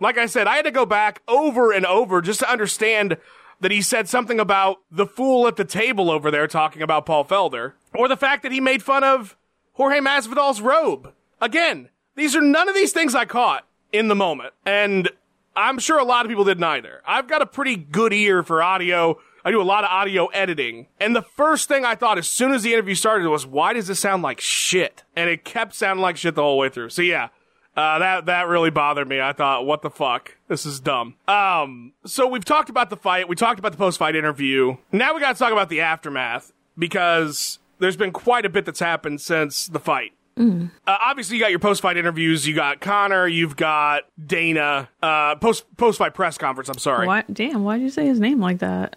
Like 0.00 0.16
I 0.16 0.24
said, 0.24 0.46
I 0.46 0.56
had 0.56 0.64
to 0.64 0.70
go 0.70 0.86
back 0.86 1.20
over 1.28 1.70
and 1.72 1.84
over 1.84 2.22
just 2.22 2.40
to 2.40 2.50
understand 2.50 3.18
that 3.60 3.70
he 3.70 3.82
said 3.82 4.08
something 4.08 4.40
about 4.40 4.78
the 4.90 5.04
fool 5.06 5.46
at 5.46 5.56
the 5.56 5.66
table 5.66 6.10
over 6.10 6.30
there 6.30 6.46
talking 6.46 6.80
about 6.80 7.04
Paul 7.04 7.26
Felder, 7.26 7.74
or 7.94 8.08
the 8.08 8.16
fact 8.16 8.42
that 8.42 8.52
he 8.52 8.60
made 8.60 8.82
fun 8.82 9.04
of 9.04 9.36
Jorge 9.74 10.00
Masvidal's 10.00 10.62
robe. 10.62 11.12
Again, 11.44 11.90
these 12.16 12.34
are 12.34 12.40
none 12.40 12.70
of 12.70 12.74
these 12.74 12.92
things 12.92 13.14
I 13.14 13.26
caught 13.26 13.66
in 13.92 14.08
the 14.08 14.14
moment, 14.14 14.54
and 14.64 15.10
I'm 15.54 15.78
sure 15.78 15.98
a 15.98 16.04
lot 16.04 16.24
of 16.24 16.30
people 16.30 16.46
didn't 16.46 16.64
either. 16.64 17.02
I've 17.06 17.28
got 17.28 17.42
a 17.42 17.46
pretty 17.46 17.76
good 17.76 18.14
ear 18.14 18.42
for 18.42 18.62
audio. 18.62 19.18
I 19.44 19.50
do 19.50 19.60
a 19.60 19.62
lot 19.62 19.84
of 19.84 19.90
audio 19.90 20.28
editing. 20.28 20.86
And 20.98 21.14
the 21.14 21.20
first 21.20 21.68
thing 21.68 21.84
I 21.84 21.96
thought 21.96 22.16
as 22.16 22.26
soon 22.26 22.52
as 22.52 22.62
the 22.62 22.72
interview 22.72 22.94
started 22.94 23.28
was, 23.28 23.46
why 23.46 23.74
does 23.74 23.88
this 23.88 24.00
sound 24.00 24.22
like 24.22 24.40
shit? 24.40 25.04
And 25.14 25.28
it 25.28 25.44
kept 25.44 25.74
sounding 25.74 26.00
like 26.00 26.16
shit 26.16 26.34
the 26.34 26.40
whole 26.40 26.56
way 26.56 26.70
through. 26.70 26.88
So 26.88 27.02
yeah, 27.02 27.28
uh, 27.76 27.98
that, 27.98 28.24
that 28.24 28.48
really 28.48 28.70
bothered 28.70 29.06
me. 29.06 29.20
I 29.20 29.34
thought, 29.34 29.66
what 29.66 29.82
the 29.82 29.90
fuck? 29.90 30.38
This 30.48 30.64
is 30.64 30.80
dumb. 30.80 31.16
Um, 31.28 31.92
so 32.06 32.26
we've 32.26 32.46
talked 32.46 32.70
about 32.70 32.88
the 32.88 32.96
fight. 32.96 33.28
We 33.28 33.36
talked 33.36 33.58
about 33.58 33.72
the 33.72 33.78
post-fight 33.78 34.16
interview. 34.16 34.78
Now 34.92 35.12
we 35.14 35.20
gotta 35.20 35.38
talk 35.38 35.52
about 35.52 35.68
the 35.68 35.82
aftermath 35.82 36.54
because 36.78 37.58
there's 37.80 37.98
been 37.98 38.12
quite 38.12 38.46
a 38.46 38.48
bit 38.48 38.64
that's 38.64 38.80
happened 38.80 39.20
since 39.20 39.66
the 39.66 39.78
fight. 39.78 40.12
Uh, 40.36 40.68
obviously, 40.86 41.36
you 41.36 41.42
got 41.42 41.50
your 41.50 41.60
post-fight 41.60 41.96
interviews. 41.96 42.46
You 42.46 42.54
got 42.54 42.80
Conor. 42.80 43.26
You've 43.28 43.56
got 43.56 44.02
Dana. 44.24 44.88
Uh, 45.02 45.36
post 45.36 45.64
post-fight 45.76 46.14
press 46.14 46.38
conference. 46.38 46.68
I'm 46.68 46.78
sorry. 46.78 47.06
Why? 47.06 47.24
Damn. 47.32 47.62
why 47.64 47.76
did 47.78 47.84
you 47.84 47.90
say 47.90 48.06
his 48.06 48.18
name 48.18 48.40
like 48.40 48.58
that? 48.58 48.96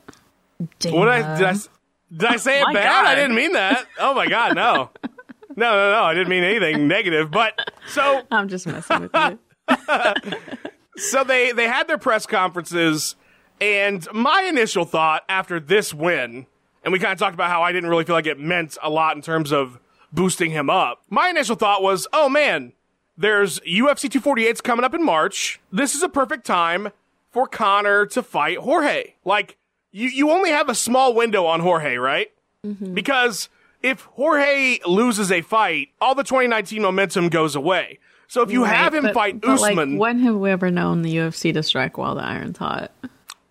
Damn. 0.80 0.93
What 0.93 1.06
did 1.06 1.13
I 1.13 1.38
did 1.38 1.45
I, 1.45 1.50
s- 1.52 1.69
did 2.12 2.26
I 2.26 2.38
say 2.38 2.62
it 2.62 2.65
bad? 2.73 2.84
God. 2.84 3.06
I 3.06 3.15
didn't 3.15 3.36
mean 3.36 3.54
that. 3.54 3.86
Oh 4.00 4.13
my 4.13 4.28
god, 4.28 4.56
no. 4.56 4.89
No, 5.60 5.71
no, 5.71 5.91
no. 5.91 6.04
I 6.04 6.13
didn't 6.13 6.30
mean 6.30 6.43
anything 6.43 6.88
negative. 6.88 7.32
But 7.32 7.71
so 7.88 8.21
I'm 8.32 8.47
just 8.47 8.67
messing 8.67 9.02
with 9.02 9.12
you. 9.15 9.39
so 10.97 11.23
they 11.23 11.52
they 11.52 11.67
had 11.67 11.88
their 11.88 11.97
press 11.97 12.28
conferences 12.28 13.15
and 13.60 14.08
my 14.13 14.43
initial 14.43 14.86
thought 14.86 15.23
after 15.28 15.60
this 15.60 15.95
win 15.95 16.45
and 16.84 16.93
we 16.93 17.00
kind 17.00 17.12
of 17.12 17.17
talked 17.17 17.34
about 17.34 17.50
how 17.50 17.63
I 17.63 17.71
didn't 17.71 17.89
really 17.89 18.04
feel 18.04 18.13
like 18.15 18.28
it 18.28 18.39
meant 18.39 18.78
a 18.84 18.89
lot 18.91 19.15
in 19.15 19.23
terms 19.23 19.52
of 19.52 19.80
boosting 20.12 20.52
him 20.52 20.70
up. 20.70 21.02
My 21.10 21.30
initial 21.30 21.56
thought 21.56 21.82
was, 21.84 22.08
"Oh 22.13 22.30
man, 22.30 22.74
there's 23.17 23.60
UFC 23.62 24.10
248's 24.10 24.62
coming 24.62 24.84
up 24.86 24.93
in 24.93 25.04
March. 25.04 25.60
This 25.72 25.96
is 25.96 26.04
a 26.04 26.10
perfect 26.10 26.46
time 26.46 26.89
for 27.32 27.48
Conor 27.48 28.06
to 28.08 28.24
fight 28.24 28.58
Jorge. 28.60 29.13
Like 29.26 29.58
you 29.91 30.10
you 30.10 30.32
only 30.32 30.50
have 30.52 30.70
a 30.70 30.76
small 30.76 31.13
window 31.13 31.46
on 31.46 31.60
Jorge, 31.60 31.96
right? 31.98 32.32
Mm-hmm. 32.65 32.93
Because 32.93 33.50
if 33.84 34.02
Jorge 34.02 34.80
loses 34.86 35.32
a 35.32 35.41
fight, 35.41 35.89
all 36.02 36.15
the 36.15 36.24
2019 36.24 36.82
momentum 36.82 37.30
goes 37.30 37.56
away. 37.56 38.00
So 38.30 38.41
if 38.41 38.52
you 38.52 38.63
Right, 38.65 38.76
have 38.76 38.93
him 38.93 39.04
but- 39.04 39.13
fight 39.13 39.39
but, 39.39 39.60
like, 39.62 39.72
Usman, 39.72 39.98
when 39.98 40.20
have 40.20 40.36
we 40.36 40.50
ever 40.50 40.70
known 40.70 41.02
the 41.02 41.15
UFC 41.17 41.54
to 41.54 41.63
strike 41.63 41.98
while 41.98 42.15
the 42.15 42.24
iron's 42.24 42.58
hot? 42.58 42.91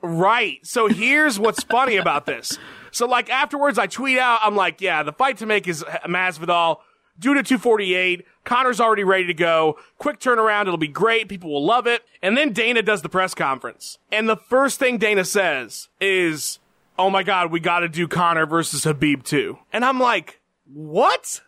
Right. 0.02 0.58
So 0.66 0.86
here's 0.88 1.38
what's 1.38 1.62
funny 1.64 1.96
about 1.96 2.26
this. 2.26 2.58
So 2.96 3.06
like 3.06 3.28
afterwards, 3.28 3.78
I 3.78 3.86
tweet 3.86 4.16
out, 4.16 4.40
I'm 4.42 4.56
like, 4.56 4.80
yeah, 4.80 5.02
the 5.02 5.12
fight 5.12 5.36
to 5.38 5.46
make 5.46 5.68
is 5.68 5.84
Masvidal. 6.06 6.78
Due 7.18 7.34
to 7.34 7.42
248, 7.42 8.24
Conor's 8.44 8.80
already 8.80 9.04
ready 9.04 9.26
to 9.26 9.34
go. 9.34 9.78
Quick 9.98 10.18
turnaround. 10.18 10.62
It'll 10.62 10.78
be 10.78 10.88
great. 10.88 11.28
People 11.28 11.52
will 11.52 11.64
love 11.64 11.86
it. 11.86 12.02
And 12.22 12.38
then 12.38 12.54
Dana 12.54 12.80
does 12.80 13.02
the 13.02 13.10
press 13.10 13.34
conference. 13.34 13.98
And 14.10 14.26
the 14.26 14.36
first 14.36 14.78
thing 14.78 14.96
Dana 14.96 15.26
says 15.26 15.88
is, 16.00 16.58
oh 16.98 17.10
my 17.10 17.22
God, 17.22 17.50
we 17.50 17.60
got 17.60 17.80
to 17.80 17.88
do 17.88 18.08
Conor 18.08 18.46
versus 18.46 18.84
Habib 18.84 19.24
too. 19.24 19.58
And 19.74 19.84
I'm 19.84 20.00
like, 20.00 20.40
what? 20.72 21.42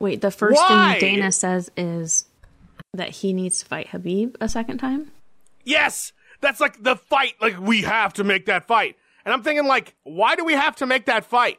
Wait, 0.00 0.20
the 0.22 0.32
first 0.32 0.56
Why? 0.56 0.98
thing 0.98 1.16
Dana 1.16 1.30
says 1.30 1.70
is 1.76 2.24
that 2.94 3.10
he 3.10 3.32
needs 3.32 3.60
to 3.60 3.66
fight 3.66 3.90
Habib 3.90 4.36
a 4.40 4.48
second 4.48 4.78
time. 4.78 5.12
Yes, 5.62 6.12
that's 6.40 6.60
like 6.60 6.82
the 6.82 6.96
fight. 6.96 7.34
Like 7.40 7.60
we 7.60 7.82
have 7.82 8.12
to 8.14 8.24
make 8.24 8.46
that 8.46 8.66
fight. 8.66 8.96
And 9.24 9.32
I'm 9.32 9.42
thinking 9.42 9.66
like, 9.66 9.94
why 10.02 10.34
do 10.36 10.44
we 10.44 10.54
have 10.54 10.76
to 10.76 10.86
make 10.86 11.06
that 11.06 11.24
fight? 11.24 11.58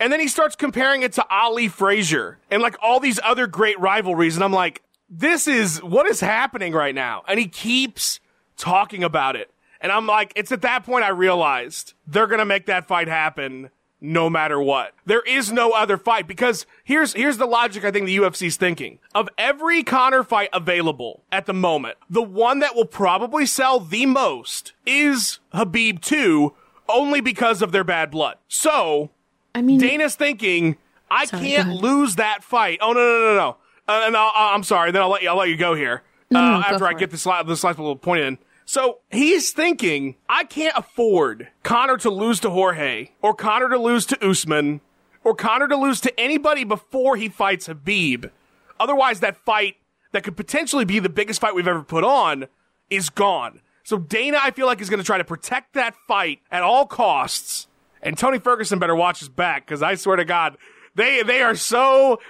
And 0.00 0.12
then 0.12 0.20
he 0.20 0.28
starts 0.28 0.54
comparing 0.54 1.02
it 1.02 1.12
to 1.14 1.26
Ali 1.30 1.68
Frazier 1.68 2.38
and 2.50 2.62
like 2.62 2.76
all 2.80 3.00
these 3.00 3.18
other 3.24 3.46
great 3.46 3.78
rivalries. 3.80 4.36
And 4.36 4.44
I'm 4.44 4.52
like, 4.52 4.82
this 5.10 5.48
is 5.48 5.82
what 5.82 6.06
is 6.06 6.20
happening 6.20 6.72
right 6.72 6.94
now. 6.94 7.24
And 7.26 7.38
he 7.40 7.48
keeps 7.48 8.20
talking 8.56 9.02
about 9.02 9.36
it. 9.36 9.50
And 9.80 9.90
I'm 9.92 10.06
like, 10.06 10.32
it's 10.36 10.52
at 10.52 10.62
that 10.62 10.84
point 10.84 11.04
I 11.04 11.08
realized 11.08 11.94
they're 12.06 12.26
going 12.26 12.40
to 12.40 12.44
make 12.44 12.66
that 12.66 12.86
fight 12.86 13.08
happen 13.08 13.70
no 14.00 14.30
matter 14.30 14.60
what. 14.60 14.94
There 15.06 15.22
is 15.22 15.50
no 15.50 15.72
other 15.72 15.96
fight 15.96 16.26
because 16.26 16.66
here's 16.84 17.12
here's 17.14 17.36
the 17.36 17.46
logic 17.46 17.84
I 17.84 17.90
think 17.90 18.06
the 18.06 18.18
UFC's 18.18 18.56
thinking. 18.56 18.98
Of 19.14 19.28
every 19.36 19.82
Conor 19.82 20.22
fight 20.22 20.50
available 20.52 21.24
at 21.32 21.46
the 21.46 21.54
moment, 21.54 21.98
the 22.08 22.22
one 22.22 22.60
that 22.60 22.76
will 22.76 22.84
probably 22.84 23.46
sell 23.46 23.80
the 23.80 24.06
most 24.06 24.72
is 24.86 25.40
Khabib 25.52 26.00
2 26.00 26.54
only 26.88 27.20
because 27.20 27.62
of 27.62 27.72
their 27.72 27.84
bad 27.84 28.10
blood. 28.10 28.36
So, 28.48 29.10
I 29.54 29.62
mean, 29.62 29.78
Dana's 29.80 30.14
thinking, 30.14 30.76
I 31.10 31.24
Sorry, 31.26 31.46
can't 31.46 31.70
lose 31.74 32.16
that 32.16 32.44
fight. 32.44 32.78
Oh 32.82 32.92
no 32.92 33.00
no 33.00 33.20
no 33.20 33.34
no! 33.34 33.56
Uh, 33.86 34.06
and 34.06 34.16
I'll, 34.16 34.32
I'm 34.34 34.62
sorry. 34.62 34.90
Then 34.92 35.02
I'll 35.02 35.08
let 35.10 35.22
you. 35.22 35.28
I'll 35.30 35.36
let 35.36 35.48
you 35.48 35.56
go 35.56 35.74
here 35.74 36.02
No, 36.30 36.40
uh, 36.40 36.42
no, 36.42 36.50
go 36.60 36.74
after 36.74 36.86
I 36.86 36.92
get 36.94 37.10
this 37.10 37.24
la- 37.26 37.42
this 37.42 37.64
last 37.64 37.78
little 37.78 37.96
point 37.96 38.22
in. 38.22 38.38
So 38.64 38.98
he's 39.10 39.52
thinking, 39.52 40.16
I 40.28 40.44
can't 40.44 40.74
afford 40.76 41.48
Conor 41.62 41.96
to 41.98 42.10
lose 42.10 42.38
to 42.40 42.50
Jorge, 42.50 43.08
or 43.22 43.32
Conor 43.32 43.70
to 43.70 43.78
lose 43.78 44.04
to 44.06 44.26
Usman, 44.26 44.82
or 45.24 45.34
Conor 45.34 45.68
to 45.68 45.76
lose 45.76 46.02
to 46.02 46.20
anybody 46.20 46.64
before 46.64 47.16
he 47.16 47.30
fights 47.30 47.66
Khabib. 47.66 48.30
Otherwise, 48.78 49.20
that 49.20 49.38
fight 49.38 49.76
that 50.12 50.22
could 50.22 50.36
potentially 50.36 50.84
be 50.84 50.98
the 50.98 51.08
biggest 51.08 51.40
fight 51.40 51.54
we've 51.54 51.66
ever 51.66 51.82
put 51.82 52.04
on 52.04 52.46
is 52.90 53.08
gone. 53.08 53.60
So 53.88 53.96
Dana, 53.96 54.38
I 54.38 54.50
feel 54.50 54.66
like, 54.66 54.82
is 54.82 54.90
going 54.90 55.00
to 55.00 55.06
try 55.06 55.16
to 55.16 55.24
protect 55.24 55.72
that 55.72 55.94
fight 56.06 56.40
at 56.50 56.62
all 56.62 56.86
costs. 56.86 57.68
And 58.02 58.18
Tony 58.18 58.38
Ferguson 58.38 58.78
better 58.78 58.94
watch 58.94 59.20
his 59.20 59.30
back 59.30 59.64
because 59.64 59.82
I 59.82 59.94
swear 59.94 60.16
to 60.16 60.26
God, 60.26 60.58
they 60.94 61.22
they 61.22 61.40
are 61.40 61.54
so. 61.54 62.20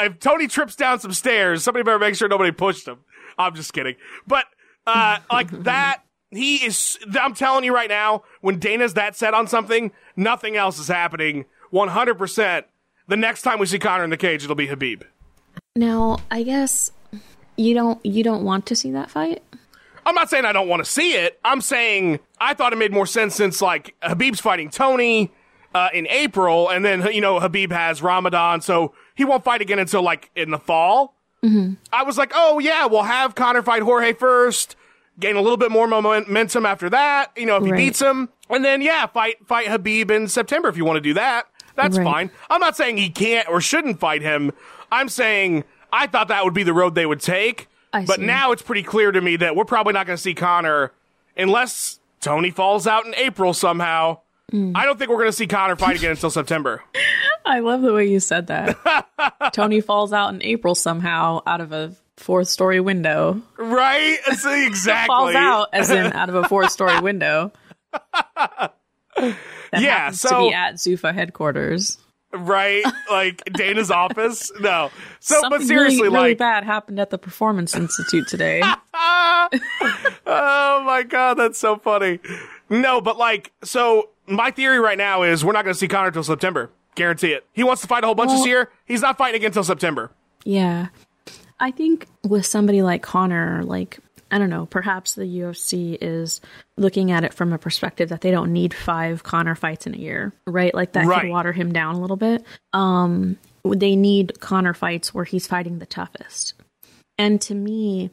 If 0.00 0.20
Tony 0.20 0.48
trips 0.48 0.76
down 0.76 1.00
some 1.00 1.14
stairs, 1.14 1.64
somebody 1.64 1.82
better 1.82 1.98
make 1.98 2.14
sure 2.14 2.28
nobody 2.28 2.52
pushed 2.52 2.86
him. 2.86 2.98
I'm 3.38 3.54
just 3.54 3.72
kidding, 3.72 3.96
but 4.26 4.44
uh, 4.86 5.20
like 5.32 5.50
that, 5.62 6.02
he 6.30 6.56
is. 6.56 6.98
I'm 7.18 7.32
telling 7.32 7.64
you 7.64 7.74
right 7.74 7.88
now, 7.88 8.24
when 8.42 8.58
Dana's 8.58 8.92
that 8.92 9.16
set 9.16 9.32
on 9.32 9.46
something, 9.46 9.92
nothing 10.14 10.58
else 10.58 10.78
is 10.78 10.88
happening. 10.88 11.46
100. 11.70 12.16
percent 12.16 12.66
The 13.08 13.16
next 13.16 13.40
time 13.40 13.58
we 13.58 13.64
see 13.64 13.78
Conor 13.78 14.04
in 14.04 14.10
the 14.10 14.18
cage, 14.18 14.44
it'll 14.44 14.56
be 14.56 14.68
Khabib. 14.68 15.04
now 15.74 16.18
I 16.30 16.42
guess 16.42 16.92
you 17.56 17.72
don't 17.72 18.04
you 18.04 18.22
don't 18.22 18.44
want 18.44 18.66
to 18.66 18.76
see 18.76 18.90
that 18.90 19.10
fight. 19.10 19.42
I'm 20.04 20.14
not 20.14 20.28
saying 20.30 20.44
I 20.44 20.52
don't 20.52 20.68
want 20.68 20.84
to 20.84 20.90
see 20.90 21.12
it. 21.14 21.38
I'm 21.44 21.60
saying 21.60 22.20
I 22.40 22.54
thought 22.54 22.72
it 22.72 22.76
made 22.76 22.92
more 22.92 23.06
sense 23.06 23.34
since 23.34 23.62
like 23.62 23.94
Khabib's 24.02 24.40
fighting 24.40 24.68
Tony 24.70 25.30
uh, 25.74 25.88
in 25.94 26.06
April, 26.08 26.68
and 26.68 26.84
then 26.84 27.06
you 27.12 27.20
know 27.20 27.38
Khabib 27.40 27.70
has 27.72 28.02
Ramadan, 28.02 28.60
so 28.60 28.94
he 29.14 29.24
won't 29.24 29.44
fight 29.44 29.60
again 29.60 29.78
until 29.78 30.02
like 30.02 30.30
in 30.34 30.50
the 30.50 30.58
fall. 30.58 31.14
I 31.92 32.04
was 32.04 32.16
like, 32.18 32.30
oh 32.36 32.60
yeah, 32.60 32.86
we'll 32.86 33.02
have 33.02 33.34
Conor 33.34 33.62
fight 33.62 33.82
Jorge 33.82 34.12
first, 34.12 34.76
gain 35.18 35.34
a 35.34 35.40
little 35.40 35.56
bit 35.56 35.72
more 35.72 35.88
momentum 35.88 36.64
after 36.66 36.88
that. 36.90 37.32
You 37.36 37.46
know, 37.46 37.56
if 37.56 37.64
he 37.64 37.72
Right. 37.72 37.78
beats 37.78 38.00
him, 38.00 38.28
and 38.48 38.64
then 38.64 38.80
yeah, 38.80 39.06
fight 39.06 39.36
fight 39.46 39.66
Khabib 39.66 40.10
in 40.12 40.28
September 40.28 40.68
if 40.68 40.76
you 40.76 40.84
want 40.84 40.98
to 40.98 41.00
do 41.00 41.14
that. 41.14 41.46
That's 41.74 41.96
Right. 41.98 42.04
fine. 42.04 42.30
I'm 42.50 42.60
not 42.60 42.76
saying 42.76 42.98
he 42.98 43.08
can't 43.10 43.48
or 43.48 43.60
shouldn't 43.60 43.98
fight 43.98 44.22
him. 44.22 44.52
I'm 44.92 45.08
saying 45.08 45.64
I 45.92 46.06
thought 46.06 46.28
that 46.28 46.44
would 46.44 46.54
be 46.54 46.62
the 46.62 46.72
road 46.74 46.94
they 46.94 47.06
would 47.06 47.20
take. 47.20 47.66
I 47.92 48.04
but 48.04 48.16
see. 48.16 48.26
now 48.26 48.52
it's 48.52 48.62
pretty 48.62 48.82
clear 48.82 49.12
to 49.12 49.20
me 49.20 49.36
that 49.36 49.54
we're 49.56 49.64
probably 49.64 49.92
not 49.92 50.06
going 50.06 50.16
to 50.16 50.22
see 50.22 50.34
Conor 50.34 50.92
unless 51.36 51.98
Tony 52.20 52.50
falls 52.50 52.86
out 52.86 53.06
in 53.06 53.14
April 53.14 53.52
somehow. 53.54 54.18
Mm. 54.52 54.72
I 54.74 54.84
don't 54.84 54.98
think 54.98 55.10
we're 55.10 55.16
going 55.18 55.28
to 55.28 55.32
see 55.32 55.46
Conor 55.46 55.76
fight 55.76 55.96
again 55.96 56.10
until 56.12 56.30
September. 56.30 56.82
I 57.44 57.60
love 57.60 57.82
the 57.82 57.92
way 57.92 58.08
you 58.08 58.20
said 58.20 58.46
that. 58.48 58.76
Tony 59.52 59.80
falls 59.80 60.12
out 60.12 60.32
in 60.32 60.42
April 60.42 60.74
somehow 60.74 61.42
out 61.46 61.60
of 61.60 61.72
a 61.72 61.94
fourth 62.16 62.48
story 62.48 62.80
window. 62.80 63.40
Right? 63.56 64.18
Exactly. 64.26 65.14
Falls 65.14 65.34
out 65.34 65.68
as 65.72 65.90
in 65.90 66.12
out 66.12 66.28
of 66.28 66.34
a 66.36 66.48
fourth 66.48 66.70
story 66.70 67.00
window. 67.00 67.52
Yeah, 67.96 68.68
happens 69.72 70.22
to 70.22 70.28
so- 70.28 70.48
be 70.48 70.54
at 70.54 70.74
Zuffa 70.74 71.14
headquarters. 71.14 71.98
Right? 72.32 72.84
Like 73.10 73.42
Dana's 73.52 73.90
office? 73.90 74.50
No. 74.60 74.90
So, 75.20 75.40
Something 75.40 75.60
but 75.60 75.66
seriously, 75.66 76.02
really, 76.02 76.14
really 76.14 76.28
like, 76.30 76.38
bad 76.38 76.64
happened 76.64 76.98
at 76.98 77.10
the 77.10 77.18
Performance 77.18 77.74
Institute 77.74 78.26
today. 78.26 78.62
oh 80.24 80.82
my 80.84 81.04
God, 81.06 81.34
that's 81.34 81.58
so 81.58 81.76
funny. 81.76 82.20
No, 82.70 83.00
but 83.00 83.18
like, 83.18 83.52
so 83.62 84.08
my 84.26 84.50
theory 84.50 84.78
right 84.78 84.98
now 84.98 85.22
is 85.22 85.44
we're 85.44 85.52
not 85.52 85.64
going 85.64 85.74
to 85.74 85.78
see 85.78 85.88
Conor 85.88 86.08
until 86.08 86.22
September. 86.22 86.70
Guarantee 86.94 87.32
it. 87.32 87.46
He 87.52 87.62
wants 87.64 87.82
to 87.82 87.88
fight 87.88 88.04
a 88.04 88.06
whole 88.06 88.14
bunch 88.14 88.30
this 88.30 88.46
year. 88.46 88.70
He's 88.84 89.02
not 89.02 89.16
fighting 89.18 89.36
again 89.36 89.48
until 89.48 89.64
September. 89.64 90.10
Yeah. 90.44 90.88
I 91.60 91.70
think 91.70 92.06
with 92.24 92.44
somebody 92.44 92.82
like 92.82 93.02
Conor, 93.02 93.62
like, 93.64 93.98
I 94.32 94.38
don't 94.38 94.50
know, 94.50 94.66
perhaps 94.66 95.14
the 95.14 95.26
UFC 95.26 95.96
is 96.00 96.40
looking 96.78 97.12
at 97.12 97.22
it 97.22 97.34
from 97.34 97.52
a 97.52 97.58
perspective 97.58 98.08
that 98.08 98.22
they 98.22 98.30
don't 98.30 98.52
need 98.52 98.72
five 98.72 99.22
Conor 99.22 99.54
fights 99.54 99.86
in 99.86 99.94
a 99.94 99.98
year, 99.98 100.32
right? 100.46 100.74
Like 100.74 100.92
that 100.92 101.06
Right. 101.06 101.20
could 101.22 101.30
water 101.30 101.52
him 101.52 101.72
down 101.72 101.94
a 101.96 102.00
little 102.00 102.16
bit. 102.16 102.42
Um, 102.72 103.36
they 103.64 103.94
need 103.94 104.40
Conor 104.40 104.72
fights 104.74 105.12
where 105.12 105.24
he's 105.24 105.46
fighting 105.46 105.78
the 105.78 105.86
toughest. 105.86 106.54
And 107.18 107.40
to 107.42 107.54
me, 107.54 108.10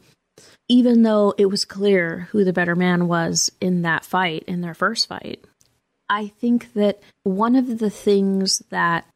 even 0.68 1.02
though 1.02 1.34
it 1.38 1.46
was 1.46 1.64
clear 1.64 2.28
who 2.30 2.44
the 2.44 2.52
better 2.52 2.76
man 2.76 3.08
was 3.08 3.50
in 3.60 3.82
that 3.82 4.04
fight, 4.04 4.44
in 4.46 4.60
their 4.60 4.74
first 4.74 5.08
fight, 5.08 5.42
I 6.08 6.28
think 6.28 6.74
that 6.74 7.00
one 7.24 7.56
of 7.56 7.78
the 7.78 7.90
things 7.90 8.58
that, 8.70 9.06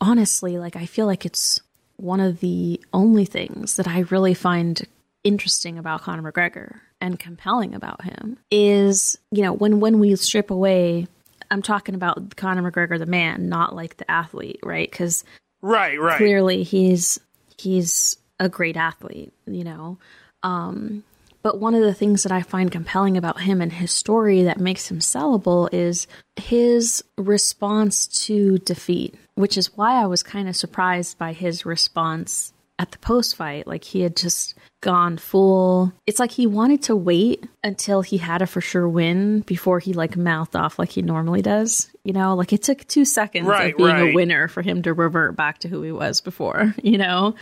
honestly, 0.00 0.56
like, 0.58 0.76
I 0.76 0.86
feel 0.86 1.06
like 1.06 1.26
it's 1.26 1.60
one 1.96 2.20
of 2.20 2.40
the 2.40 2.80
only 2.92 3.24
things 3.24 3.76
that 3.76 3.88
I 3.88 4.00
really 4.00 4.34
find 4.34 4.82
interesting 5.24 5.78
about 5.78 6.02
Conor 6.02 6.30
McGregor 6.30 6.80
and 7.00 7.18
compelling 7.18 7.74
about 7.74 8.04
him 8.04 8.38
is, 8.50 9.18
you 9.30 9.42
know, 9.42 9.52
when 9.52 9.80
when 9.80 9.98
we 9.98 10.14
strip 10.16 10.50
away, 10.50 11.06
I'm 11.50 11.62
talking 11.62 11.94
about 11.94 12.36
Conor 12.36 12.70
McGregor 12.70 12.98
the 12.98 13.06
man, 13.06 13.48
not 13.48 13.74
like 13.74 13.96
the 13.96 14.10
athlete, 14.10 14.60
right? 14.62 14.90
Because 14.90 15.24
Right, 15.62 15.98
right. 15.98 16.16
clearly 16.16 16.62
he's 16.62 17.18
he's 17.58 18.16
a 18.38 18.48
great 18.48 18.76
athlete, 18.76 19.32
you 19.46 19.64
know. 19.64 19.98
Um, 20.42 21.04
but 21.44 21.60
one 21.60 21.74
of 21.74 21.82
the 21.82 21.92
things 21.92 22.22
that 22.22 22.32
I 22.32 22.40
find 22.40 22.72
compelling 22.72 23.18
about 23.18 23.42
him 23.42 23.60
and 23.60 23.70
his 23.70 23.90
story 23.90 24.42
that 24.44 24.58
makes 24.58 24.90
him 24.90 25.00
sellable 25.00 25.68
is 25.72 26.06
his 26.36 27.04
response 27.18 28.06
to 28.24 28.56
defeat, 28.56 29.14
which 29.34 29.58
is 29.58 29.76
why 29.76 30.02
I 30.02 30.06
was 30.06 30.22
kind 30.22 30.48
of 30.48 30.56
surprised 30.56 31.18
by 31.18 31.34
his 31.34 31.66
response 31.66 32.53
at 32.78 32.90
the 32.90 32.98
post 32.98 33.36
fight. 33.36 33.66
Like 33.66 33.84
he 33.84 34.00
had 34.00 34.16
just 34.16 34.54
gone 34.80 35.16
full. 35.16 35.92
It's 36.06 36.18
like 36.18 36.30
he 36.32 36.46
wanted 36.46 36.82
to 36.84 36.96
wait 36.96 37.46
until 37.62 38.02
he 38.02 38.18
had 38.18 38.42
a 38.42 38.46
for 38.46 38.60
sure 38.60 38.88
win 38.88 39.40
before 39.40 39.78
he 39.78 39.92
like 39.92 40.16
mouthed 40.16 40.56
off 40.56 40.78
like 40.78 40.90
he 40.90 41.02
normally 41.02 41.42
does. 41.42 41.88
You 42.04 42.12
know, 42.12 42.34
like 42.34 42.52
it 42.52 42.62
took 42.62 42.86
two 42.86 43.04
seconds 43.04 43.46
Right, 43.46 43.72
of 43.72 43.78
being 43.78 43.88
right. 43.88 44.10
a 44.10 44.14
winner 44.14 44.48
for 44.48 44.62
him 44.62 44.82
to 44.82 44.92
revert 44.92 45.36
back 45.36 45.58
to 45.60 45.68
who 45.68 45.82
he 45.82 45.92
was 45.92 46.20
before. 46.20 46.74
You 46.84 46.98
know, 46.98 47.34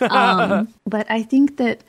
um, 0.00 0.68
but 0.86 1.10
I 1.10 1.22
think 1.24 1.56
that 1.56 1.82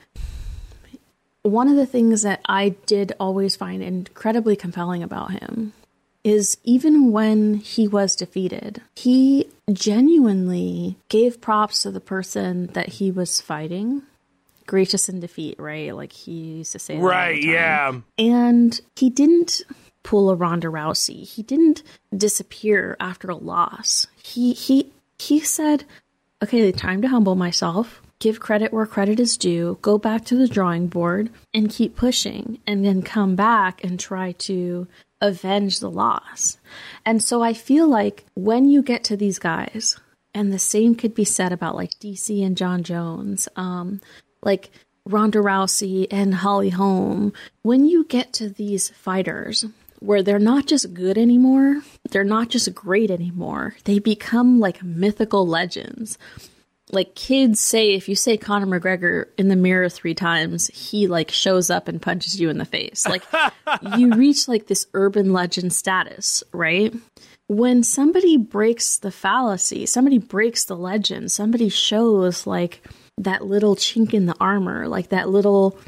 one 1.42 1.68
of 1.68 1.76
the 1.76 1.86
things 1.86 2.22
that 2.22 2.40
I 2.46 2.70
did 2.86 3.12
always 3.20 3.54
find 3.54 3.80
incredibly 3.80 4.56
compelling 4.56 5.04
about 5.04 5.30
him 5.30 5.72
is 6.26 6.58
even 6.64 7.12
when 7.12 7.54
he 7.54 7.86
was 7.86 8.16
defeated, 8.16 8.82
he 8.96 9.48
genuinely 9.72 10.96
gave 11.08 11.40
props 11.40 11.82
to 11.82 11.90
the 11.92 12.00
person 12.00 12.66
that 12.72 12.88
he 12.88 13.12
was 13.12 13.40
fighting. 13.40 14.02
Gracious 14.66 15.08
in 15.08 15.20
defeat, 15.20 15.56
right? 15.60 15.94
Like 15.94 16.10
he 16.10 16.32
used 16.32 16.72
to 16.72 16.80
say, 16.80 16.94
that 16.94 17.00
all 17.00 17.06
the 17.06 17.08
Right, 17.08 17.40
yeah. 17.40 18.00
And 18.18 18.80
he 18.96 19.08
didn't 19.08 19.62
pull 20.02 20.28
a 20.28 20.34
Ronda 20.34 20.66
Rousey. 20.66 21.24
He 21.24 21.44
didn't 21.44 21.84
disappear 22.16 22.96
after 22.98 23.30
a 23.30 23.36
loss. 23.36 24.08
He 24.20 24.52
he 24.52 24.90
he 25.20 25.38
said, 25.38 25.84
"Okay, 26.42 26.72
time 26.72 27.02
to 27.02 27.08
humble 27.08 27.36
myself. 27.36 28.02
give 28.18 28.40
credit 28.40 28.72
where 28.72 28.86
credit 28.86 29.20
is 29.20 29.36
due, 29.36 29.78
go 29.82 29.98
back 29.98 30.24
to 30.24 30.34
the 30.34 30.48
drawing 30.48 30.86
board 30.86 31.28
and 31.52 31.70
keep 31.70 31.94
pushing, 31.94 32.58
and 32.66 32.84
then 32.84 33.02
come 33.02 33.36
back 33.36 33.84
and 33.84 34.00
try 34.00 34.32
to 34.32 34.88
avenge 35.20 35.80
the 35.80 35.90
loss. 35.90 36.58
And 37.04 37.22
so 37.22 37.42
I 37.42 37.52
feel 37.52 37.88
like 37.88 38.24
when 38.34 38.68
you 38.68 38.82
get 38.82 39.04
to 39.04 39.16
these 39.16 39.38
guys, 39.38 39.98
and 40.34 40.52
the 40.52 40.58
same 40.58 40.94
could 40.94 41.14
be 41.14 41.24
said 41.24 41.52
about 41.52 41.74
like 41.74 41.98
DC 41.98 42.44
and 42.44 42.56
Jon 42.56 42.82
Jones, 42.82 43.48
um, 43.56 44.02
like 44.42 44.70
Ronda 45.06 45.38
Rousey 45.38 46.06
and 46.10 46.34
Holly 46.34 46.70
Holm, 46.70 47.32
when 47.62 47.86
you 47.86 48.04
get 48.04 48.32
to 48.34 48.50
these 48.50 48.90
fighters 48.90 49.64
where 50.00 50.22
they're 50.22 50.38
not 50.38 50.66
just 50.66 50.92
good 50.92 51.16
anymore, 51.16 51.80
they're 52.10 52.22
not 52.22 52.50
just 52.50 52.74
great 52.74 53.10
anymore, 53.10 53.76
they 53.84 53.98
become 53.98 54.60
like 54.60 54.82
mythical 54.82 55.46
legends. 55.46 56.18
Like 56.92 57.16
kids 57.16 57.60
say, 57.60 57.94
if 57.94 58.08
you 58.08 58.14
say 58.14 58.36
Conor 58.36 58.66
McGregor 58.66 59.26
in 59.36 59.48
the 59.48 59.56
mirror 59.56 59.88
three 59.88 60.14
times, 60.14 60.68
he 60.68 61.08
like 61.08 61.30
shows 61.30 61.68
up 61.68 61.88
and 61.88 62.00
punches 62.00 62.40
you 62.40 62.48
in 62.48 62.58
the 62.58 62.64
face. 62.64 63.06
Like 63.06 63.24
you 63.96 64.12
reach 64.12 64.46
like 64.46 64.68
this 64.68 64.86
urban 64.94 65.32
legend 65.32 65.72
status, 65.72 66.44
right? 66.52 66.94
When 67.48 67.82
somebody 67.82 68.36
breaks 68.36 68.98
the 68.98 69.10
fallacy, 69.10 69.86
somebody 69.86 70.18
breaks 70.18 70.64
the 70.64 70.76
legend, 70.76 71.32
somebody 71.32 71.68
shows 71.68 72.46
like 72.46 72.82
that 73.18 73.44
little 73.44 73.74
chink 73.74 74.14
in 74.14 74.26
the 74.26 74.36
armor, 74.38 74.86
like 74.86 75.08
that 75.08 75.28
little 75.28 75.78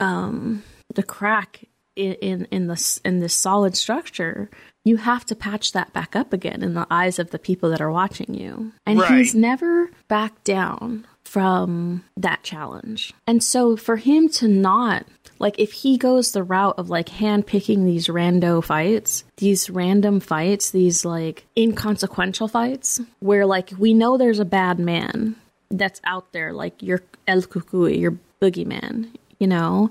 um 0.00 0.62
the 0.94 1.02
crack 1.02 1.64
in 1.94 2.12
in, 2.14 2.44
in 2.50 2.66
the 2.66 3.00
in 3.04 3.20
this 3.20 3.34
solid 3.34 3.74
structure, 3.74 4.50
you 4.86 4.98
have 4.98 5.24
to 5.26 5.34
patch 5.34 5.72
that 5.72 5.92
back 5.92 6.14
up 6.14 6.32
again 6.32 6.62
in 6.62 6.74
the 6.74 6.86
eyes 6.90 7.18
of 7.18 7.30
the 7.30 7.40
people 7.40 7.68
that 7.70 7.80
are 7.80 7.90
watching 7.90 8.32
you. 8.34 8.70
And 8.86 9.00
Right. 9.00 9.18
he's 9.18 9.34
never 9.34 9.90
backed 10.06 10.44
down 10.44 11.04
from 11.24 12.04
that 12.16 12.44
challenge. 12.44 13.12
And 13.26 13.42
so 13.42 13.76
for 13.76 13.96
him 13.96 14.28
to 14.38 14.46
not 14.46 15.04
like 15.40 15.58
if 15.58 15.72
he 15.72 15.98
goes 15.98 16.30
the 16.30 16.44
route 16.44 16.76
of 16.78 16.88
like 16.88 17.08
handpicking 17.08 17.84
these 17.84 18.06
rando 18.06 18.62
fights, 18.62 19.24
these 19.38 19.68
random 19.68 20.20
fights, 20.20 20.70
these 20.70 21.04
like 21.04 21.46
inconsequential 21.58 22.46
fights 22.46 23.00
where 23.18 23.44
like 23.44 23.72
we 23.76 23.92
know 23.92 24.16
there's 24.16 24.38
a 24.38 24.44
bad 24.44 24.78
man 24.78 25.34
that's 25.68 26.00
out 26.04 26.30
there 26.32 26.52
like 26.52 26.80
your 26.80 27.02
El 27.26 27.42
Cucuy, 27.42 27.98
your 28.00 28.16
boogeyman, 28.40 29.08
you 29.40 29.48
know? 29.48 29.90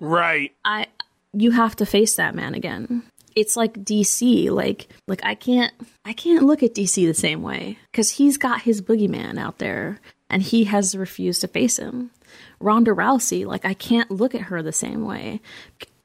Right. 0.00 0.52
I 0.66 0.88
you 1.32 1.50
have 1.52 1.74
to 1.76 1.86
face 1.86 2.14
that 2.16 2.34
man 2.34 2.54
again. 2.54 3.02
It's 3.34 3.56
like 3.56 3.84
DC, 3.84 4.50
like 4.50 4.88
like 5.06 5.20
I 5.24 5.34
can't 5.34 5.72
I 6.04 6.12
can't 6.12 6.44
look 6.44 6.62
at 6.62 6.74
DC 6.74 7.06
the 7.06 7.14
same 7.14 7.42
way 7.42 7.78
cuz 7.92 8.10
he's 8.10 8.36
got 8.36 8.62
his 8.62 8.82
boogeyman 8.82 9.38
out 9.38 9.58
there 9.58 10.00
and 10.30 10.42
he 10.42 10.64
has 10.64 10.96
refused 10.96 11.40
to 11.42 11.48
face 11.48 11.78
him. 11.78 12.10
Ronda 12.60 12.92
Rousey, 12.92 13.46
like 13.46 13.64
I 13.64 13.74
can't 13.74 14.10
look 14.10 14.34
at 14.34 14.42
her 14.42 14.62
the 14.62 14.72
same 14.72 15.04
way 15.04 15.40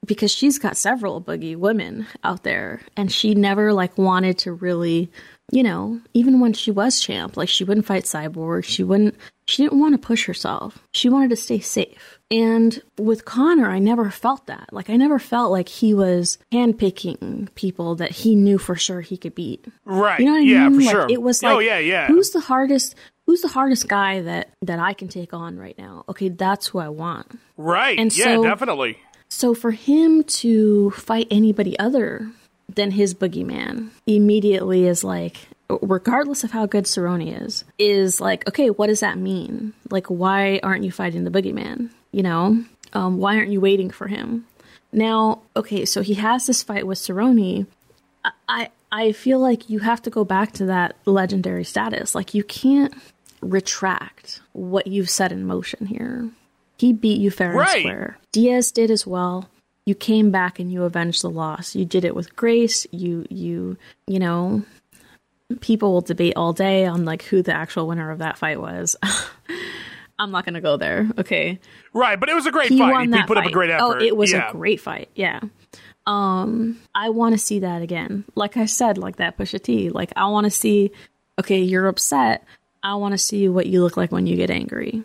because 0.06 0.32
she's 0.32 0.58
got 0.58 0.78
several 0.78 1.22
boogie 1.22 1.56
women 1.56 2.08
out 2.24 2.44
there 2.44 2.82
and 2.98 3.12
she 3.12 3.36
never 3.36 3.74
like 3.74 3.98
wanted 3.98 4.38
to 4.40 4.54
really 4.54 5.12
you 5.52 5.64
know, 5.64 6.00
even 6.14 6.40
when 6.40 6.54
she 6.54 6.70
was 6.70 7.00
champ, 7.00 7.36
like 7.36 7.50
she 7.50 7.64
wouldn't 7.64 7.88
fight 7.88 8.04
Cyborg, 8.04 8.64
she 8.66 8.84
wouldn't 8.84 9.16
she 9.46 9.64
didn't 9.64 9.80
want 9.80 10.00
to 10.00 10.08
push 10.08 10.26
herself. 10.28 10.78
She 10.94 11.10
wanted 11.10 11.32
to 11.32 11.36
stay 11.36 11.60
safe. 11.60 12.19
And 12.32 12.82
with 12.98 13.26
Conor, 13.26 13.70
I 13.70 13.80
never 13.80 14.12
felt 14.12 14.46
that. 14.48 14.70
Like 14.72 14.90
I 14.90 14.98
never 14.98 15.18
felt 15.18 15.52
like 15.52 15.68
he 15.68 15.94
was 15.94 16.38
handpicking 16.52 17.54
people 17.56 17.96
that 17.96 18.12
he 18.12 18.36
knew 18.36 18.58
for 18.58 18.76
sure 18.76 19.02
he 19.02 19.18
could 19.18 19.34
beat. 19.34 19.66
Right. 19.84 20.20
You 20.20 20.26
know 20.26 20.34
what 20.34 20.42
I 20.42 20.44
yeah, 20.44 20.70
mean? 20.70 20.80
for 20.80 20.86
like, 20.86 20.92
sure. 20.92 21.08
It 21.10 21.22
was 21.22 21.44
oh, 21.44 21.48
like, 21.48 21.56
oh, 21.56 21.60
yeah, 21.60 21.80
yeah. 21.80 22.08
Who's 22.08 22.30
the 22.32 22.40
hardest? 22.40 22.96
Who's 23.26 23.42
the 23.42 23.48
hardest 23.48 23.88
guy 23.88 24.22
that 24.22 24.52
that 24.62 24.80
I 24.80 24.94
can 24.94 25.08
take 25.08 25.34
on 25.34 25.58
right 25.58 25.78
now? 25.78 26.06
Okay, 26.08 26.30
that's 26.30 26.68
who 26.68 26.80
I 26.80 26.90
want. 26.90 27.40
right. 27.58 27.98
and 27.98 28.16
yeah, 28.16 28.36
so- 28.36 28.44
definitely. 28.44 28.98
So 29.32 29.54
for 29.54 29.72
him 29.72 30.24
to 30.24 30.90
fight 30.92 31.28
anybody 31.30 31.78
other 31.78 32.32
than 32.68 32.92
his 32.92 33.14
boogeyman 33.14 33.90
immediately 34.08 34.88
is 34.88 35.04
like, 35.04 35.38
regardless 35.70 36.44
of 36.44 36.52
how 36.52 36.66
good 36.66 36.86
Cerrone 36.86 37.44
is, 37.44 37.64
is 37.78 38.20
like, 38.20 38.48
okay, 38.48 38.72
what 38.72 38.88
does 38.88 39.02
that 39.02 39.20
mean? 39.20 39.74
Like, 39.92 40.08
why 40.08 40.60
aren't 40.64 40.84
you 40.84 40.92
fighting 40.92 41.26
the 41.26 41.32
boogeyman? 41.32 41.92
You 42.12 42.24
know, 42.24 42.64
um, 42.94 43.18
why 43.18 43.36
aren't 43.38 43.52
you 43.52 43.62
waiting 43.62 43.90
for 43.92 44.08
him? 44.08 44.46
Now, 44.92 45.42
okay, 45.56 45.86
so 45.86 46.02
he 46.02 46.16
has 46.16 46.48
this 46.48 46.64
fight 46.64 46.88
with 46.88 46.98
Cerrone. 46.98 47.68
I- 48.26 48.32
I 48.48 48.70
I 48.92 49.12
feel 49.12 49.38
like 49.40 49.70
you 49.70 49.80
have 49.80 50.02
to 50.02 50.10
go 50.10 50.24
back 50.26 50.52
to 50.54 50.66
that 50.66 50.96
legendary 51.06 51.64
status. 51.64 52.16
Like 52.16 52.34
you 52.34 52.44
can't 52.44 52.92
retract 53.40 54.42
what 54.54 54.88
you've 54.88 55.12
set 55.12 55.32
in 55.32 55.46
motion 55.46 55.86
here. 55.86 56.30
He 56.80 56.92
beat 56.94 57.20
you 57.22 57.30
fair 57.30 57.54
Right. 57.54 57.76
and 57.76 57.82
square. 57.84 58.18
Diaz 58.32 58.72
did 58.72 58.90
as 58.90 59.06
well. 59.06 59.48
You 59.86 59.94
came 59.94 60.32
back 60.32 60.60
and 60.60 60.72
you 60.72 60.84
avenged 60.86 61.22
the 61.22 61.30
loss. 61.30 61.76
You 61.76 61.86
did 61.86 62.04
it 62.04 62.16
with 62.16 62.36
grace. 62.36 62.88
You 62.92 63.26
you 63.30 63.78
you 64.08 64.18
know 64.18 64.64
people 65.62 65.92
will 65.94 66.02
debate 66.02 66.34
all 66.36 66.54
day 66.54 66.86
on 66.86 67.06
like 67.06 67.24
who 67.24 67.42
the 67.44 67.54
actual 67.54 67.88
winner 67.88 68.10
of 68.10 68.18
that 68.20 68.38
fight 68.40 68.60
was. 68.60 68.96
I'm 70.20 70.32
not 70.32 70.46
gonna 70.46 70.62
go 70.62 70.78
there. 70.78 71.10
Okay 71.18 71.60
Right, 71.94 72.20
but 72.20 72.30
it 72.30 72.36
was 72.36 72.46
a 72.46 72.52
great 72.52 72.70
he 72.70 72.78
fight. 72.78 72.92
won 72.92 73.06
He 73.06 73.12
that 73.12 73.28
put 73.28 73.38
up 73.38 73.46
a 73.46 73.52
great 73.52 73.70
effort. 73.70 74.00
Oh, 74.02 74.06
it 74.06 74.16
was 74.16 74.32
yeah. 74.32 74.50
a 74.50 74.52
great 74.52 74.80
fight. 74.80 75.10
Yeah. 75.16 75.40
Um, 76.06 76.80
I 76.94 77.10
want 77.10 77.34
to 77.34 77.38
see 77.38 77.60
that 77.60 77.82
again. 77.82 78.26
Like 78.36 78.58
I 78.58 78.66
said, 78.66 78.98
like 78.98 79.18
that 79.18 79.38
Pusha 79.38 79.62
T. 79.62 79.90
Like 79.90 80.12
I 80.16 80.28
want 80.28 80.46
to 80.46 80.52
see. 80.52 80.92
Okay, 81.40 81.62
you're 81.62 81.88
upset. 81.88 82.44
I 82.84 82.96
want 82.96 83.14
to 83.14 83.18
see 83.18 83.48
what 83.48 83.68
you 83.68 83.82
look 83.82 83.98
like 83.98 84.12
when 84.12 84.28
you 84.28 84.36
get 84.36 84.50
angry. 84.50 85.04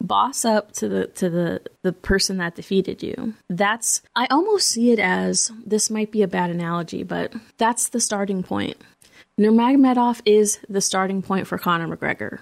Boss 0.00 0.44
up 0.44 0.72
to 0.72 0.88
the 0.88 1.06
to 1.08 1.30
the 1.30 1.62
the 1.82 1.92
person 1.92 2.38
that 2.38 2.54
defeated 2.54 3.02
you. 3.02 3.34
That's 3.48 4.02
I 4.14 4.26
almost 4.26 4.68
see 4.68 4.92
it 4.92 4.98
as 4.98 5.50
this 5.64 5.90
might 5.90 6.12
be 6.12 6.22
a 6.22 6.28
bad 6.28 6.50
analogy, 6.50 7.02
but 7.02 7.32
that's 7.56 7.88
the 7.88 8.00
starting 8.00 8.42
point. 8.42 8.76
Nurmagomedov 9.38 10.22
is 10.24 10.58
the 10.68 10.80
starting 10.80 11.22
point 11.22 11.46
for 11.46 11.58
Conor 11.58 11.94
McGregor 11.94 12.40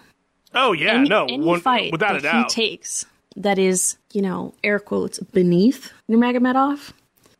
Oh 0.54 0.72
yeah, 0.72 0.94
any, 0.94 1.08
no, 1.08 1.24
any 1.26 1.44
one- 1.44 1.60
fight 1.60 1.92
without 1.92 2.12
that 2.12 2.18
a 2.18 2.22
doubt. 2.22 2.52
he 2.52 2.62
takes 2.62 3.06
that 3.36 3.58
is, 3.58 3.96
you 4.12 4.22
know, 4.22 4.54
air 4.62 4.78
quotes 4.78 5.18
beneath 5.18 5.92
Nurmagomedov 6.08 6.92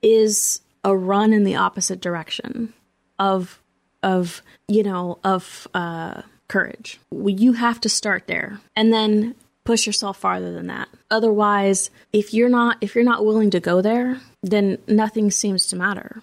is 0.03 0.61
a 0.83 0.97
run 0.97 1.33
in 1.33 1.45
the 1.45 1.57
opposite 1.57 2.01
direction 2.01 2.73
of 3.19 3.61
of 4.03 4.43
you 4.69 4.83
know 4.83 5.19
of 5.25 5.67
uh, 5.75 6.23
courage. 6.49 7.01
You 7.13 7.55
have 7.55 7.81
to 7.81 7.89
start 7.89 8.27
there 8.27 8.61
and 8.77 8.93
then 8.93 9.35
push 9.65 9.87
yourself 9.87 10.19
farther 10.19 10.53
than 10.53 10.67
that. 10.67 10.89
Otherwise, 11.11 11.91
if 12.13 12.35
you're 12.35 12.51
not 12.51 12.77
if 12.81 12.95
you're 12.95 13.05
not 13.05 13.25
willing 13.25 13.51
to 13.51 13.61
go 13.61 13.81
there, 13.81 14.21
then 14.43 14.79
nothing 14.87 15.31
seems 15.31 15.67
to 15.67 15.77
matter. 15.77 16.23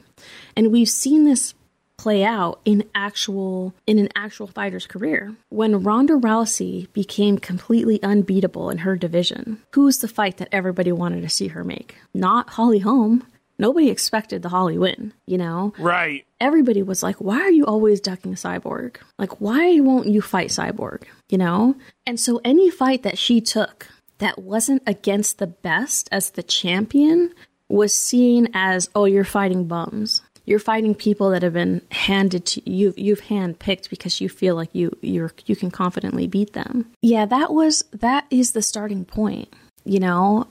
And 0.56 0.72
we've 0.72 0.90
seen 0.90 1.26
this 1.26 1.56
play 2.02 2.24
out 2.24 2.60
in 2.66 2.84
actual 2.96 3.76
in 3.86 4.00
an 4.00 4.10
actual 4.16 4.48
fighter's 4.48 4.88
career. 4.88 5.36
When 5.50 5.84
Ronda 5.84 6.14
Rousey 6.14 6.92
became 6.94 7.38
completely 7.38 8.02
unbeatable 8.02 8.72
in 8.72 8.80
her 8.80 8.96
division, 8.96 9.62
who's 9.76 10.00
the 10.00 10.08
fight 10.08 10.38
that 10.38 10.50
everybody 10.52 10.92
wanted 10.92 11.22
to 11.22 11.30
see 11.30 11.50
her 11.50 11.64
make? 11.64 11.96
Not 12.12 12.50
Holly 12.50 12.80
Holm. 12.80 13.24
Nobody 13.60 13.92
expected 13.92 14.42
the 14.42 14.50
Holly 14.50 14.80
win, 14.80 15.14
you 15.28 15.38
know? 15.38 15.74
right. 15.78 16.26
Everybody 16.40 16.82
was 16.82 17.04
like, 17.04 17.18
why 17.18 17.40
are 17.40 17.52
you 17.52 17.66
always 17.66 18.02
ducking 18.02 18.34
Cyborg? 18.34 18.96
Like, 19.20 19.40
why 19.40 19.80
won't 19.80 20.08
you 20.08 20.24
fight 20.24 20.50
Cyborg? 20.50 21.04
You 21.30 21.38
know? 21.38 21.76
And 22.08 22.20
so 22.20 22.42
any 22.44 22.72
fight 22.72 23.04
that 23.04 23.20
she 23.20 23.42
took 23.42 23.88
that 24.18 24.40
wasn't 24.42 24.82
against 24.88 25.38
the 25.38 25.46
best 25.46 26.10
as 26.12 26.32
the 26.32 26.42
champion 26.42 27.32
was 27.70 27.94
seen 27.94 28.50
as, 28.56 28.90
oh, 28.96 29.06
you're 29.06 29.24
fighting 29.24 29.68
bums. 29.68 30.24
You're 30.52 30.60
fighting 30.60 30.96
people 30.96 31.30
that 31.30 31.44
have 31.44 31.54
been 31.54 31.82
handed 31.92 32.46
to 32.48 32.70
you. 32.70 32.94
You've 32.98 33.22
handpicked 33.22 33.90
because 33.90 34.20
you 34.20 34.28
feel 34.28 34.54
like 34.54 34.76
you 34.76 34.92
you're 35.00 35.32
you 35.46 35.56
can 35.56 35.72
confidently 35.72 36.28
beat 36.28 36.52
them. 36.52 36.92
Yeah, 37.02 37.26
that 37.26 37.54
was 37.54 37.86
that 37.94 38.26
is 38.30 38.52
the 38.52 38.62
starting 38.62 39.06
point. 39.06 39.48
You 39.86 40.02
know, 40.02 40.48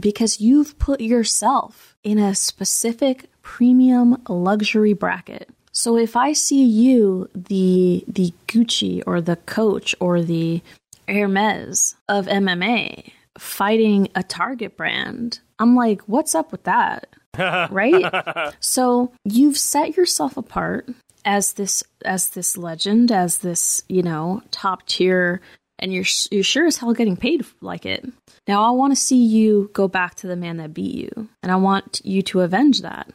because 0.00 0.40
you've 0.40 0.78
put 0.78 1.02
yourself 1.02 1.94
in 2.02 2.18
a 2.18 2.34
specific 2.34 3.26
premium 3.42 4.22
luxury 4.26 4.94
bracket. 4.94 5.50
So 5.70 5.98
if 5.98 6.16
I 6.16 6.32
see 6.32 6.64
you, 6.64 7.28
the 7.34 8.06
the 8.08 8.32
Gucci 8.48 9.02
or 9.06 9.20
the 9.20 9.36
Coach 9.36 9.94
or 10.00 10.22
the 10.22 10.62
Hermes 11.06 11.94
of 12.08 12.24
MMA 12.24 13.12
fighting 13.36 14.08
a 14.14 14.22
Target 14.22 14.78
brand, 14.78 15.40
I'm 15.62 15.76
like, 15.76 16.02
what's 16.02 16.34
up 16.34 16.52
with 16.52 16.64
that? 16.64 17.08
right? 17.38 18.52
So 18.60 19.12
you've 19.24 19.56
set 19.56 19.96
yourself 19.96 20.36
apart 20.36 20.88
as 21.24 21.54
this 21.54 21.82
as 22.04 22.30
this 22.30 22.56
legend, 22.56 23.12
as 23.12 23.38
this, 23.38 23.82
you 23.88 24.02
know, 24.02 24.42
top 24.50 24.86
tier 24.86 25.40
and 25.78 25.92
you're 25.92 26.04
you're 26.30 26.44
sure 26.44 26.66
as 26.66 26.76
hell 26.76 26.92
getting 26.92 27.16
paid 27.16 27.44
like 27.60 27.86
it. 27.86 28.04
Now 28.46 28.62
I 28.64 28.70
want 28.70 28.92
to 28.92 29.00
see 29.00 29.22
you 29.24 29.70
go 29.72 29.88
back 29.88 30.16
to 30.16 30.26
the 30.26 30.36
man 30.36 30.58
that 30.58 30.74
beat 30.74 30.94
you, 30.94 31.28
and 31.42 31.50
I 31.50 31.56
want 31.56 32.00
you 32.04 32.22
to 32.22 32.40
avenge 32.40 32.82
that 32.82 33.08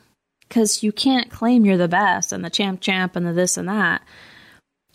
because 0.48 0.82
you 0.84 0.92
can't 0.92 1.30
claim 1.30 1.66
you're 1.66 1.78
the 1.78 1.88
best 1.88 2.32
and 2.32 2.44
the 2.44 2.50
champ 2.50 2.82
champ 2.82 3.16
and 3.16 3.26
the 3.28 3.34
this 3.34 3.58
and 3.58 3.68
that 3.68 4.02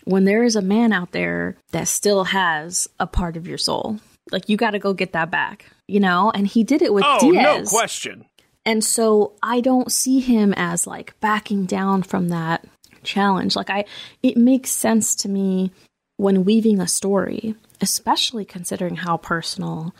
when 0.04 0.24
there 0.24 0.42
is 0.42 0.56
a 0.56 0.62
man 0.62 0.92
out 0.92 1.12
there 1.12 1.56
that 1.70 1.88
still 1.88 2.24
has 2.24 2.88
a 2.98 3.06
part 3.06 3.36
of 3.36 3.46
your 3.46 3.58
soul. 3.58 4.00
Like 4.30 4.48
you 4.48 4.56
got 4.56 4.70
to 4.70 4.78
go 4.78 4.92
get 4.92 5.12
that 5.12 5.30
back, 5.30 5.66
you 5.88 6.00
know? 6.00 6.30
And 6.34 6.46
he 6.46 6.64
did 6.64 6.82
it 6.82 6.92
with 6.92 7.04
Oh, 7.06 7.18
Diaz. 7.30 7.72
no 7.72 7.78
question. 7.78 8.24
And 8.64 8.84
so 8.84 9.32
I 9.42 9.60
don't 9.60 9.90
see 9.90 10.20
him 10.20 10.54
as 10.56 10.86
like 10.86 11.18
backing 11.20 11.64
down 11.66 12.02
from 12.04 12.28
that 12.28 12.64
challenge. 13.02 13.56
Like 13.56 13.70
I 13.70 13.84
it 14.22 14.36
makes 14.36 14.70
sense 14.70 15.14
to 15.16 15.28
me 15.28 15.72
when 16.16 16.44
weaving 16.44 16.80
a 16.80 16.86
story, 16.86 17.56
especially 17.80 18.44
considering 18.44 18.94
how 18.96 19.16
personal. 19.16 19.94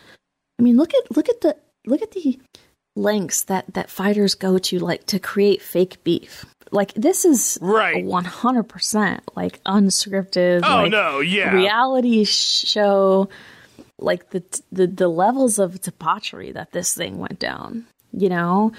I 0.59 0.63
mean, 0.63 0.77
look 0.77 0.93
at 0.95 1.17
look 1.17 1.29
at 1.29 1.41
the 1.41 1.57
look 1.87 2.03
at 2.03 2.13
the 2.13 2.39
lengths 2.95 3.43
that 3.45 3.65
that 3.75 3.91
fighters 3.91 4.35
go 4.37 4.59
to 4.59 4.79
like 4.79 5.07
to 5.07 5.19
create 5.19 5.61
fake 5.63 6.05
beef. 6.05 6.45
Like 6.71 6.95
this 6.95 7.25
is 7.25 7.59
Right. 7.61 8.05
one 8.05 8.25
hundred 8.25 8.65
percent 8.65 9.23
like 9.35 9.61
unscripted. 9.65 10.61
Oh, 10.63 10.83
like, 10.83 10.93
no, 10.93 11.19
yeah. 11.19 11.53
reality 11.53 12.23
show. 12.25 13.29
Like 14.03 14.31
the 14.31 14.43
the 14.71 14.87
the 14.87 15.09
levels 15.09 15.59
of 15.59 15.81
debauchery 15.81 16.53
that 16.53 16.73
this 16.73 16.95
thing 16.95 17.19
went 17.19 17.39
down. 17.39 17.87
You 18.13 18.29
know, 18.29 18.73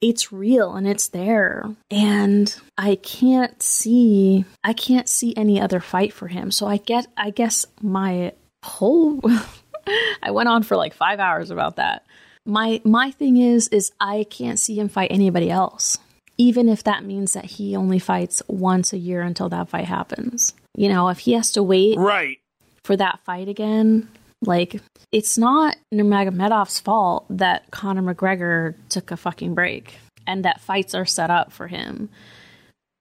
it's 0.00 0.32
real 0.32 0.74
and 0.74 0.86
it's 0.86 1.08
there 1.08 1.64
and 1.90 2.54
i 2.76 2.96
can't 2.96 3.62
see 3.62 4.44
i 4.62 4.74
can't 4.74 5.08
see 5.08 5.34
any 5.36 5.58
other 5.58 5.80
fight 5.80 6.12
for 6.12 6.28
him 6.28 6.50
so 6.50 6.66
i 6.66 6.76
get 6.76 7.06
i 7.16 7.30
guess 7.30 7.64
my 7.80 8.30
whole 8.62 9.22
i 10.22 10.30
went 10.30 10.50
on 10.50 10.62
for 10.62 10.76
like 10.76 10.92
five 10.92 11.18
hours 11.18 11.50
about 11.50 11.76
that 11.76 12.04
my 12.44 12.78
my 12.84 13.10
thing 13.10 13.38
is 13.38 13.68
is 13.68 13.90
i 13.98 14.26
can't 14.28 14.58
see 14.58 14.78
him 14.78 14.86
fight 14.88 15.10
anybody 15.10 15.50
else 15.50 15.96
even 16.36 16.68
if 16.68 16.84
that 16.84 17.02
means 17.02 17.32
that 17.32 17.46
he 17.46 17.74
only 17.74 17.98
fights 17.98 18.42
once 18.48 18.92
a 18.92 18.98
year 18.98 19.22
until 19.22 19.48
that 19.48 19.70
fight 19.70 19.86
happens 19.86 20.52
you 20.76 20.90
know 20.90 21.08
if 21.08 21.20
he 21.20 21.32
has 21.32 21.50
to 21.52 21.62
wait 21.62 21.96
Right. 21.98 22.38
for 22.84 22.96
that 22.98 23.18
fight 23.24 23.48
again. 23.48 24.08
Like, 24.42 24.80
it's 25.12 25.38
not 25.38 25.76
Nurmagomedov's 25.92 26.80
fault 26.80 27.26
that 27.30 27.70
Conor 27.70 28.14
McGregor 28.14 28.74
took 28.88 29.10
a 29.10 29.16
fucking 29.16 29.54
break 29.54 29.98
and 30.26 30.44
that 30.44 30.60
fights 30.60 30.94
are 30.94 31.06
set 31.06 31.30
up 31.30 31.52
for 31.52 31.68
him. 31.68 32.08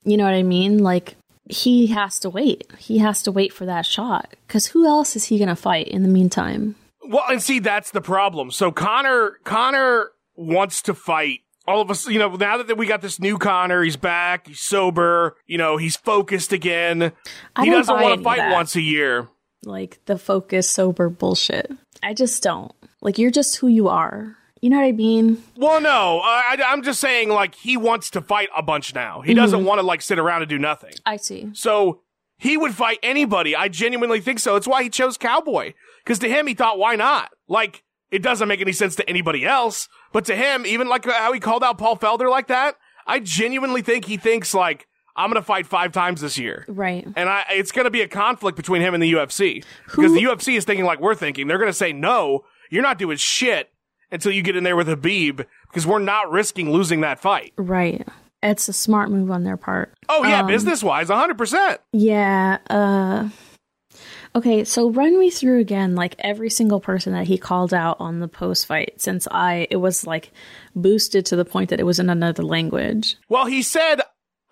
You 0.04 0.18
know 0.18 0.24
what 0.24 0.34
I 0.34 0.44
mean? 0.44 0.80
Like, 0.80 1.18
he 1.50 1.88
has 1.88 2.20
to 2.20 2.30
wait. 2.30 2.72
He 2.78 3.00
has 3.00 3.22
to 3.24 3.32
wait 3.32 3.54
for 3.54 3.66
that 3.66 3.86
shot. 3.86 4.36
Because 4.48 4.68
who 4.68 4.88
else 4.88 5.16
is 5.16 5.26
he 5.26 5.38
going 5.38 5.50
to 5.50 5.56
fight 5.56 5.88
in 5.88 6.04
the 6.04 6.10
meantime? 6.10 6.76
Well, 7.08 7.24
and 7.30 7.42
see, 7.42 7.60
that's 7.60 7.92
the 7.92 8.02
problem. 8.02 8.52
So 8.52 8.72
Conor, 8.72 9.40
Conor 9.44 10.12
wants 10.36 10.82
to 10.84 10.94
fight. 10.94 11.42
All 11.68 11.82
of 11.82 11.90
us, 11.90 12.08
you 12.08 12.20
know, 12.20 12.36
now 12.36 12.62
that 12.62 12.78
we 12.78 12.86
got 12.86 13.02
this 13.02 13.20
new 13.20 13.38
Conor, 13.38 13.84
he's 13.84 13.98
back, 13.98 14.48
he's 14.48 14.60
sober, 14.60 15.36
you 15.48 15.58
know, 15.58 15.78
he's 15.78 15.96
focused 15.96 16.54
again. 16.54 17.12
I 17.56 17.66
he 17.66 17.72
doesn't 17.72 17.94
want 17.94 18.20
to 18.20 18.24
fight 18.24 18.52
once 18.52 18.76
a 18.76 18.82
year. 18.82 19.28
Like, 19.66 20.00
the 20.06 20.18
focus, 20.18 20.70
sober 20.70 21.10
bullshit. 21.10 21.72
I 22.04 22.14
just 22.14 22.42
don't. 22.44 22.72
Like, 23.02 23.18
you're 23.18 23.32
just 23.32 23.58
who 23.58 23.68
you 23.68 23.88
are. 23.88 24.36
You 24.62 24.70
know 24.70 24.78
what 24.78 24.86
I 24.86 24.92
mean? 24.94 25.44
Well, 25.58 25.80
no, 25.82 26.22
I, 26.24 26.58
am 26.60 26.82
just 26.82 27.00
saying, 27.00 27.30
like, 27.30 27.56
he 27.56 27.78
wants 27.78 28.10
to 28.12 28.22
fight 28.22 28.50
a 28.56 28.64
bunch 28.64 28.96
now. 28.96 29.22
He 29.22 29.34
doesn't 29.34 29.60
Mm-hmm. 29.60 29.68
want 29.68 29.80
to, 29.80 29.86
like, 29.86 30.02
sit 30.02 30.18
around 30.18 30.42
and 30.42 30.50
do 30.50 30.58
nothing. 30.58 30.94
I 31.06 31.18
see. 31.18 31.50
So 31.54 32.02
he 32.38 32.58
would 32.58 32.74
fight 32.74 33.00
anybody. 33.04 33.56
I 33.56 33.68
genuinely 33.68 34.22
think 34.22 34.40
so. 34.40 34.56
It's 34.56 34.68
why 34.68 34.82
he 34.84 34.90
chose 34.90 35.18
Cowboy. 35.18 35.74
Because 36.04 36.20
to 36.20 36.30
him, 36.30 36.48
he 36.48 36.54
thought, 36.54 36.80
why 36.80 36.96
not? 36.96 37.30
Like, 37.48 37.84
it 38.12 38.22
doesn't 38.24 38.48
make 38.48 38.62
any 38.62 38.72
sense 38.72 38.96
to 38.96 39.10
anybody 39.10 39.46
else. 39.46 39.88
But 40.14 40.26
to 40.26 40.36
him, 40.36 40.66
even 40.66 40.88
like 40.88 41.06
how 41.06 41.34
he 41.34 41.40
called 41.40 41.64
out 41.64 41.78
Paul 41.78 41.98
Felder 41.98 42.30
like 42.30 42.48
that, 42.48 42.76
I 43.06 43.20
genuinely 43.20 43.82
think 43.82 44.06
he 44.06 44.18
thinks, 44.18 44.54
like, 44.54 44.88
I'm 45.16 45.30
going 45.30 45.42
to 45.42 45.46
fight 45.46 45.66
five 45.66 45.92
times 45.92 46.22
this 46.22 46.38
year. 46.38 46.66
Right. 46.68 47.08
And 47.16 47.30
I, 47.30 47.46
it's 47.52 47.72
going 47.72 47.86
to 47.86 47.92
be 47.92 48.02
a 48.02 48.08
conflict 48.08 48.58
between 48.58 48.82
him 48.82 48.94
and 48.94 49.02
the 49.02 49.14
UFC. 49.14 49.64
Because 49.86 50.14
the 50.14 50.24
UFC 50.24 50.58
is 50.58 50.66
thinking 50.66 50.86
like 50.86 51.00
we're 51.00 51.16
thinking. 51.16 51.48
They're 51.48 51.58
going 51.58 51.70
to 51.70 51.74
say, 51.74 51.94
no, 51.94 52.46
you're 52.70 52.84
not 52.84 52.98
doing 52.98 53.18
shit 53.18 53.72
until 54.12 54.32
you 54.32 54.42
get 54.42 54.56
in 54.56 54.64
there 54.64 54.76
with 54.76 54.88
Khabib 54.88 55.46
because 55.68 55.88
we're 55.88 56.00
not 56.00 56.32
risking 56.32 56.72
losing 56.72 57.02
that 57.02 57.20
fight. 57.20 57.54
Right. 57.58 58.06
It's 58.44 58.68
a 58.68 58.74
smart 58.74 59.10
move 59.10 59.32
on 59.32 59.44
their 59.44 59.58
part. 59.58 59.94
Oh, 60.10 60.24
yeah, 60.24 60.42
Um, 60.42 60.48
business 60.48 60.84
wise, 60.84 61.08
100%. 61.08 61.78
Yeah, 61.94 62.58
uh 62.70 63.30
Okay, 64.36 64.66
so 64.66 64.90
run 64.90 65.18
me 65.18 65.30
through 65.30 65.60
again 65.60 65.96
like 65.96 66.16
every 66.20 66.50
single 66.50 66.82
person 66.82 67.14
that 67.14 67.26
he 67.26 67.38
called 67.38 67.74
out 67.74 67.96
on 68.02 68.20
the 68.20 68.28
post 68.28 68.66
fight 68.66 68.96
since 68.98 69.30
I 69.32 69.66
it 69.72 69.78
was 69.78 70.06
like 70.06 70.34
boosted 70.76 71.26
to 71.28 71.38
the 71.38 71.46
point 71.46 71.70
that 71.70 71.80
it 71.80 71.86
was 71.86 72.00
in 72.00 72.10
another 72.10 72.44
language. 72.44 73.16
Well, 73.30 73.46
he 73.46 73.62
said, 73.62 74.02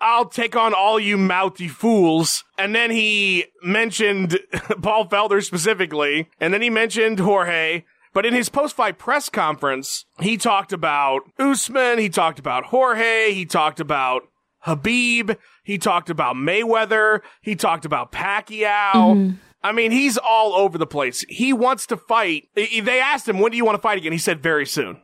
I'll 0.04 0.26
take 0.26 0.54
on 0.54 0.74
all 0.74 1.00
you 1.00 1.16
mouthy 1.16 1.66
fools. 1.66 2.44
And 2.58 2.74
then 2.74 2.90
he 2.90 3.46
mentioned 3.62 4.38
Paul 4.82 5.08
Felder 5.08 5.42
specifically. 5.42 6.28
And 6.38 6.52
then 6.52 6.60
he 6.60 6.68
mentioned 6.68 7.20
Jorge. 7.20 7.84
But 8.12 8.26
in 8.26 8.34
his 8.34 8.50
post 8.50 8.76
fight 8.76 8.98
press 8.98 9.30
conference, 9.30 10.04
he 10.20 10.36
talked 10.36 10.74
about 10.74 11.22
Usman. 11.38 11.98
He 11.98 12.10
talked 12.10 12.38
about 12.38 12.66
Jorge. 12.66 13.32
He 13.32 13.46
talked 13.46 13.80
about 13.80 14.28
Khabib. 14.66 15.38
He 15.64 15.78
talked 15.78 16.10
about 16.10 16.36
Mayweather. 16.36 17.20
He 17.40 17.56
talked 17.56 17.86
about 17.86 18.12
Pacquiao. 18.12 18.92
Mm-hmm. 18.92 19.30
I 19.62 19.72
mean, 19.72 19.90
he's 19.90 20.18
all 20.18 20.52
over 20.52 20.76
the 20.76 20.86
place. 20.86 21.24
He 21.30 21.54
wants 21.54 21.86
to 21.86 21.96
fight. 21.96 22.48
They 22.54 23.00
asked 23.00 23.26
him, 23.26 23.38
when 23.38 23.50
do 23.50 23.56
you 23.56 23.64
want 23.64 23.76
to 23.76 23.82
fight 23.82 23.96
again? 23.96 24.12
He 24.12 24.18
said, 24.18 24.42
very 24.42 24.66
soon. 24.66 25.00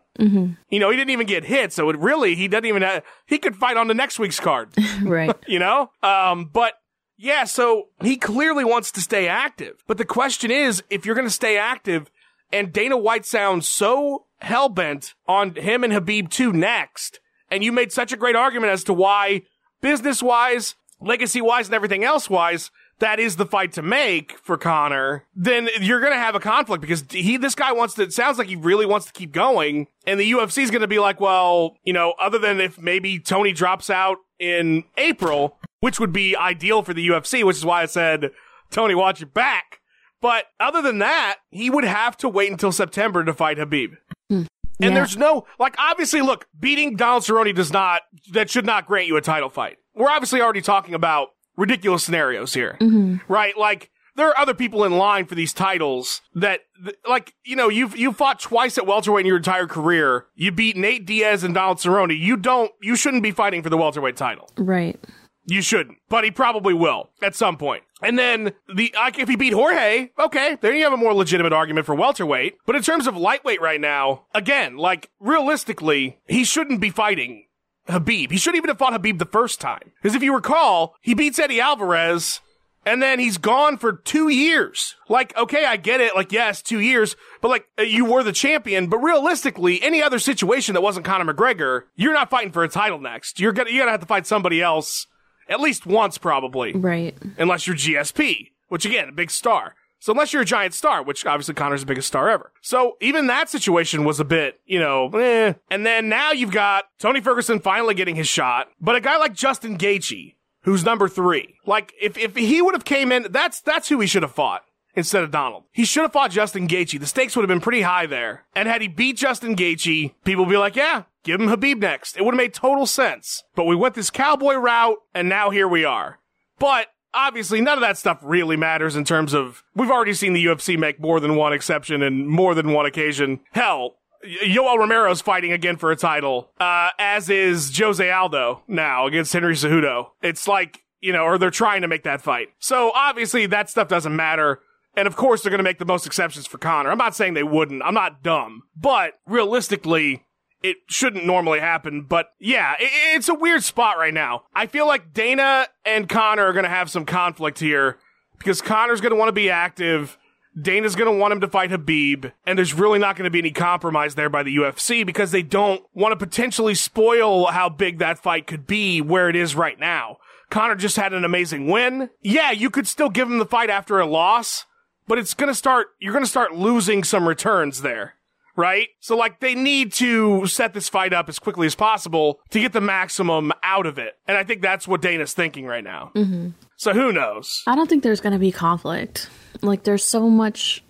You 0.68 0.78
know, 0.78 0.90
he 0.90 0.96
didn't 0.96 1.10
even 1.10 1.26
get 1.26 1.44
hit, 1.44 1.72
so 1.72 1.88
it 1.90 1.98
really 1.98 2.34
he 2.34 2.48
doesn't 2.48 2.66
even 2.66 2.82
have, 2.82 3.02
he 3.26 3.38
could 3.38 3.56
fight 3.56 3.76
on 3.76 3.88
the 3.88 3.94
next 3.94 4.18
week's 4.18 4.40
card. 4.40 4.70
Right. 5.02 5.34
you 5.46 5.58
know? 5.58 5.90
Um, 6.02 6.50
but 6.52 6.74
yeah, 7.16 7.44
so 7.44 7.88
he 8.02 8.16
clearly 8.16 8.64
wants 8.64 8.90
to 8.92 9.00
stay 9.00 9.28
active. 9.28 9.82
But 9.86 9.98
the 9.98 10.04
question 10.04 10.50
is, 10.50 10.82
if 10.90 11.06
you're 11.06 11.14
gonna 11.14 11.30
stay 11.30 11.56
active 11.56 12.10
and 12.52 12.72
Dana 12.72 12.96
White 12.96 13.24
sounds 13.24 13.68
so 13.68 14.26
hell 14.40 14.68
bent 14.68 15.14
on 15.26 15.54
him 15.54 15.84
and 15.84 15.92
Khabib 15.92 16.30
2 16.30 16.52
next, 16.52 17.20
and 17.50 17.64
you 17.64 17.72
made 17.72 17.92
such 17.92 18.12
a 18.12 18.16
great 18.16 18.36
argument 18.36 18.72
as 18.72 18.84
to 18.84 18.92
why 18.92 19.42
business 19.80 20.22
wise, 20.22 20.74
legacy 21.00 21.40
wise, 21.40 21.66
and 21.66 21.74
everything 21.74 22.04
else 22.04 22.28
wise, 22.28 22.70
that 23.01 23.18
is 23.18 23.36
the 23.36 23.46
fight 23.46 23.72
to 23.72 23.82
make 23.82 24.38
for 24.42 24.57
Conor, 24.57 25.24
then 25.34 25.68
you're 25.80 26.01
going 26.01 26.12
to 26.12 26.18
have 26.18 26.34
a 26.34 26.40
conflict 26.40 26.80
because 26.80 27.05
he, 27.11 27.36
this 27.36 27.55
guy 27.55 27.72
wants 27.72 27.94
to, 27.94 28.03
it 28.03 28.12
sounds 28.12 28.38
like 28.38 28.48
he 28.48 28.57
really 28.57 28.86
wants 28.86 29.07
to 29.07 29.12
keep 29.12 29.32
going. 29.32 29.88
And 30.07 30.20
the 30.20 30.30
UFC 30.32 30.62
is 30.62 30.70
going 30.70 30.82
to 30.82 30.88
be 30.88 30.98
like, 30.98 31.20
well, 31.20 31.76
you 31.84 31.92
know, 31.92 32.14
other 32.20 32.38
than 32.38 32.61
if 32.61 32.78
maybe 32.80 33.18
Tony 33.18 33.53
drops 33.53 33.90
out 33.90 34.18
in 34.38 34.84
April, 34.96 35.59
which 35.80 35.98
would 35.98 36.12
be 36.12 36.36
ideal 36.36 36.82
for 36.82 36.94
the 36.94 37.07
UFC, 37.09 37.42
which 37.44 37.57
is 37.57 37.64
why 37.64 37.82
I 37.82 37.86
said, 37.86 38.30
Tony, 38.70 38.94
watch 38.94 39.20
your 39.20 39.28
back. 39.28 39.80
But 40.20 40.44
other 40.61 40.82
than 40.82 40.98
that, 40.98 41.36
he 41.51 41.70
would 41.70 41.84
have 41.84 42.16
to 42.18 42.28
wait 42.28 42.51
until 42.51 42.72
September 42.72 43.24
to 43.24 43.32
fight 43.32 43.57
Khabib. 43.57 43.96
Hmm. 44.28 44.42
And 44.82 44.90
Yeah. 44.90 44.94
there's 44.94 45.16
no, 45.16 45.46
like, 45.59 45.74
obviously, 45.78 46.20
look, 46.20 46.46
beating 46.59 46.96
Donald 46.96 47.22
Cerrone 47.22 47.55
does 47.55 47.72
not, 47.72 48.03
that 48.32 48.51
should 48.51 48.66
not 48.66 48.86
grant 48.86 49.07
you 49.09 49.16
a 49.16 49.22
title 49.22 49.48
fight. 49.48 49.78
We're 49.94 50.11
obviously 50.11 50.40
already 50.42 50.61
talking 50.61 50.94
about 50.94 51.30
ridiculous 51.57 52.05
scenarios 52.05 52.55
here, 52.55 52.76
mm-hmm. 52.80 53.16
right? 53.32 53.57
Like, 53.57 53.90
there 54.16 54.28
are 54.28 54.38
other 54.38 54.55
people 54.55 54.84
in 54.84 54.92
line 54.92 55.26
for 55.26 55.34
these 55.34 55.53
titles 55.53 56.20
that, 56.34 56.61
th- 56.82 56.96
like, 57.09 57.34
you 57.44 57.57
know, 57.57 57.68
you've, 57.68 57.96
you 57.96 58.12
fought 58.12 58.40
twice 58.40 58.76
at 58.76 58.86
welterweight 58.86 59.22
in 59.22 59.26
your 59.26 59.36
entire 59.36 59.66
career. 59.66 60.26
You 60.34 60.53
beat 60.53 60.76
Nate 60.76 61.07
Diaz 61.07 61.44
and 61.44 61.55
Donald 61.55 61.78
Cerrone. 61.78 62.18
You 62.18 62.36
don't, 62.36 62.72
you 62.82 62.96
shouldn't 62.96 63.22
be 63.22 63.30
fighting 63.30 63.62
for 63.62 63.70
the 63.70 63.76
welterweight 63.76 64.16
title. 64.16 64.51
Right. 64.59 64.98
You 65.46 65.62
shouldn't, 65.62 65.98
but 66.09 66.24
he 66.24 66.30
probably 66.30 66.74
will 66.74 67.11
at 67.22 67.34
some 67.34 67.57
point. 67.57 67.82
And 68.03 68.18
then 68.18 68.53
the 68.74 68.94
like, 68.94 69.18
if 69.18 69.28
he 69.28 69.36
beat 69.36 69.53
Jorge, 69.53 70.11
okay, 70.18 70.57
then 70.61 70.76
you 70.76 70.84
have 70.84 70.92
a 70.92 70.98
more 70.98 71.14
legitimate 71.14 71.53
argument 71.53 71.86
for 71.86 71.94
welterweight. 71.94 72.57
But 72.66 72.76
in 72.76 72.82
terms 72.82 73.07
of 73.07 73.16
lightweight 73.16 73.61
right 73.61 73.80
now, 73.80 74.26
again, 74.34 74.76
like 74.76 75.11
realistically, 75.18 76.18
he 76.28 76.44
shouldn't 76.44 76.80
be 76.80 76.90
fighting 76.90 77.46
Khabib. 77.88 78.30
He 78.30 78.36
shouldn't 78.38 78.58
even 78.58 78.68
have 78.68 78.78
fought 78.78 78.92
Khabib 78.92 79.18
the 79.18 79.24
first 79.26 79.60
time. 79.60 79.92
Because 80.02 80.14
if 80.14 80.22
you 80.22 80.34
recall, 80.34 80.94
he 81.00 81.14
beats 81.14 81.38
Eddie 81.38 81.60
Alvarez. 81.60 82.40
And 82.86 83.02
then 83.02 83.18
he's 83.18 83.36
gone 83.36 83.76
for 83.76 83.92
two 83.92 84.28
years. 84.30 84.94
Like, 85.06 85.36
okay, 85.36 85.66
I 85.66 85.76
get 85.76 86.00
it. 86.00 86.16
Like, 86.16 86.32
yes, 86.32 86.62
two 86.62 86.80
years, 86.80 87.14
but 87.42 87.48
like, 87.48 87.66
uh, 87.78 87.82
you 87.82 88.06
were 88.06 88.22
the 88.22 88.32
champion. 88.32 88.86
But 88.88 88.98
realistically, 88.98 89.82
any 89.82 90.02
other 90.02 90.18
situation 90.18 90.72
that 90.72 90.80
wasn't 90.80 91.04
Conor 91.04 91.30
McGregor, 91.30 91.82
you're 91.94 92.14
not 92.14 92.30
fighting 92.30 92.52
for 92.52 92.64
a 92.64 92.68
title 92.68 92.98
next. 92.98 93.38
You're 93.38 93.52
gonna, 93.52 93.68
you're 93.70 93.82
gonna 93.82 93.90
have 93.90 94.00
to 94.00 94.06
fight 94.06 94.26
somebody 94.26 94.62
else 94.62 95.06
at 95.46 95.60
least 95.60 95.84
once, 95.84 96.16
probably 96.16 96.72
Right. 96.72 97.14
unless 97.36 97.66
you're 97.66 97.76
GSP, 97.76 98.52
which 98.68 98.86
again, 98.86 99.10
a 99.10 99.12
big 99.12 99.30
star. 99.30 99.74
So 100.01 100.12
unless 100.12 100.32
you're 100.32 100.42
a 100.42 100.46
giant 100.46 100.74
star, 100.74 101.03
which 101.03 101.26
obviously 101.26 101.55
Conor's 101.55 101.82
the 101.82 101.86
biggest 101.86 102.09
star 102.09 102.30
ever. 102.30 102.53
So 102.62 102.96
even 103.01 103.26
that 103.26 103.51
situation 103.51 104.05
was 104.05 104.18
a 104.18 104.24
bit, 104.24 104.61
you 104.64 104.80
know, 104.80 105.09
eh. 105.11 105.53
And 105.70 105.84
then 105.84 106.09
now 106.09 106.32
you've 106.32 106.51
got 106.51 106.86
Tony 106.98 107.20
Ferguson 107.20 107.61
finally 107.61 107.94
getting 107.94 108.16
his 108.16 108.26
shot, 108.26 108.68
but 108.80 108.96
a 108.96 109.01
guy 109.01 109.18
like 109.18 109.34
Justin 109.34 109.76
Gaethje, 109.76 110.34
who's 110.62 110.84
number 110.84 111.07
three, 111.07 111.57
like 111.66 111.92
if, 112.01 112.16
if 112.16 112.34
he 112.34 112.62
would 112.62 112.74
have 112.74 112.86
came 112.86 113.12
in, 113.12 113.26
that's, 113.30 113.61
that's 113.61 113.90
who 113.90 114.01
he 114.01 114.07
should 114.07 114.22
have 114.22 114.32
fought. 114.32 114.62
Instead 114.96 115.22
of 115.22 115.30
Donald, 115.30 115.62
he 115.70 115.84
should 115.84 116.03
have 116.03 116.12
fought 116.12 116.32
Justin 116.32 116.66
Gaethje. 116.66 116.98
The 116.98 117.07
stakes 117.07 117.36
would 117.36 117.42
have 117.42 117.48
been 117.48 117.61
pretty 117.61 117.82
high 117.82 118.07
there. 118.07 118.44
And 118.57 118.68
had 118.68 118.82
he 118.82 118.88
beat 118.88 119.16
Justin 119.16 119.55
Gaethje, 119.55 120.14
people 120.24 120.44
would 120.44 120.51
be 120.51 120.57
like, 120.57 120.74
"Yeah, 120.74 121.05
give 121.22 121.40
him 121.40 121.46
Khabib 121.46 121.78
next." 121.78 122.16
It 122.16 122.24
would 122.24 122.34
have 122.34 122.36
made 122.36 122.55
total 122.55 122.86
sense. 122.86 123.44
But 123.55 123.66
we 123.66 123.76
went 123.76 123.94
this 123.94 124.11
cowboy 124.11 124.55
route, 124.55 124.96
and 125.14 125.28
now 125.28 125.51
here 125.51 125.68
we 125.68 125.84
are. 125.84 126.18
But 126.59 126.88
obviously 127.14 127.61
none 127.61 127.76
of 127.76 127.82
that 127.82 127.98
stuff 127.98 128.18
really 128.22 128.56
matters 128.56 128.96
in 128.96 129.04
terms 129.04 129.34
of 129.34 129.62
we've 129.74 129.90
already 129.90 130.14
seen 130.14 130.32
the 130.32 130.44
UFC 130.44 130.78
make 130.78 131.00
more 131.00 131.20
than 131.20 131.36
one 131.36 131.52
exception 131.52 132.02
and 132.02 132.28
more 132.28 132.54
than 132.54 132.72
one 132.72 132.86
occasion. 132.86 133.40
Hell, 133.52 133.96
Yoel 134.24 134.78
Romero's 134.78 135.20
fighting 135.20 135.52
again 135.52 135.76
for 135.76 135.90
a 135.90 135.96
title, 135.96 136.50
uh, 136.61 136.90
as 136.98 137.30
is 137.30 137.76
Jose 137.76 138.11
Aldo 138.11 138.62
now 138.68 139.06
against 139.06 139.32
Henry 139.32 139.54
Cejudo. 139.54 140.11
It's 140.22 140.46
like, 140.46 140.82
you 141.00 141.12
know, 141.12 141.24
or 141.24 141.38
they're 141.38 141.50
trying 141.50 141.82
to 141.82 141.88
make 141.88 142.04
that 142.04 142.20
fight. 142.20 142.48
So 142.58 142.92
obviously 142.94 143.46
that 143.46 143.70
stuff 143.70 143.88
doesn't 143.88 144.14
matter. 144.14 144.61
And 144.94 145.06
of 145.06 145.16
course 145.16 145.42
they're 145.42 145.50
going 145.50 145.58
to 145.58 145.64
make 145.64 145.78
the 145.78 145.86
most 145.86 146.06
exceptions 146.06 146.46
for 146.46 146.58
Conor. 146.58 146.90
I'm 146.90 146.98
not 146.98 147.14
saying 147.16 147.34
they 147.34 147.42
wouldn't. 147.42 147.82
I'm 147.82 147.94
not 147.94 148.22
dumb. 148.22 148.64
But 148.76 149.14
realistically, 149.26 150.24
it 150.62 150.78
shouldn't 150.88 151.24
normally 151.24 151.61
happen. 151.61 152.02
But 152.02 152.32
yeah, 152.38 152.74
it, 152.78 152.90
it's 153.16 153.28
a 153.28 153.34
weird 153.34 153.64
spot 153.64 153.98
right 153.98 154.14
now. 154.14 154.44
I 154.54 154.66
feel 154.66 154.86
like 154.86 155.12
Dana 155.12 155.68
and 155.84 156.08
Conor 156.08 156.46
are 156.46 156.52
going 156.52 156.64
to 156.64 156.70
have 156.70 156.90
some 156.90 157.04
conflict 157.04 157.58
here 157.58 157.98
because 158.38 158.61
Conor's 158.61 159.00
going 159.00 159.12
to 159.12 159.18
want 159.18 159.28
to 159.28 159.32
be 159.32 159.50
active. 159.50 160.18
Dana's 160.61 160.96
going 160.96 161.11
to 161.11 161.16
want 161.16 161.32
him 161.32 161.40
to 161.42 161.48
fight 161.48 161.70
Khabib, 161.70 162.32
and 162.44 162.58
there's 162.58 162.74
really 162.74 162.98
not 162.98 163.14
going 163.14 163.24
to 163.24 163.30
be 163.30 163.38
any 163.38 163.52
compromise 163.52 164.16
there 164.16 164.28
by 164.28 164.42
the 164.42 164.56
UFC 164.56 165.06
because 165.06 165.30
they 165.30 165.42
don't 165.42 165.84
want 165.94 166.12
to 166.12 166.16
potentially 166.16 166.74
spoil 166.74 167.46
how 167.46 167.68
big 167.68 167.98
that 167.98 168.18
fight 168.18 168.48
could 168.48 168.66
be 168.66 169.00
where 169.00 169.28
it 169.28 169.36
is 169.36 169.54
right 169.54 169.78
now. 169.78 170.16
Conor 170.50 170.74
just 170.74 170.96
had 170.96 171.14
an 171.14 171.24
amazing 171.24 171.68
win. 171.68 172.11
Yeah, 172.20 172.50
you 172.50 172.68
could 172.68 172.88
still 172.88 173.11
give 173.11 173.30
him 173.30 173.38
the 173.38 173.46
fight 173.46 173.70
after 173.70 174.00
a 174.00 174.06
loss, 174.06 174.66
but 175.06 175.18
it's 175.18 175.34
going 175.34 175.48
to 175.48 175.54
start, 175.54 175.88
you're 176.00 176.12
going 176.12 176.24
to 176.24 176.30
start 176.30 176.52
losing 176.54 177.04
some 177.04 177.28
returns 177.28 177.82
there. 177.82 178.14
Right? 178.61 178.88
So 179.00 179.16
like 179.16 179.40
they 179.40 179.54
need 179.54 179.92
to 179.94 180.46
set 180.46 180.74
this 180.74 180.88
fight 180.90 181.14
up 181.14 181.30
as 181.30 181.38
quickly 181.38 181.66
as 181.66 181.74
possible 181.74 182.40
to 182.50 182.61
get 182.61 182.74
the 182.74 182.80
maximum 182.82 183.52
out 183.62 183.86
of 183.86 183.98
it. 183.98 184.18
And 184.28 184.36
I 184.36 184.44
think 184.44 184.61
that's 184.61 184.86
what 184.86 185.00
Dana's 185.00 185.32
thinking 185.32 185.64
right 185.64 185.82
now. 185.82 186.11
Mm-hmm. 186.14 186.50
So 186.76 186.92
who 186.92 187.11
knows? 187.11 187.62
I 187.66 187.74
don't 187.74 187.88
think 187.88 188.02
there's 188.02 188.20
going 188.20 188.34
to 188.34 188.38
be 188.38 188.52
conflict. 188.52 189.30
Like 189.62 189.84
there's 189.84 190.04
so 190.04 190.28
much 190.28 190.82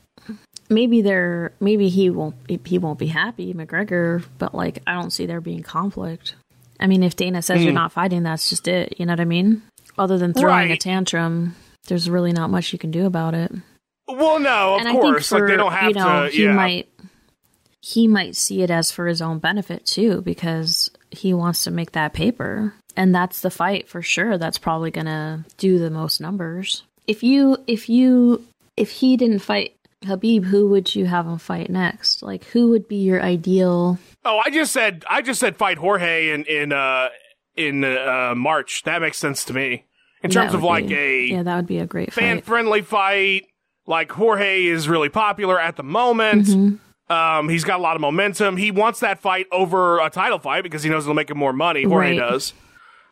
maybe 0.69 1.03
there 1.03 1.53
maybe 1.61 1.89
he 1.89 2.11
won't 2.11 2.35
he 2.65 2.79
won't 2.79 2.99
be 2.99 3.07
happy 3.07 3.55
McGregor, 3.55 4.25
but 4.39 4.55
like 4.55 4.83
I 4.87 4.95
don't 4.95 5.11
see 5.11 5.27
there 5.27 5.41
being 5.41 5.63
conflict. 5.63 6.35
I 6.79 6.87
mean, 6.87 7.03
if 7.03 7.15
Dana 7.15 7.43
says 7.43 7.63
you're 7.63 7.75
not 7.75 7.93
fighting, 7.93 8.23
that's 8.23 8.49
just 8.49 8.67
it. 8.67 8.99
You 8.99 9.05
know 9.05 9.13
what 9.13 9.21
I 9.21 9.27
mean? 9.27 9.63
Other 9.99 10.17
than 10.17 10.33
throwing 10.33 10.71
a 10.71 10.79
tantrum, 10.79 11.55
there's 11.89 12.09
really 12.09 12.33
not 12.33 12.49
much 12.49 12.73
you 12.73 12.79
can 12.79 12.91
do 12.91 13.05
about 13.05 13.35
it. 13.35 13.53
Well, 14.09 14.41
no, 14.41 14.77
of 14.77 14.87
and 14.87 14.99
course. 14.99 15.29
for, 15.29 15.41
like 15.41 15.49
they 15.51 15.57
don't 15.57 15.73
have 15.73 15.89
you 15.91 15.95
know, 15.95 16.25
to. 16.25 16.31
he 16.31 16.45
yeah. 16.45 16.53
might 16.53 16.89
he 17.81 18.07
might 18.07 18.37
see 18.37 18.63
it 18.63 18.71
as 18.71 18.91
for 18.93 19.07
his 19.07 19.23
own 19.23 19.39
benefit 19.39 19.87
too, 19.87 20.23
because 20.23 20.91
he 21.11 21.33
wants 21.33 21.65
to 21.65 21.71
make 21.71 21.93
that 21.93 22.13
paper, 22.13 22.75
and 22.97 23.15
that's 23.15 23.41
the 23.41 23.51
fight 23.51 23.89
for 23.89 24.03
sure. 24.03 24.39
That's 24.39 24.59
probably 24.59 24.91
gonna 24.91 25.45
do 25.57 25.79
the 25.79 25.91
most 25.91 26.21
numbers. 26.21 26.83
If 27.07 27.23
you 27.23 27.57
if 27.67 27.89
you 27.89 28.45
if 28.77 28.91
he 28.91 29.17
didn't 29.17 29.41
fight 29.41 29.75
Khabib, 30.05 30.45
who 30.45 30.69
would 30.69 30.95
you 30.95 31.07
have 31.07 31.27
him 31.27 31.39
fight 31.39 31.69
next? 31.71 32.23
Like, 32.23 32.45
who 32.45 32.69
would 32.69 32.89
be 32.89 32.97
your 32.97 33.23
ideal? 33.23 33.99
Oh, 34.25 34.41
I 34.45 34.51
just 34.51 34.73
said 34.73 35.05
I 35.09 35.23
just 35.23 35.41
said 35.41 35.57
fight 35.57 35.79
Jorge 35.79 36.31
in 36.31 36.45
in 36.45 36.73
uh 36.73 37.09
in 37.57 37.85
uh 37.85 38.35
March. 38.37 38.83
That 38.85 39.01
makes 39.03 39.19
sense 39.19 39.45
to 39.47 39.55
me. 39.55 39.85
In 40.23 40.31
terms 40.31 40.53
of 40.53 40.63
like 40.63 40.87
be- 40.89 40.95
a 40.95 41.23
yeah, 41.25 41.43
that 41.43 41.57
would 41.57 41.67
be 41.67 41.79
a 41.79 41.87
great 41.87 42.13
fan 42.13 42.39
fight. 42.39 42.45
friendly 42.45 42.83
fight. 42.83 43.47
Like 43.87 44.13
Jorge 44.13 44.67
is 44.67 44.89
really 44.89 45.09
popular 45.09 45.59
at 45.59 45.77
the 45.77 45.83
moment. 45.83 46.47
Mm-hmm. 46.47 46.77
Um, 47.11 47.49
he's 47.49 47.65
got 47.65 47.81
a 47.81 47.83
lot 47.83 47.97
of 47.97 48.01
momentum. 48.01 48.57
He 48.57 48.71
wants 48.71 49.01
that 49.01 49.21
fight 49.21 49.47
over 49.51 49.99
a 50.01 50.09
title 50.11 50.39
fight 50.39 50.63
because 50.63 50.83
he 50.83 50.89
knows 50.91 51.05
it'll 51.05 51.15
make 51.15 51.29
him 51.31 51.39
more 51.39 51.53
money. 51.53 51.83
Jorge 51.83 52.11
Right. 52.11 52.19
does. 52.19 52.53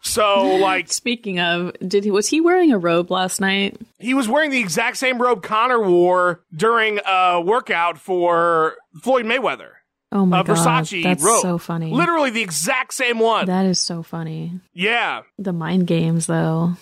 So 0.01 0.57
like 0.57 0.91
Speaking 0.93 1.41
of, 1.41 1.73
did 1.87 2.05
he 2.05 2.11
was 2.11 2.29
he 2.29 2.41
wearing 2.41 2.73
a 2.73 2.79
robe 2.79 3.11
last 3.11 3.41
night? 3.41 3.77
he 3.99 4.15
was 4.15 4.29
wearing 4.29 4.51
the 4.51 4.61
exact 4.61 4.97
same 4.97 5.21
robe 5.21 5.43
Conor 5.43 5.83
wore 5.83 6.45
during 6.55 7.01
a 7.05 7.41
workout 7.41 7.99
for 7.99 8.77
Floyd 9.03 9.25
Mayweather. 9.27 9.71
Oh 10.11 10.25
my 10.25 10.41
A 10.41 10.45
god, 10.45 10.57
that's 11.03 11.23
robe. 11.23 11.43
so 11.43 11.59
funny. 11.59 11.91
Literally 11.93 12.31
the 12.31 12.41
exact 12.41 12.95
same 12.95 13.19
one. 13.19 13.45
That 13.47 13.67
is 13.67 13.79
so 13.81 14.03
funny. 14.03 14.53
yeah. 14.73 15.23
The 15.39 15.53
mind 15.53 15.87
games, 15.87 16.27
though. 16.27 16.75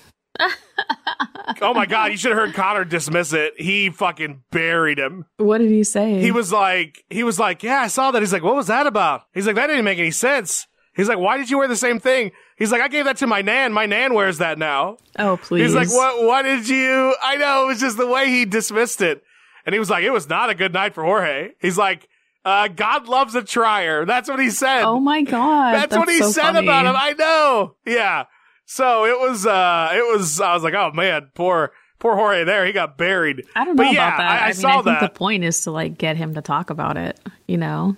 Oh 1.62 1.72
my 1.72 1.86
god, 1.86 2.10
you 2.10 2.18
should 2.18 2.32
have 2.32 2.38
heard 2.38 2.54
Conor 2.54 2.84
dismiss 2.84 3.32
it. 3.32 3.54
He 3.56 3.90
fucking 3.90 4.42
buried 4.50 4.98
him. 4.98 5.26
What 5.36 5.58
did 5.58 5.70
he 5.70 5.84
say? 5.84 6.20
He 6.20 6.30
was 6.32 6.52
like, 6.52 7.04
he 7.08 7.22
was 7.22 7.38
like, 7.38 7.62
yeah, 7.62 7.80
I 7.80 7.86
saw 7.86 8.10
that. 8.10 8.20
He's 8.20 8.32
like, 8.32 8.42
what 8.42 8.56
was 8.56 8.66
that 8.66 8.86
about? 8.86 9.22
He's 9.32 9.46
like, 9.46 9.56
that 9.56 9.68
didn't 9.68 9.84
make 9.84 9.98
any 9.98 10.10
sense. 10.10 10.66
He's 10.94 11.08
like, 11.08 11.18
why 11.18 11.36
did 11.36 11.50
you 11.50 11.58
wear 11.58 11.68
the 11.68 11.76
same 11.76 12.00
thing? 12.00 12.32
He's 12.56 12.72
like, 12.72 12.80
I 12.80 12.88
gave 12.88 13.04
that 13.04 13.18
to 13.18 13.26
my 13.26 13.42
nan. 13.42 13.72
My 13.72 13.86
nan 13.86 14.14
wears 14.14 14.38
that 14.38 14.58
now. 14.58 14.96
oh, 15.18 15.36
please. 15.36 15.62
He's 15.62 15.74
like, 15.74 15.90
what? 15.90 16.24
What 16.24 16.42
did 16.42 16.68
you? 16.68 17.14
I 17.22 17.36
know 17.36 17.64
it 17.64 17.66
was 17.66 17.80
just 17.80 17.96
the 17.96 18.06
way 18.06 18.28
he 18.28 18.44
dismissed 18.44 19.00
it, 19.00 19.22
and 19.64 19.72
he 19.72 19.78
was 19.78 19.90
like, 19.90 20.04
it 20.04 20.10
was 20.10 20.28
not 20.28 20.50
a 20.50 20.54
good 20.54 20.72
night 20.72 20.94
for 20.94 21.04
Jorge. 21.04 21.50
He's 21.60 21.78
like, 21.78 22.08
uh, 22.46 22.68
God 22.68 23.08
loves 23.08 23.34
a 23.34 23.42
trier. 23.42 24.04
That's 24.06 24.28
what 24.28 24.40
he 24.40 24.50
said. 24.50 24.82
Oh 24.82 25.00
my 25.00 25.22
god. 25.22 25.74
That's, 25.74 25.96
what 25.96 26.08
he 26.08 26.18
so 26.18 26.30
said 26.30 26.42
funny. 26.42 26.66
about 26.66 26.86
him. 26.86 26.94
I 26.96 27.12
know. 27.12 27.74
Yeah. 27.84 28.24
So 28.66 29.04
it 29.06 29.18
was. 29.18 29.46
uh 29.46 29.90
It 29.94 30.16
was. 30.16 30.40
I 30.40 30.52
was 30.54 30.62
like, 30.62 30.74
oh 30.74 30.90
man, 30.92 31.30
poor 31.34 31.72
poor 31.98 32.14
Jorge. 32.16 32.44
There, 32.44 32.66
he 32.66 32.72
got 32.72 32.98
buried. 32.98 33.44
I 33.54 33.64
don't 33.64 33.76
know 33.76 33.84
But 33.84 33.92
yeah, 33.94 34.08
about 34.08 34.18
that. 34.18 34.42
I, 34.42 34.44
I 34.44 34.46
mean, 34.48 34.54
saw 34.54 34.68
I 34.68 34.72
think 34.74 34.84
that. 34.84 35.00
the 35.00 35.08
point 35.18 35.44
is 35.44 35.60
to 35.62 35.70
like 35.70 35.96
get 35.98 36.16
him 36.16 36.34
to 36.34 36.42
talk 36.42 36.70
about 36.70 36.96
it. 36.96 37.18
You 37.46 37.56
know. 37.56 37.96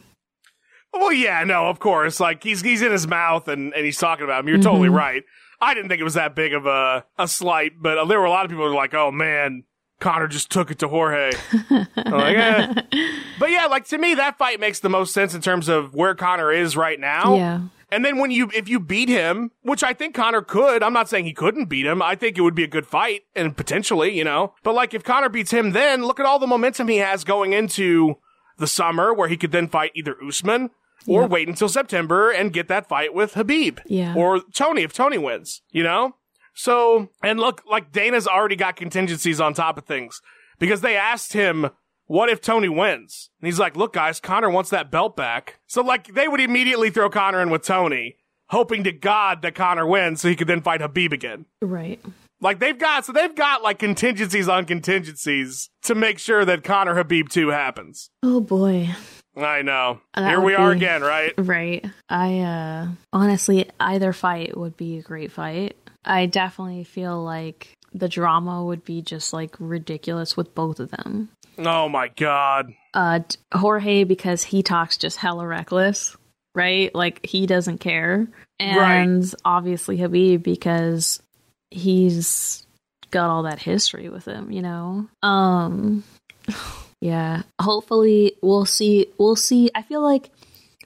Well, 0.93 1.13
yeah, 1.13 1.45
no, 1.45 1.67
of 1.69 1.79
course. 1.81 2.19
Like 2.21 2.43
he's 2.43 2.63
he's 2.63 2.83
in 2.83 2.93
his 2.93 3.07
mouth 3.07 3.49
and 3.49 3.75
and 3.75 3.85
he's 3.85 3.99
talking 3.99 4.25
about 4.25 4.41
him. 4.41 4.49
You're 4.49 4.59
totally 4.63 4.89
right. 4.89 5.23
I 5.61 5.75
didn't 5.75 5.89
think 5.89 6.01
it 6.01 6.05
was 6.05 6.15
that 6.15 6.35
big 6.35 6.55
of 6.55 6.67
a 6.67 7.05
a 7.19 7.27
slight, 7.29 7.73
but 7.81 7.99
uh, 7.99 8.05
there 8.05 8.19
were 8.21 8.27
a 8.27 8.31
lot 8.31 8.45
of 8.45 8.51
people 8.51 8.65
who 8.65 8.71
were 8.71 8.77
like, 8.77 8.95
"Oh 8.95 9.11
man, 9.11 9.65
Conor 10.01 10.29
just 10.29 10.51
took 10.51 10.71
it 10.71 10.79
to 10.81 10.89
Jorge." 10.89 11.33
Like, 11.71 12.37
eh. 12.37 12.75
But 13.39 13.51
yeah, 13.53 13.67
like 13.67 13.87
to 13.89 13.99
me, 13.99 14.15
that 14.15 14.39
fight 14.39 14.61
makes 14.61 14.81
the 14.81 14.89
most 14.89 15.13
sense 15.15 15.35
in 15.35 15.41
terms 15.41 15.69
of 15.69 15.95
where 15.95 16.15
Conor 16.15 16.51
is 16.53 16.77
right 16.77 16.99
now. 16.99 17.37
Yeah. 17.37 17.61
And 17.91 18.05
then 18.05 18.19
when 18.19 18.31
you, 18.31 18.51
if 18.55 18.69
you 18.69 18.81
beat 18.81 19.09
him, 19.09 19.51
which 19.63 19.83
I 19.83 19.93
think 19.95 20.15
Conor 20.15 20.43
could, 20.43 20.83
I'm 20.83 20.93
not 20.93 21.09
saying 21.09 21.25
he 21.25 21.33
couldn't 21.33 21.67
beat 21.67 21.87
him. 21.87 22.03
I 22.03 22.15
think 22.17 22.37
it 22.37 22.43
would 22.43 22.55
be 22.55 22.65
a 22.65 22.69
good 22.69 22.87
fight 22.87 23.23
and 23.35 23.57
potentially, 23.57 24.17
you 24.17 24.25
know, 24.25 24.55
but 24.63 24.75
like 24.75 24.93
if 24.93 25.03
Conor 25.05 25.31
beats 25.31 25.51
him, 25.51 25.73
then 25.73 26.05
look 26.05 26.21
at 26.21 26.27
all 26.27 26.39
the 26.39 26.47
momentum 26.47 26.89
he 26.89 26.99
has 26.99 27.25
going 27.25 27.53
into 27.55 28.17
the 28.59 28.67
summer 28.67 29.15
where 29.15 29.29
he 29.29 29.37
could 29.37 29.53
then 29.53 29.69
fight 29.69 29.93
either 29.95 30.17
Usman 30.27 30.71
or 31.07 31.23
Yep. 31.23 31.31
wait 31.31 31.49
until 31.49 31.69
September 31.69 32.31
and 32.31 32.53
get 32.53 32.69
that 32.69 32.89
fight 32.89 33.15
with 33.15 33.35
Khabib. 33.35 33.79
Yeah. 33.87 34.15
Or 34.15 34.41
Tony 34.53 34.83
if 34.83 34.93
Tony 34.93 35.17
wins, 35.17 35.63
you 35.71 35.83
know? 35.83 36.17
So, 36.55 37.09
and 37.23 37.39
look, 37.39 37.63
like 37.71 37.93
Dana's 37.93 38.27
already 38.27 38.57
got 38.57 38.75
contingencies 38.77 39.41
on 39.41 39.55
top 39.55 39.79
of 39.79 39.85
things 39.85 40.21
because 40.59 40.81
they 40.81 40.97
asked 40.97 41.33
him, 41.33 41.71
what 42.09 42.29
if 42.29 42.41
Tony 42.41 42.69
wins? 42.69 43.31
And 43.41 43.47
he's 43.47 43.59
like, 43.61 43.77
look, 43.77 43.93
guys, 43.93 44.19
Conor 44.19 44.51
wants 44.51 44.71
that 44.71 44.91
belt 44.91 45.15
back. 45.15 45.61
So, 45.69 45.83
like, 45.83 46.13
they 46.15 46.27
would 46.27 46.41
immediately 46.41 46.91
throw 46.91 47.09
Conor 47.09 47.41
in 47.41 47.51
with 47.51 47.63
Tony, 47.63 48.17
hoping 48.49 48.83
to 48.85 48.93
God 48.93 49.43
that 49.43 49.55
Conor 49.55 49.87
wins 49.87 50.21
so 50.21 50.29
he 50.29 50.35
could 50.35 50.49
then 50.49 50.63
fight 50.63 50.81
Khabib 50.81 51.13
again. 51.13 51.45
Right. 51.63 52.01
Like, 52.41 52.59
they've 52.59 52.79
got, 52.79 53.05
so 53.05 53.13
they've 53.13 53.35
got 53.35 53.63
like 53.63 53.79
contingencies 53.79 54.49
on 54.49 54.65
contingencies 54.65 55.71
to 55.83 55.95
make 55.95 56.19
sure 56.19 56.45
that 56.45 56.65
Conor 56.65 56.95
Khabib 57.03 57.29
2 57.29 57.49
happens. 57.49 58.11
Oh 58.23 58.41
boy. 58.41 58.89
I 59.37 59.63
know. 59.63 60.01
That 60.15 60.29
Here 60.31 60.41
we 60.41 60.55
are 60.55 60.71
be- 60.71 60.79
again, 60.79 61.03
right? 61.03 61.33
Right. 61.39 61.85
I 62.09 62.41
uh 62.41 62.89
honestly 63.13 63.69
either 63.79 64.13
fight 64.13 64.57
would 64.57 64.77
be 64.77 64.99
a 64.99 65.03
great 65.03 65.31
fight. 65.31 65.77
I 66.05 66.27
definitely 66.27 66.85
feel 66.85 67.23
like 67.23 67.77
the 67.93 68.09
drama 68.09 68.65
would 68.65 68.85
be 68.85 69.01
just 69.03 69.33
like 69.33 69.55
ridiculous 69.59 70.37
with 70.37 70.55
both 70.55 70.81
of 70.81 70.91
them. 70.91 71.29
Oh 71.59 71.89
my 71.89 72.09
God. 72.09 72.73
Uh 72.95 73.21
Jorge 73.53 74.05
because 74.05 74.45
he 74.45 74.63
talks 74.63 74.97
just 74.97 75.17
hella 75.17 75.47
reckless, 75.47 76.17
right? 76.55 76.95
Like 76.95 77.25
he 77.25 77.47
doesn't 77.47 77.79
care. 77.79 78.29
And 78.61 79.35
obviously 79.45 79.99
Khabib 79.99 80.43
because 80.43 81.23
he's 81.71 82.67
got 83.11 83.31
all 83.31 83.45
that 83.45 83.61
history 83.61 84.09
with 84.09 84.25
him, 84.25 84.51
you 84.51 84.63
know. 84.63 85.09
Um 85.23 86.05
yeah, 87.01 87.43
hopefully 87.61 88.35
we'll 88.43 88.67
see 88.67 89.07
we'll 89.19 89.37
see. 89.37 89.71
I 89.75 89.83
feel 89.83 90.03
like 90.03 90.31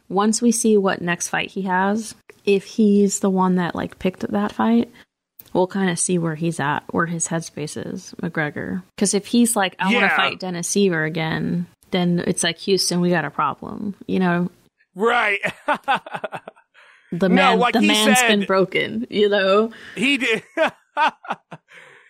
once 0.08 0.42
we 0.42 0.52
see 0.52 0.76
what 0.76 1.00
next 1.00 1.28
fight 1.28 1.50
he 1.50 1.62
has, 1.62 2.14
if 2.44 2.64
he's 2.64 3.20
the 3.20 3.30
one 3.30 3.56
that 3.56 3.74
like 3.74 3.98
picked 3.98 4.28
that 4.30 4.52
fight, 4.52 4.90
we'll 5.52 5.66
kind 5.66 5.90
of 5.90 5.98
see 5.98 6.18
where 6.18 6.34
he's 6.34 6.58
at, 6.60 6.80
where 6.92 7.06
his 7.06 7.28
headspace 7.28 7.92
is, 7.92 8.14
McGregor. 8.22 8.82
Because 8.96 9.14
if 9.14 9.26
he's 9.26 9.54
like, 9.56 9.76
I 9.78 9.92
want 9.92 10.04
to 10.08 10.16
fight 10.16 10.40
Dennis 10.40 10.68
Siver 10.70 11.06
again, 11.06 11.66
then 11.90 12.22
it's 12.26 12.42
like 12.42 12.58
Houston, 12.58 13.00
we 13.00 13.10
got 13.10 13.24
a 13.24 13.30
problem. 13.30 13.94
You 14.06 14.18
know, 14.20 14.50
Right. 14.94 15.40
the 15.66 17.28
No, 17.28 17.34
man, 17.34 17.58
like 17.58 17.74
the 17.74 17.80
he 17.80 17.86
man's 17.88 18.18
said- 18.18 18.28
been 18.28 18.44
broken. 18.46 19.06
You 19.10 19.28
know, 19.28 19.72
He 19.94 20.18
did. 20.18 20.42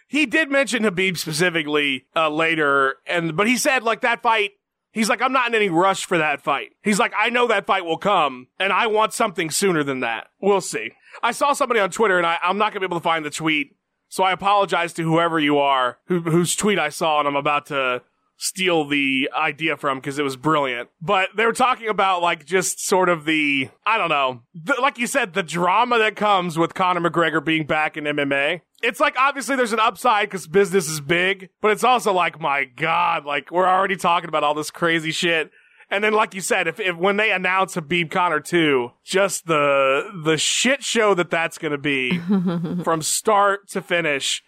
he 0.08 0.26
did 0.26 0.50
mention 0.50 0.82
Khabib 0.82 1.16
specifically 1.16 2.06
uh, 2.16 2.28
later, 2.28 2.96
and 3.06 3.36
but 3.36 3.46
he 3.46 3.56
said 3.56 3.82
like 3.82 4.02
that 4.02 4.22
fight. 4.22 4.50
He's 4.92 5.08
like, 5.08 5.22
I'm 5.22 5.32
not 5.32 5.48
in 5.48 5.54
any 5.54 5.70
rush 5.70 6.04
for 6.04 6.18
that 6.18 6.42
fight. 6.42 6.72
He's 6.82 6.98
like, 6.98 7.14
I 7.16 7.30
know 7.30 7.46
that 7.46 7.64
fight 7.66 7.86
will 7.86 7.96
come, 7.96 8.48
and 8.58 8.72
I 8.74 8.88
want 8.88 9.14
something 9.14 9.50
sooner 9.50 9.82
than 9.82 10.00
that. 10.00 10.26
We'll 10.38 10.60
see. 10.60 10.90
I 11.22 11.32
saw 11.32 11.52
somebody 11.52 11.80
on 11.80 11.90
Twitter, 11.90 12.18
and 12.18 12.26
I, 12.26 12.38
I'm 12.42 12.58
not 12.58 12.72
gonna 12.72 12.80
be 12.80 12.86
able 12.86 13.00
to 13.00 13.04
find 13.04 13.24
the 13.24 13.30
tweet, 13.30 13.76
So 14.08 14.24
I 14.24 14.32
apologize 14.32 14.92
to 14.94 15.02
whoever 15.02 15.38
you 15.38 15.58
are 15.58 15.98
who, 16.06 16.20
whose 16.20 16.54
tweet 16.56 16.78
I 16.78 16.90
saw 16.90 17.18
and 17.18 17.28
I'm 17.28 17.36
about 17.36 17.66
to 17.66 18.02
steal 18.36 18.84
the 18.84 19.30
idea 19.36 19.76
from 19.76 19.98
because 19.98 20.18
it 20.18 20.22
was 20.22 20.36
brilliant. 20.36 20.88
But 21.00 21.28
they 21.36 21.46
were 21.46 21.52
talking 21.52 21.88
about 21.88 22.22
like 22.22 22.44
just 22.44 22.84
sort 22.84 23.08
of 23.08 23.24
the, 23.24 23.68
I 23.86 23.96
don't 23.98 24.08
know, 24.08 24.42
the, 24.52 24.74
like 24.82 24.98
you 24.98 25.06
said, 25.06 25.34
the 25.34 25.44
drama 25.44 25.98
that 25.98 26.16
comes 26.16 26.58
with 26.58 26.74
Conor 26.74 27.08
McGregor 27.08 27.44
being 27.44 27.66
back 27.66 27.96
in 27.96 28.02
MMA. 28.04 28.62
It's 28.82 28.98
like 28.98 29.14
obviously 29.16 29.54
there's 29.54 29.72
an 29.72 29.78
upside 29.78 30.28
because 30.28 30.48
business 30.48 30.88
is 30.88 31.00
big, 31.00 31.50
but 31.60 31.70
it's 31.70 31.84
also 31.84 32.12
like, 32.12 32.40
my 32.40 32.64
God, 32.64 33.24
like 33.24 33.52
we're 33.52 33.68
already 33.68 33.96
talking 33.96 34.28
about 34.28 34.42
all 34.42 34.54
this 34.54 34.72
crazy 34.72 35.12
shit. 35.12 35.52
And 35.92 36.02
then, 36.02 36.14
like 36.14 36.34
you 36.34 36.40
said, 36.40 36.66
if, 36.66 36.80
if 36.80 36.96
when 36.96 37.18
they 37.18 37.32
announce 37.32 37.76
Khabib 37.76 38.10
Conor 38.10 38.40
2, 38.40 38.90
just 39.04 39.46
the, 39.46 40.10
the 40.24 40.38
shit 40.38 40.82
show 40.82 41.14
that 41.14 41.28
that's 41.28 41.58
going 41.58 41.72
to 41.72 41.78
be 41.78 42.18
from 42.82 43.02
start 43.02 43.68
to 43.68 43.82
finish 43.82 44.42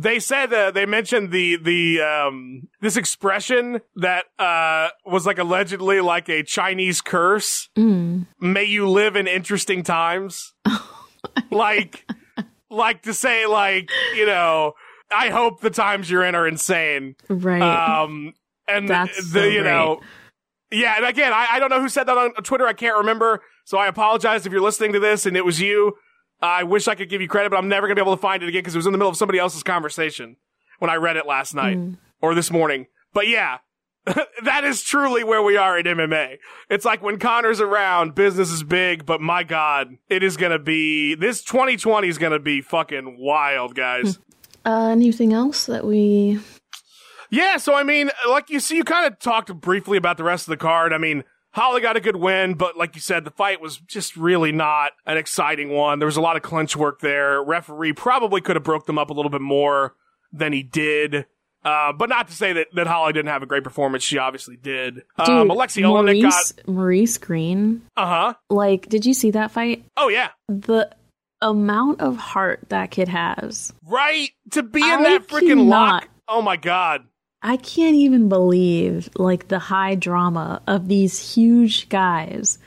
they 0.00 0.18
said 0.18 0.50
uh, 0.52 0.70
they 0.70 0.86
mentioned 0.86 1.30
the 1.30 1.56
the 1.56 2.00
um 2.00 2.68
this 2.80 2.96
expression 2.96 3.82
that 3.96 4.24
uh 4.38 4.88
was 5.04 5.26
like 5.26 5.38
allegedly 5.38 6.00
like 6.00 6.30
a 6.30 6.42
Chinese 6.42 7.02
curse. 7.02 7.68
Mm. 7.76 8.26
May 8.40 8.64
you 8.64 8.88
live 8.88 9.14
in 9.14 9.26
interesting 9.26 9.82
times. 9.82 10.54
like 11.50 12.06
like 12.70 13.02
to 13.02 13.12
say 13.12 13.44
like, 13.44 13.90
you 14.16 14.24
know, 14.24 14.72
I 15.14 15.28
hope 15.28 15.60
the 15.60 15.68
times 15.68 16.10
you're 16.10 16.24
in 16.24 16.34
are 16.34 16.48
insane. 16.48 17.16
Right. 17.28 17.60
Um 17.60 18.32
and 18.66 18.88
That's 18.88 19.16
the 19.18 19.40
so 19.40 19.44
you 19.44 19.62
know. 19.62 20.00
Yeah, 20.72 20.94
and 20.96 21.04
again, 21.04 21.32
I, 21.32 21.46
I 21.52 21.58
don't 21.58 21.70
know 21.70 21.80
who 21.80 21.88
said 21.88 22.04
that 22.04 22.16
on 22.16 22.32
Twitter. 22.44 22.66
I 22.66 22.72
can't 22.72 22.96
remember. 22.98 23.42
So 23.64 23.78
I 23.78 23.86
apologize 23.88 24.46
if 24.46 24.52
you're 24.52 24.60
listening 24.60 24.92
to 24.92 25.00
this 25.00 25.26
and 25.26 25.36
it 25.36 25.44
was 25.44 25.60
you. 25.60 25.96
I 26.42 26.62
wish 26.62 26.88
I 26.88 26.94
could 26.94 27.08
give 27.10 27.20
you 27.20 27.28
credit, 27.28 27.50
but 27.50 27.58
I'm 27.58 27.68
never 27.68 27.86
going 27.86 27.96
to 27.96 28.02
be 28.02 28.06
able 28.06 28.16
to 28.16 28.22
find 28.22 28.42
it 28.42 28.48
again 28.48 28.60
because 28.60 28.74
it 28.74 28.78
was 28.78 28.86
in 28.86 28.92
the 28.92 28.98
middle 28.98 29.10
of 29.10 29.16
somebody 29.16 29.38
else's 29.38 29.62
conversation 29.62 30.36
when 30.78 30.90
I 30.90 30.94
read 30.94 31.16
it 31.16 31.26
last 31.26 31.54
night 31.54 31.76
Mm. 31.76 31.98
or 32.22 32.34
this 32.34 32.50
morning. 32.50 32.86
But 33.12 33.28
yeah, 33.28 33.58
that 34.44 34.64
is 34.64 34.82
truly 34.82 35.22
where 35.24 35.42
we 35.42 35.56
are 35.58 35.78
in 35.78 35.84
MMA. 35.86 36.38
It's 36.70 36.84
like 36.86 37.02
when 37.02 37.18
Conor's 37.18 37.60
around, 37.60 38.14
business 38.14 38.50
is 38.50 38.62
big, 38.62 39.04
but 39.04 39.20
my 39.20 39.42
God, 39.42 39.96
it 40.08 40.22
is 40.22 40.36
going 40.38 40.52
to 40.52 40.58
be, 40.58 41.14
this 41.14 41.42
2020 41.42 42.08
is 42.08 42.16
going 42.16 42.32
to 42.32 42.38
be 42.38 42.62
fucking 42.62 43.16
wild, 43.18 43.74
guys. 43.74 44.18
Uh, 44.64 44.88
anything 44.92 45.32
else 45.34 45.66
that 45.66 45.84
we? 45.84 46.38
Yeah, 47.30 47.56
so 47.58 47.74
I 47.74 47.82
mean, 47.82 48.10
like 48.28 48.50
you 48.50 48.60
see, 48.60 48.76
you 48.76 48.84
kind 48.84 49.06
of 49.06 49.18
talked 49.18 49.54
briefly 49.54 49.96
about 49.96 50.16
the 50.16 50.24
rest 50.24 50.46
of 50.46 50.50
the 50.50 50.56
card. 50.56 50.92
I 50.92 50.98
mean, 50.98 51.24
Holly 51.52 51.80
got 51.80 51.96
a 51.96 52.00
good 52.00 52.16
win, 52.16 52.54
but 52.54 52.76
like 52.76 52.94
you 52.94 53.00
said, 53.00 53.24
the 53.24 53.30
fight 53.30 53.60
was 53.60 53.78
just 53.78 54.16
really 54.16 54.52
not 54.52 54.92
an 55.06 55.16
exciting 55.16 55.70
one. 55.70 55.98
There 55.98 56.06
was 56.06 56.16
a 56.16 56.20
lot 56.20 56.36
of 56.36 56.42
clinch 56.42 56.76
work 56.76 57.00
there. 57.00 57.42
Referee 57.42 57.92
probably 57.92 58.40
could 58.40 58.56
have 58.56 58.64
broke 58.64 58.86
them 58.86 58.98
up 58.98 59.10
a 59.10 59.12
little 59.12 59.30
bit 59.30 59.40
more 59.40 59.94
than 60.32 60.52
he 60.52 60.62
did. 60.62 61.26
Uh, 61.62 61.92
but 61.92 62.08
not 62.08 62.28
to 62.28 62.34
say 62.34 62.54
that, 62.54 62.68
that 62.74 62.86
Holly 62.86 63.12
didn't 63.12 63.28
have 63.28 63.42
a 63.42 63.46
great 63.46 63.64
performance. 63.64 64.02
She 64.02 64.16
obviously 64.16 64.56
did. 64.56 64.94
Dude, 64.94 65.28
um, 65.28 65.48
Aleksei 65.48 65.82
Oleinik 65.82 66.22
got, 66.22 66.66
Maurice, 66.66 67.18
Greene. 67.18 67.82
uh 67.96 68.06
huh. 68.06 68.34
Like, 68.48 68.88
did 68.88 69.04
you 69.04 69.12
see 69.12 69.30
that 69.32 69.50
fight? 69.50 69.84
Oh 69.96 70.08
yeah. 70.08 70.30
The 70.48 70.90
amount 71.42 72.00
of 72.00 72.16
heart 72.16 72.60
that 72.68 72.90
kid 72.90 73.08
has. 73.08 73.74
Right? 73.84 74.30
To 74.52 74.62
be 74.62 74.80
in 74.80 74.88
I 74.88 75.02
that 75.02 75.28
freaking 75.28 75.68
lock. 75.68 76.08
Oh 76.28 76.40
my 76.40 76.56
God. 76.56 77.04
I 77.42 77.56
can't 77.56 77.96
even 77.96 78.28
believe 78.28 79.08
like 79.16 79.48
the 79.48 79.58
high 79.58 79.94
drama 79.94 80.60
of 80.66 80.88
these 80.88 81.34
huge 81.34 81.88
guys 81.88 82.58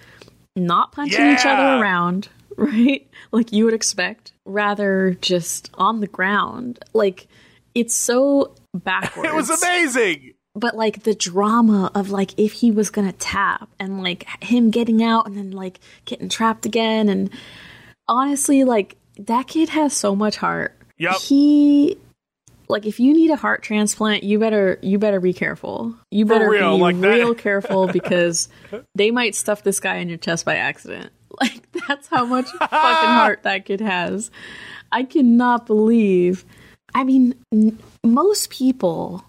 not 0.56 0.92
punching 0.92 1.28
each 1.32 1.46
other 1.46 1.82
around, 1.82 2.30
right? 2.58 3.08
Like 3.32 3.52
you 3.52 3.66
would 3.66 3.74
expect, 3.74 4.32
rather 4.46 5.16
just 5.22 5.70
on 5.76 6.00
the 6.00 6.08
ground. 6.08 6.80
Like 6.94 7.28
it's 7.76 7.96
so 7.96 8.56
backwards. 8.74 9.30
It 9.32 9.36
was 9.36 9.50
amazing. 9.50 10.34
but 10.56 10.76
like 10.76 11.04
the 11.04 11.16
drama 11.16 11.92
of 11.96 12.10
like 12.12 12.34
if 12.38 12.54
he 12.54 12.72
was 12.72 12.90
gonna 12.90 13.12
tap 13.14 13.70
and 13.80 14.02
like 14.04 14.28
him 14.44 14.70
getting 14.72 15.04
out 15.04 15.26
and 15.28 15.36
then 15.38 15.52
like 15.52 15.80
getting 16.06 16.30
trapped 16.30 16.66
again 16.66 17.10
and 17.10 17.30
honestly 18.08 18.64
like 18.64 18.96
that 19.18 19.48
kid 19.48 19.70
has 19.70 19.94
so 19.94 20.16
much 20.16 20.36
heart 20.38 20.76
Yep. 20.98 21.16
he 21.22 21.98
like 22.68 22.86
if 22.86 23.00
you 23.00 23.14
need 23.14 23.30
a 23.32 23.36
heart 23.36 23.62
transplant 23.62 24.24
you 24.24 24.40
better 24.40 24.80
you 24.82 24.98
better 24.98 25.20
be 25.20 25.34
careful 25.34 25.96
you 26.12 26.26
better 26.26 26.50
real, 26.50 26.78
be 26.78 26.82
like 26.82 26.96
real 26.96 27.34
careful 27.36 27.88
because 27.94 28.50
they 28.96 29.12
might 29.12 29.36
stuff 29.36 29.64
this 29.64 29.80
guy 29.80 29.96
in 29.96 30.10
your 30.10 30.18
chest 30.18 30.46
by 30.46 30.56
accident 30.56 31.12
like 31.42 31.72
that's 31.88 32.08
how 32.08 32.26
much 32.26 32.46
fucking 32.60 32.70
heart 32.72 33.44
that 33.44 33.66
kid 33.66 33.82
has 33.82 34.32
i 34.92 35.04
cannot 35.04 35.66
believe 35.66 36.46
i 36.94 37.04
mean 37.04 37.36
n- 37.52 37.78
most 38.04 38.50
people 38.50 39.24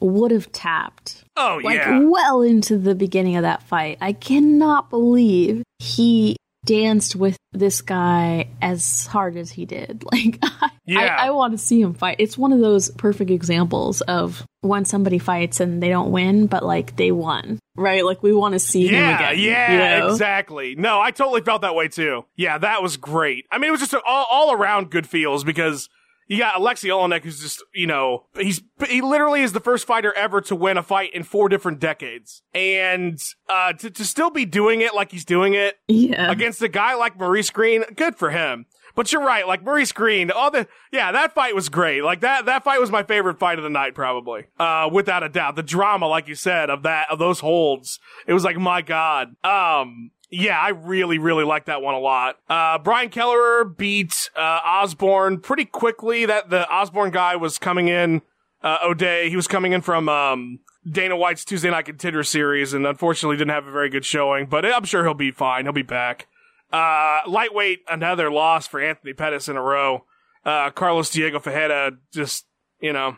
would 0.00 0.30
have 0.30 0.50
tapped 0.52 1.24
Oh 1.36 1.60
like 1.62 1.76
yeah. 1.76 2.00
well 2.00 2.42
into 2.42 2.76
the 2.76 2.96
beginning 2.96 3.36
of 3.36 3.42
that 3.42 3.62
fight. 3.62 3.98
I 4.00 4.12
cannot 4.12 4.90
believe 4.90 5.62
he 5.78 6.36
danced 6.64 7.16
with 7.16 7.36
this 7.52 7.80
guy 7.80 8.48
as 8.60 9.06
hard 9.06 9.36
as 9.36 9.50
he 9.50 9.64
did. 9.64 10.04
Like, 10.12 10.38
I, 10.42 10.70
Yeah. 10.86 11.16
I, 11.18 11.26
I 11.28 11.30
want 11.30 11.52
to 11.52 11.58
see 11.58 11.80
him 11.80 11.94
fight. 11.94 12.16
It's 12.18 12.36
one 12.38 12.52
of 12.52 12.60
those 12.60 12.90
perfect 12.90 13.30
examples 13.30 14.00
of 14.02 14.44
when 14.62 14.84
somebody 14.84 15.18
fights 15.18 15.60
and 15.60 15.82
they 15.82 15.88
don't 15.88 16.10
win, 16.10 16.46
but 16.46 16.64
like 16.64 16.96
they 16.96 17.12
won, 17.12 17.58
right? 17.76 18.04
Like 18.04 18.22
we 18.22 18.32
want 18.32 18.54
to 18.54 18.58
see 18.58 18.88
him 18.88 18.94
Yeah, 18.94 19.30
again. 19.30 19.38
yeah, 19.44 19.72
you 19.72 20.00
know? 20.00 20.10
exactly. 20.12 20.74
No, 20.74 21.00
I 21.00 21.10
totally 21.10 21.42
felt 21.42 21.62
that 21.62 21.74
way 21.74 21.88
too. 21.88 22.24
Yeah, 22.36 22.58
that 22.58 22.82
was 22.82 22.96
great. 22.96 23.46
I 23.50 23.58
mean, 23.58 23.68
it 23.68 23.72
was 23.72 23.80
just 23.80 23.92
an 23.94 24.00
all, 24.06 24.26
all 24.30 24.52
around 24.52 24.90
good 24.90 25.06
feels 25.06 25.44
because 25.44 25.88
you 26.28 26.38
got 26.38 26.54
Aleksei 26.54 26.90
Oleinik, 26.90 27.24
who's 27.24 27.40
just, 27.40 27.64
you 27.74 27.86
know, 27.86 28.26
he's, 28.38 28.62
he 28.88 29.00
literally 29.00 29.42
is 29.42 29.52
the 29.52 29.60
first 29.60 29.86
fighter 29.86 30.12
ever 30.12 30.40
to 30.42 30.54
win 30.54 30.76
a 30.76 30.82
fight 30.82 31.12
in 31.14 31.22
four 31.24 31.48
different 31.48 31.80
decades. 31.80 32.42
And, 32.54 33.18
uh, 33.48 33.72
to, 33.72 33.90
to 33.90 34.04
still 34.04 34.30
be 34.30 34.44
doing 34.44 34.80
it 34.82 34.94
like 34.94 35.10
he's 35.10 35.24
doing 35.24 35.54
it 35.54 35.76
Yeah. 35.88 36.30
against 36.30 36.62
a 36.62 36.68
guy 36.68 36.94
like 36.94 37.18
Maurice 37.18 37.50
Greene, 37.50 37.82
good 37.96 38.14
for 38.16 38.30
him. 38.30 38.66
But 38.94 39.12
you're 39.12 39.22
right, 39.24 39.46
like 39.46 39.62
Maurice 39.64 39.92
Greene, 39.92 40.30
all 40.32 40.50
the 40.50 40.66
yeah, 40.90 41.12
that 41.12 41.32
fight 41.32 41.54
was 41.54 41.68
great. 41.68 42.02
Like 42.02 42.20
that 42.22 42.46
that 42.46 42.64
fight 42.64 42.80
was 42.80 42.90
my 42.90 43.04
favorite 43.04 43.38
fight 43.38 43.56
of 43.58 43.62
the 43.62 43.70
night, 43.70 43.94
probably. 43.94 44.46
Uh 44.58 44.88
without 44.92 45.22
a 45.22 45.28
doubt. 45.28 45.54
The 45.54 45.62
drama, 45.62 46.08
like 46.08 46.26
you 46.26 46.34
said, 46.34 46.68
of 46.68 46.82
that 46.82 47.06
of 47.08 47.20
those 47.20 47.38
holds. 47.38 48.00
It 48.26 48.32
was 48.32 48.42
like, 48.42 48.56
my 48.56 48.82
God. 48.82 49.36
Um 49.44 50.10
yeah, 50.30 50.58
I 50.58 50.70
really, 50.70 51.18
really 51.18 51.44
like 51.44 51.66
that 51.66 51.82
one 51.82 51.94
a 51.94 51.98
lot. 51.98 52.36
Uh, 52.48 52.78
Brian 52.78 53.08
Kelleher 53.08 53.64
beat, 53.64 54.30
uh, 54.36 54.60
Osbourne 54.64 55.40
pretty 55.40 55.64
quickly. 55.64 56.26
That 56.26 56.50
the 56.50 56.68
Osbourne 56.68 57.10
guy 57.10 57.36
was 57.36 57.58
coming 57.58 57.88
in, 57.88 58.22
uh, 58.62 58.78
Ode. 58.82 59.28
He 59.28 59.36
was 59.36 59.46
coming 59.48 59.72
in 59.72 59.80
from, 59.80 60.08
um, 60.08 60.60
Dana 60.90 61.16
White's 61.16 61.44
Tuesday 61.44 61.70
Night 61.70 61.84
Contender 61.84 62.22
series 62.22 62.72
and 62.72 62.86
unfortunately 62.86 63.36
didn't 63.36 63.50
have 63.50 63.66
a 63.66 63.72
very 63.72 63.90
good 63.90 64.04
showing, 64.04 64.46
but 64.46 64.64
I'm 64.64 64.84
sure 64.84 65.04
he'll 65.04 65.14
be 65.14 65.30
fine. 65.30 65.64
He'll 65.64 65.72
be 65.72 65.82
back. 65.82 66.28
Uh, 66.72 67.20
lightweight, 67.26 67.80
another 67.88 68.30
loss 68.30 68.66
for 68.66 68.80
Anthony 68.80 69.12
Pettis 69.12 69.48
in 69.48 69.56
a 69.56 69.62
row. 69.62 70.04
Uh, 70.44 70.70
Carlos 70.70 71.10
Diego 71.10 71.40
Ferreira, 71.40 71.92
just, 72.12 72.46
you 72.80 72.92
know, 72.92 73.16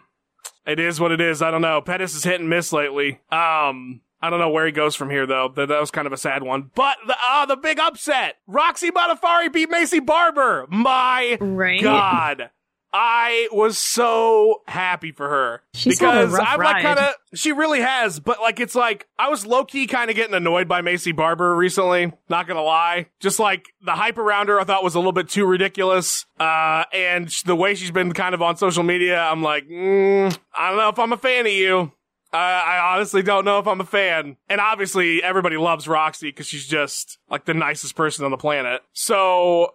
it 0.66 0.78
is 0.80 1.00
what 1.00 1.12
it 1.12 1.20
is. 1.20 1.42
I 1.42 1.50
don't 1.50 1.62
know. 1.62 1.80
Pettis 1.80 2.14
is 2.14 2.24
hit 2.24 2.40
and 2.40 2.48
miss 2.50 2.72
lately. 2.72 3.20
Um, 3.30 4.00
I 4.22 4.30
don't 4.30 4.38
know 4.40 4.50
where 4.50 4.66
he 4.66 4.72
goes 4.72 4.94
from 4.94 5.10
here 5.10 5.26
though. 5.26 5.52
That, 5.54 5.68
that 5.68 5.80
was 5.80 5.90
kind 5.90 6.06
of 6.06 6.12
a 6.12 6.16
sad 6.18 6.42
one. 6.42 6.70
But 6.74 6.96
the, 7.06 7.16
uh, 7.26 7.46
the 7.46 7.56
big 7.56 7.78
upset. 7.78 8.36
Roxy 8.46 8.90
Modafferi 8.90 9.52
beat 9.52 9.70
Maycee 9.70 10.04
Barber. 10.04 10.66
My 10.70 11.38
Right. 11.40 11.82
God. 11.82 12.50
I 12.92 13.46
was 13.52 13.78
so 13.78 14.62
happy 14.66 15.12
for 15.12 15.28
her 15.28 15.62
She's 15.74 15.96
because 15.96 16.34
I'm 16.34 16.58
like 16.58 16.82
kind 16.82 16.98
of 16.98 17.14
she 17.34 17.52
really 17.52 17.80
has, 17.80 18.18
but 18.18 18.40
like 18.40 18.58
it's 18.58 18.74
like 18.74 19.06
I 19.16 19.28
was 19.28 19.46
low 19.46 19.64
key 19.64 19.86
kind 19.86 20.10
of 20.10 20.16
getting 20.16 20.34
annoyed 20.34 20.66
by 20.66 20.82
Maycee 20.82 21.14
Barber 21.14 21.54
recently. 21.54 22.12
Not 22.28 22.48
gonna 22.48 22.62
lie, 22.64 23.06
just 23.20 23.38
like 23.38 23.68
the 23.80 23.92
hype 23.92 24.18
around 24.18 24.48
her, 24.48 24.58
I 24.60 24.64
thought 24.64 24.82
was 24.82 24.96
a 24.96 24.98
little 24.98 25.12
bit 25.12 25.28
too 25.28 25.46
ridiculous. 25.46 26.26
Uh, 26.40 26.82
and 26.92 27.28
the 27.46 27.54
way 27.54 27.76
she's 27.76 27.92
been 27.92 28.12
kind 28.12 28.34
of 28.34 28.42
on 28.42 28.56
social 28.56 28.82
media, 28.82 29.20
I'm 29.20 29.40
like, 29.44 29.68
mm, 29.68 30.36
I 30.52 30.68
don't 30.70 30.78
know 30.78 30.88
if 30.88 30.98
I'm 30.98 31.12
a 31.12 31.16
fan 31.16 31.46
of 31.46 31.52
you. 31.52 31.92
I 32.32 32.38
I 32.38 32.94
honestly 32.94 33.22
don't 33.22 33.44
know 33.44 33.58
if 33.58 33.66
I'm 33.66 33.80
a 33.80 33.86
fan. 33.86 34.36
And 34.48 34.60
obviously, 34.60 35.22
everybody 35.22 35.56
loves 35.56 35.88
Roxy 35.88 36.28
because 36.28 36.46
she's 36.46 36.66
just 36.66 37.18
like 37.30 37.44
the 37.44 37.54
nicest 37.54 37.96
person 37.96 38.24
on 38.24 38.30
the 38.30 38.36
planet. 38.36 38.82
So 38.92 39.72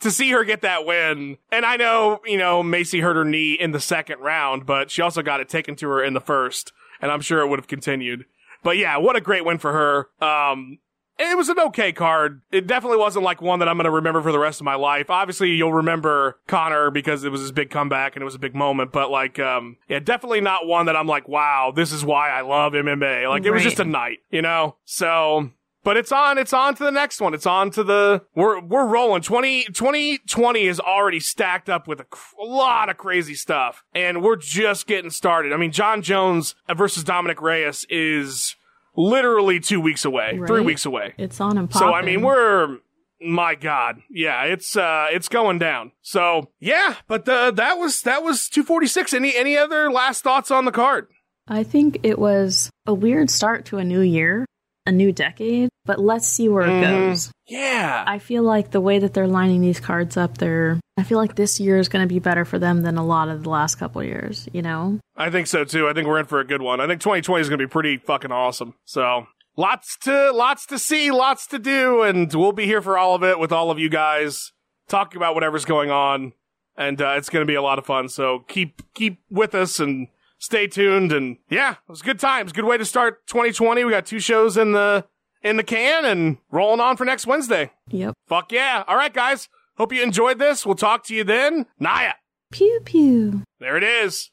to 0.00 0.10
see 0.10 0.30
her 0.30 0.44
get 0.44 0.62
that 0.62 0.84
win, 0.84 1.38
and 1.50 1.64
I 1.64 1.76
know, 1.76 2.20
you 2.24 2.36
know, 2.38 2.62
Maycee 2.62 3.02
hurt 3.02 3.16
her 3.16 3.24
knee 3.24 3.54
in 3.54 3.72
the 3.72 3.80
second 3.80 4.20
round, 4.20 4.66
but 4.66 4.90
she 4.90 5.02
also 5.02 5.22
got 5.22 5.40
it 5.40 5.48
taken 5.48 5.74
to 5.76 5.88
her 5.88 6.04
in 6.04 6.14
the 6.14 6.20
first, 6.20 6.72
and 7.00 7.10
I'm 7.10 7.20
sure 7.20 7.40
it 7.40 7.48
would 7.48 7.58
have 7.58 7.68
continued. 7.68 8.26
But 8.62 8.76
yeah, 8.76 8.96
what 8.98 9.16
a 9.16 9.20
great 9.20 9.44
win 9.44 9.58
for 9.58 9.72
her. 9.72 10.26
Um, 10.26 10.78
it 11.18 11.36
was 11.36 11.48
an 11.48 11.58
okay 11.58 11.92
card. 11.92 12.42
It 12.52 12.66
definitely 12.66 12.98
wasn't 12.98 13.24
like 13.24 13.40
one 13.40 13.58
that 13.60 13.68
I'm 13.68 13.76
going 13.76 13.84
to 13.86 13.90
remember 13.90 14.22
for 14.22 14.32
the 14.32 14.38
rest 14.38 14.60
of 14.60 14.64
my 14.64 14.74
life. 14.74 15.08
Obviously, 15.10 15.50
you'll 15.52 15.72
remember 15.72 16.38
Conor 16.46 16.90
because 16.90 17.24
it 17.24 17.30
was 17.32 17.40
his 17.40 17.52
big 17.52 17.70
comeback 17.70 18.16
and 18.16 18.22
it 18.22 18.24
was 18.26 18.34
a 18.34 18.38
big 18.38 18.54
moment, 18.54 18.92
but 18.92 19.10
like, 19.10 19.38
um, 19.38 19.76
yeah, 19.88 19.98
definitely 19.98 20.40
not 20.40 20.66
one 20.66 20.86
that 20.86 20.96
I'm 20.96 21.06
like, 21.06 21.26
wow, 21.28 21.72
this 21.74 21.92
is 21.92 22.04
why 22.04 22.30
I 22.30 22.42
love 22.42 22.74
MMA. 22.74 23.28
Like, 23.28 23.44
it 23.44 23.50
was 23.50 23.60
Right. 23.62 23.70
just 23.70 23.80
a 23.80 23.84
night, 23.84 24.18
you 24.30 24.42
know? 24.42 24.76
So, 24.84 25.50
but 25.84 25.96
it's 25.96 26.10
on. 26.10 26.36
It's 26.36 26.52
on 26.52 26.74
to 26.74 26.82
the 26.84 26.90
next 26.90 27.20
one. 27.20 27.32
It's 27.32 27.46
on 27.46 27.70
to 27.70 27.84
the. 27.84 28.22
We're 28.34 28.58
we're 28.60 28.86
rolling. 28.88 29.22
20, 29.22 29.66
2020 29.66 30.66
is 30.66 30.80
already 30.80 31.20
stacked 31.20 31.70
up 31.70 31.86
with 31.86 32.00
a, 32.00 32.04
cr- 32.04 32.34
a 32.40 32.44
lot 32.44 32.88
of 32.90 32.96
crazy 32.96 33.36
stuff, 33.36 33.84
and 33.94 34.20
we're 34.20 34.34
just 34.34 34.88
getting 34.88 35.10
started. 35.10 35.52
I 35.52 35.56
mean, 35.56 35.70
Jon 35.70 36.02
Jones 36.02 36.56
versus 36.74 37.04
Dominick 37.04 37.40
Reyes 37.40 37.86
is 37.88 38.56
literally 38.96 39.60
two 39.60 39.80
weeks 39.80 40.04
away, 40.04 40.40
three 40.46 40.62
weeks 40.62 40.86
away. 40.86 41.14
It's 41.18 41.40
on 41.40 41.58
and 41.58 41.72
So 41.72 41.92
I 41.92 42.02
mean, 42.02 42.22
we're 42.22 42.78
my 43.20 43.54
God, 43.54 44.02
yeah, 44.10 44.44
it's 44.44 44.76
uh, 44.76 45.06
it's 45.10 45.28
going 45.28 45.58
down. 45.58 45.92
So 46.02 46.50
yeah, 46.60 46.96
but 47.08 47.28
uh, 47.28 47.50
that 47.52 47.78
was 47.78 48.02
that 48.02 48.22
was 48.22 48.48
two 48.48 48.62
forty 48.62 48.86
six. 48.86 49.14
Any 49.14 49.34
any 49.36 49.56
other 49.56 49.90
last 49.90 50.22
thoughts 50.22 50.50
on 50.50 50.64
the 50.64 50.72
card? 50.72 51.08
I 51.48 51.62
think 51.62 52.00
it 52.02 52.18
was 52.18 52.70
a 52.86 52.94
weird 52.94 53.30
start 53.30 53.66
to 53.66 53.78
a 53.78 53.84
new 53.84 54.00
year, 54.00 54.44
a 54.86 54.92
new 54.92 55.12
decade, 55.12 55.68
but 55.84 55.98
let's 55.98 56.26
see 56.26 56.48
where 56.48 56.62
it 56.66 56.70
Mhm. 56.70 56.82
goes. 57.08 57.30
Yeah, 57.48 58.04
I 58.06 58.18
feel 58.18 58.42
like 58.42 58.70
the 58.70 58.80
way 58.80 58.98
that 58.98 59.14
they're 59.14 59.26
lining 59.26 59.60
these 59.60 59.80
cards 59.80 60.16
up, 60.16 60.38
they're. 60.38 60.78
I 60.98 61.02
feel 61.02 61.18
like 61.18 61.34
this 61.36 61.60
year 61.60 61.76
is 61.78 61.88
going 61.90 62.02
to 62.08 62.12
be 62.12 62.18
better 62.20 62.44
for 62.46 62.58
them 62.58 62.82
than 62.82 62.96
a 62.96 63.04
lot 63.04 63.28
of 63.28 63.42
the 63.42 63.50
last 63.50 63.74
couple 63.74 64.02
years. 64.02 64.48
You 64.52 64.62
know, 64.62 64.98
I 65.16 65.28
think 65.30 65.46
so 65.46 65.64
too. 65.64 65.88
I 65.88 65.92
think 65.92 66.08
we're 66.08 66.18
in 66.18 66.24
for 66.26 66.40
a 66.40 66.44
good 66.44 66.62
one. 66.62 66.80
I 66.80 66.86
think 66.86 67.00
2020 67.02 67.42
is 67.42 67.48
going 67.48 67.58
to 67.58 67.66
be 67.66 67.70
pretty 67.70 67.98
fucking 67.98 68.32
awesome. 68.32 68.74
So 68.86 69.26
lots 69.56 69.96
to 70.04 70.32
lots 70.32 70.64
to 70.66 70.78
see, 70.78 71.10
lots 71.10 71.46
to 71.48 71.58
do, 71.58 72.02
and 72.02 72.32
we'll 72.34 72.52
be 72.52 72.64
here 72.66 72.80
for 72.82 72.96
all 72.96 73.14
of 73.14 73.22
it 73.22 73.38
with 73.38 73.52
all 73.52 73.70
of 73.70 73.78
you 73.78 73.88
guys 73.90 74.52
talking 74.88 75.16
about 75.18 75.34
whatever's 75.34 75.64
going 75.66 75.90
on, 75.90 76.32
and 76.76 77.00
uh, 77.02 77.14
it's 77.16 77.28
going 77.28 77.42
to 77.42 77.50
be 77.50 77.56
a 77.56 77.62
lot 77.62 77.78
of 77.78 77.84
fun. 77.86 78.08
So 78.08 78.40
keep 78.48 78.82
keep 78.94 79.18
with 79.30 79.54
us 79.54 79.78
and 79.80 80.08
stay 80.38 80.66
tuned. 80.66 81.12
And 81.12 81.38
yeah, 81.48 81.72
it 81.72 81.88
was 81.88 82.02
good 82.02 82.18
times. 82.18 82.52
Good 82.52 82.64
way 82.64 82.78
to 82.78 82.84
start 82.84 83.26
2020. 83.26 83.84
We 83.84 83.90
got 83.90 84.06
two 84.06 84.20
shows 84.20 84.56
in 84.56 84.72
the 84.72 85.04
in 85.42 85.56
the 85.56 85.62
can 85.62 86.04
and 86.04 86.38
rolling 86.50 86.80
on 86.80 86.96
for 86.96 87.04
next 87.04 87.26
Wednesday. 87.26 87.70
yep. 87.88 88.14
Fuck 88.26 88.52
yeah! 88.52 88.84
All 88.88 88.96
right, 88.96 89.12
guys. 89.12 89.48
Hope 89.76 89.92
you 89.92 90.02
enjoyed 90.02 90.38
this. 90.38 90.64
We'll 90.64 90.74
talk 90.74 91.04
to 91.04 91.14
you 91.14 91.22
then. 91.24 91.66
Naya. 91.78 92.14
Pew 92.50 92.80
pew. 92.84 93.42
There 93.60 93.76
it 93.76 93.84
is. 93.84 94.30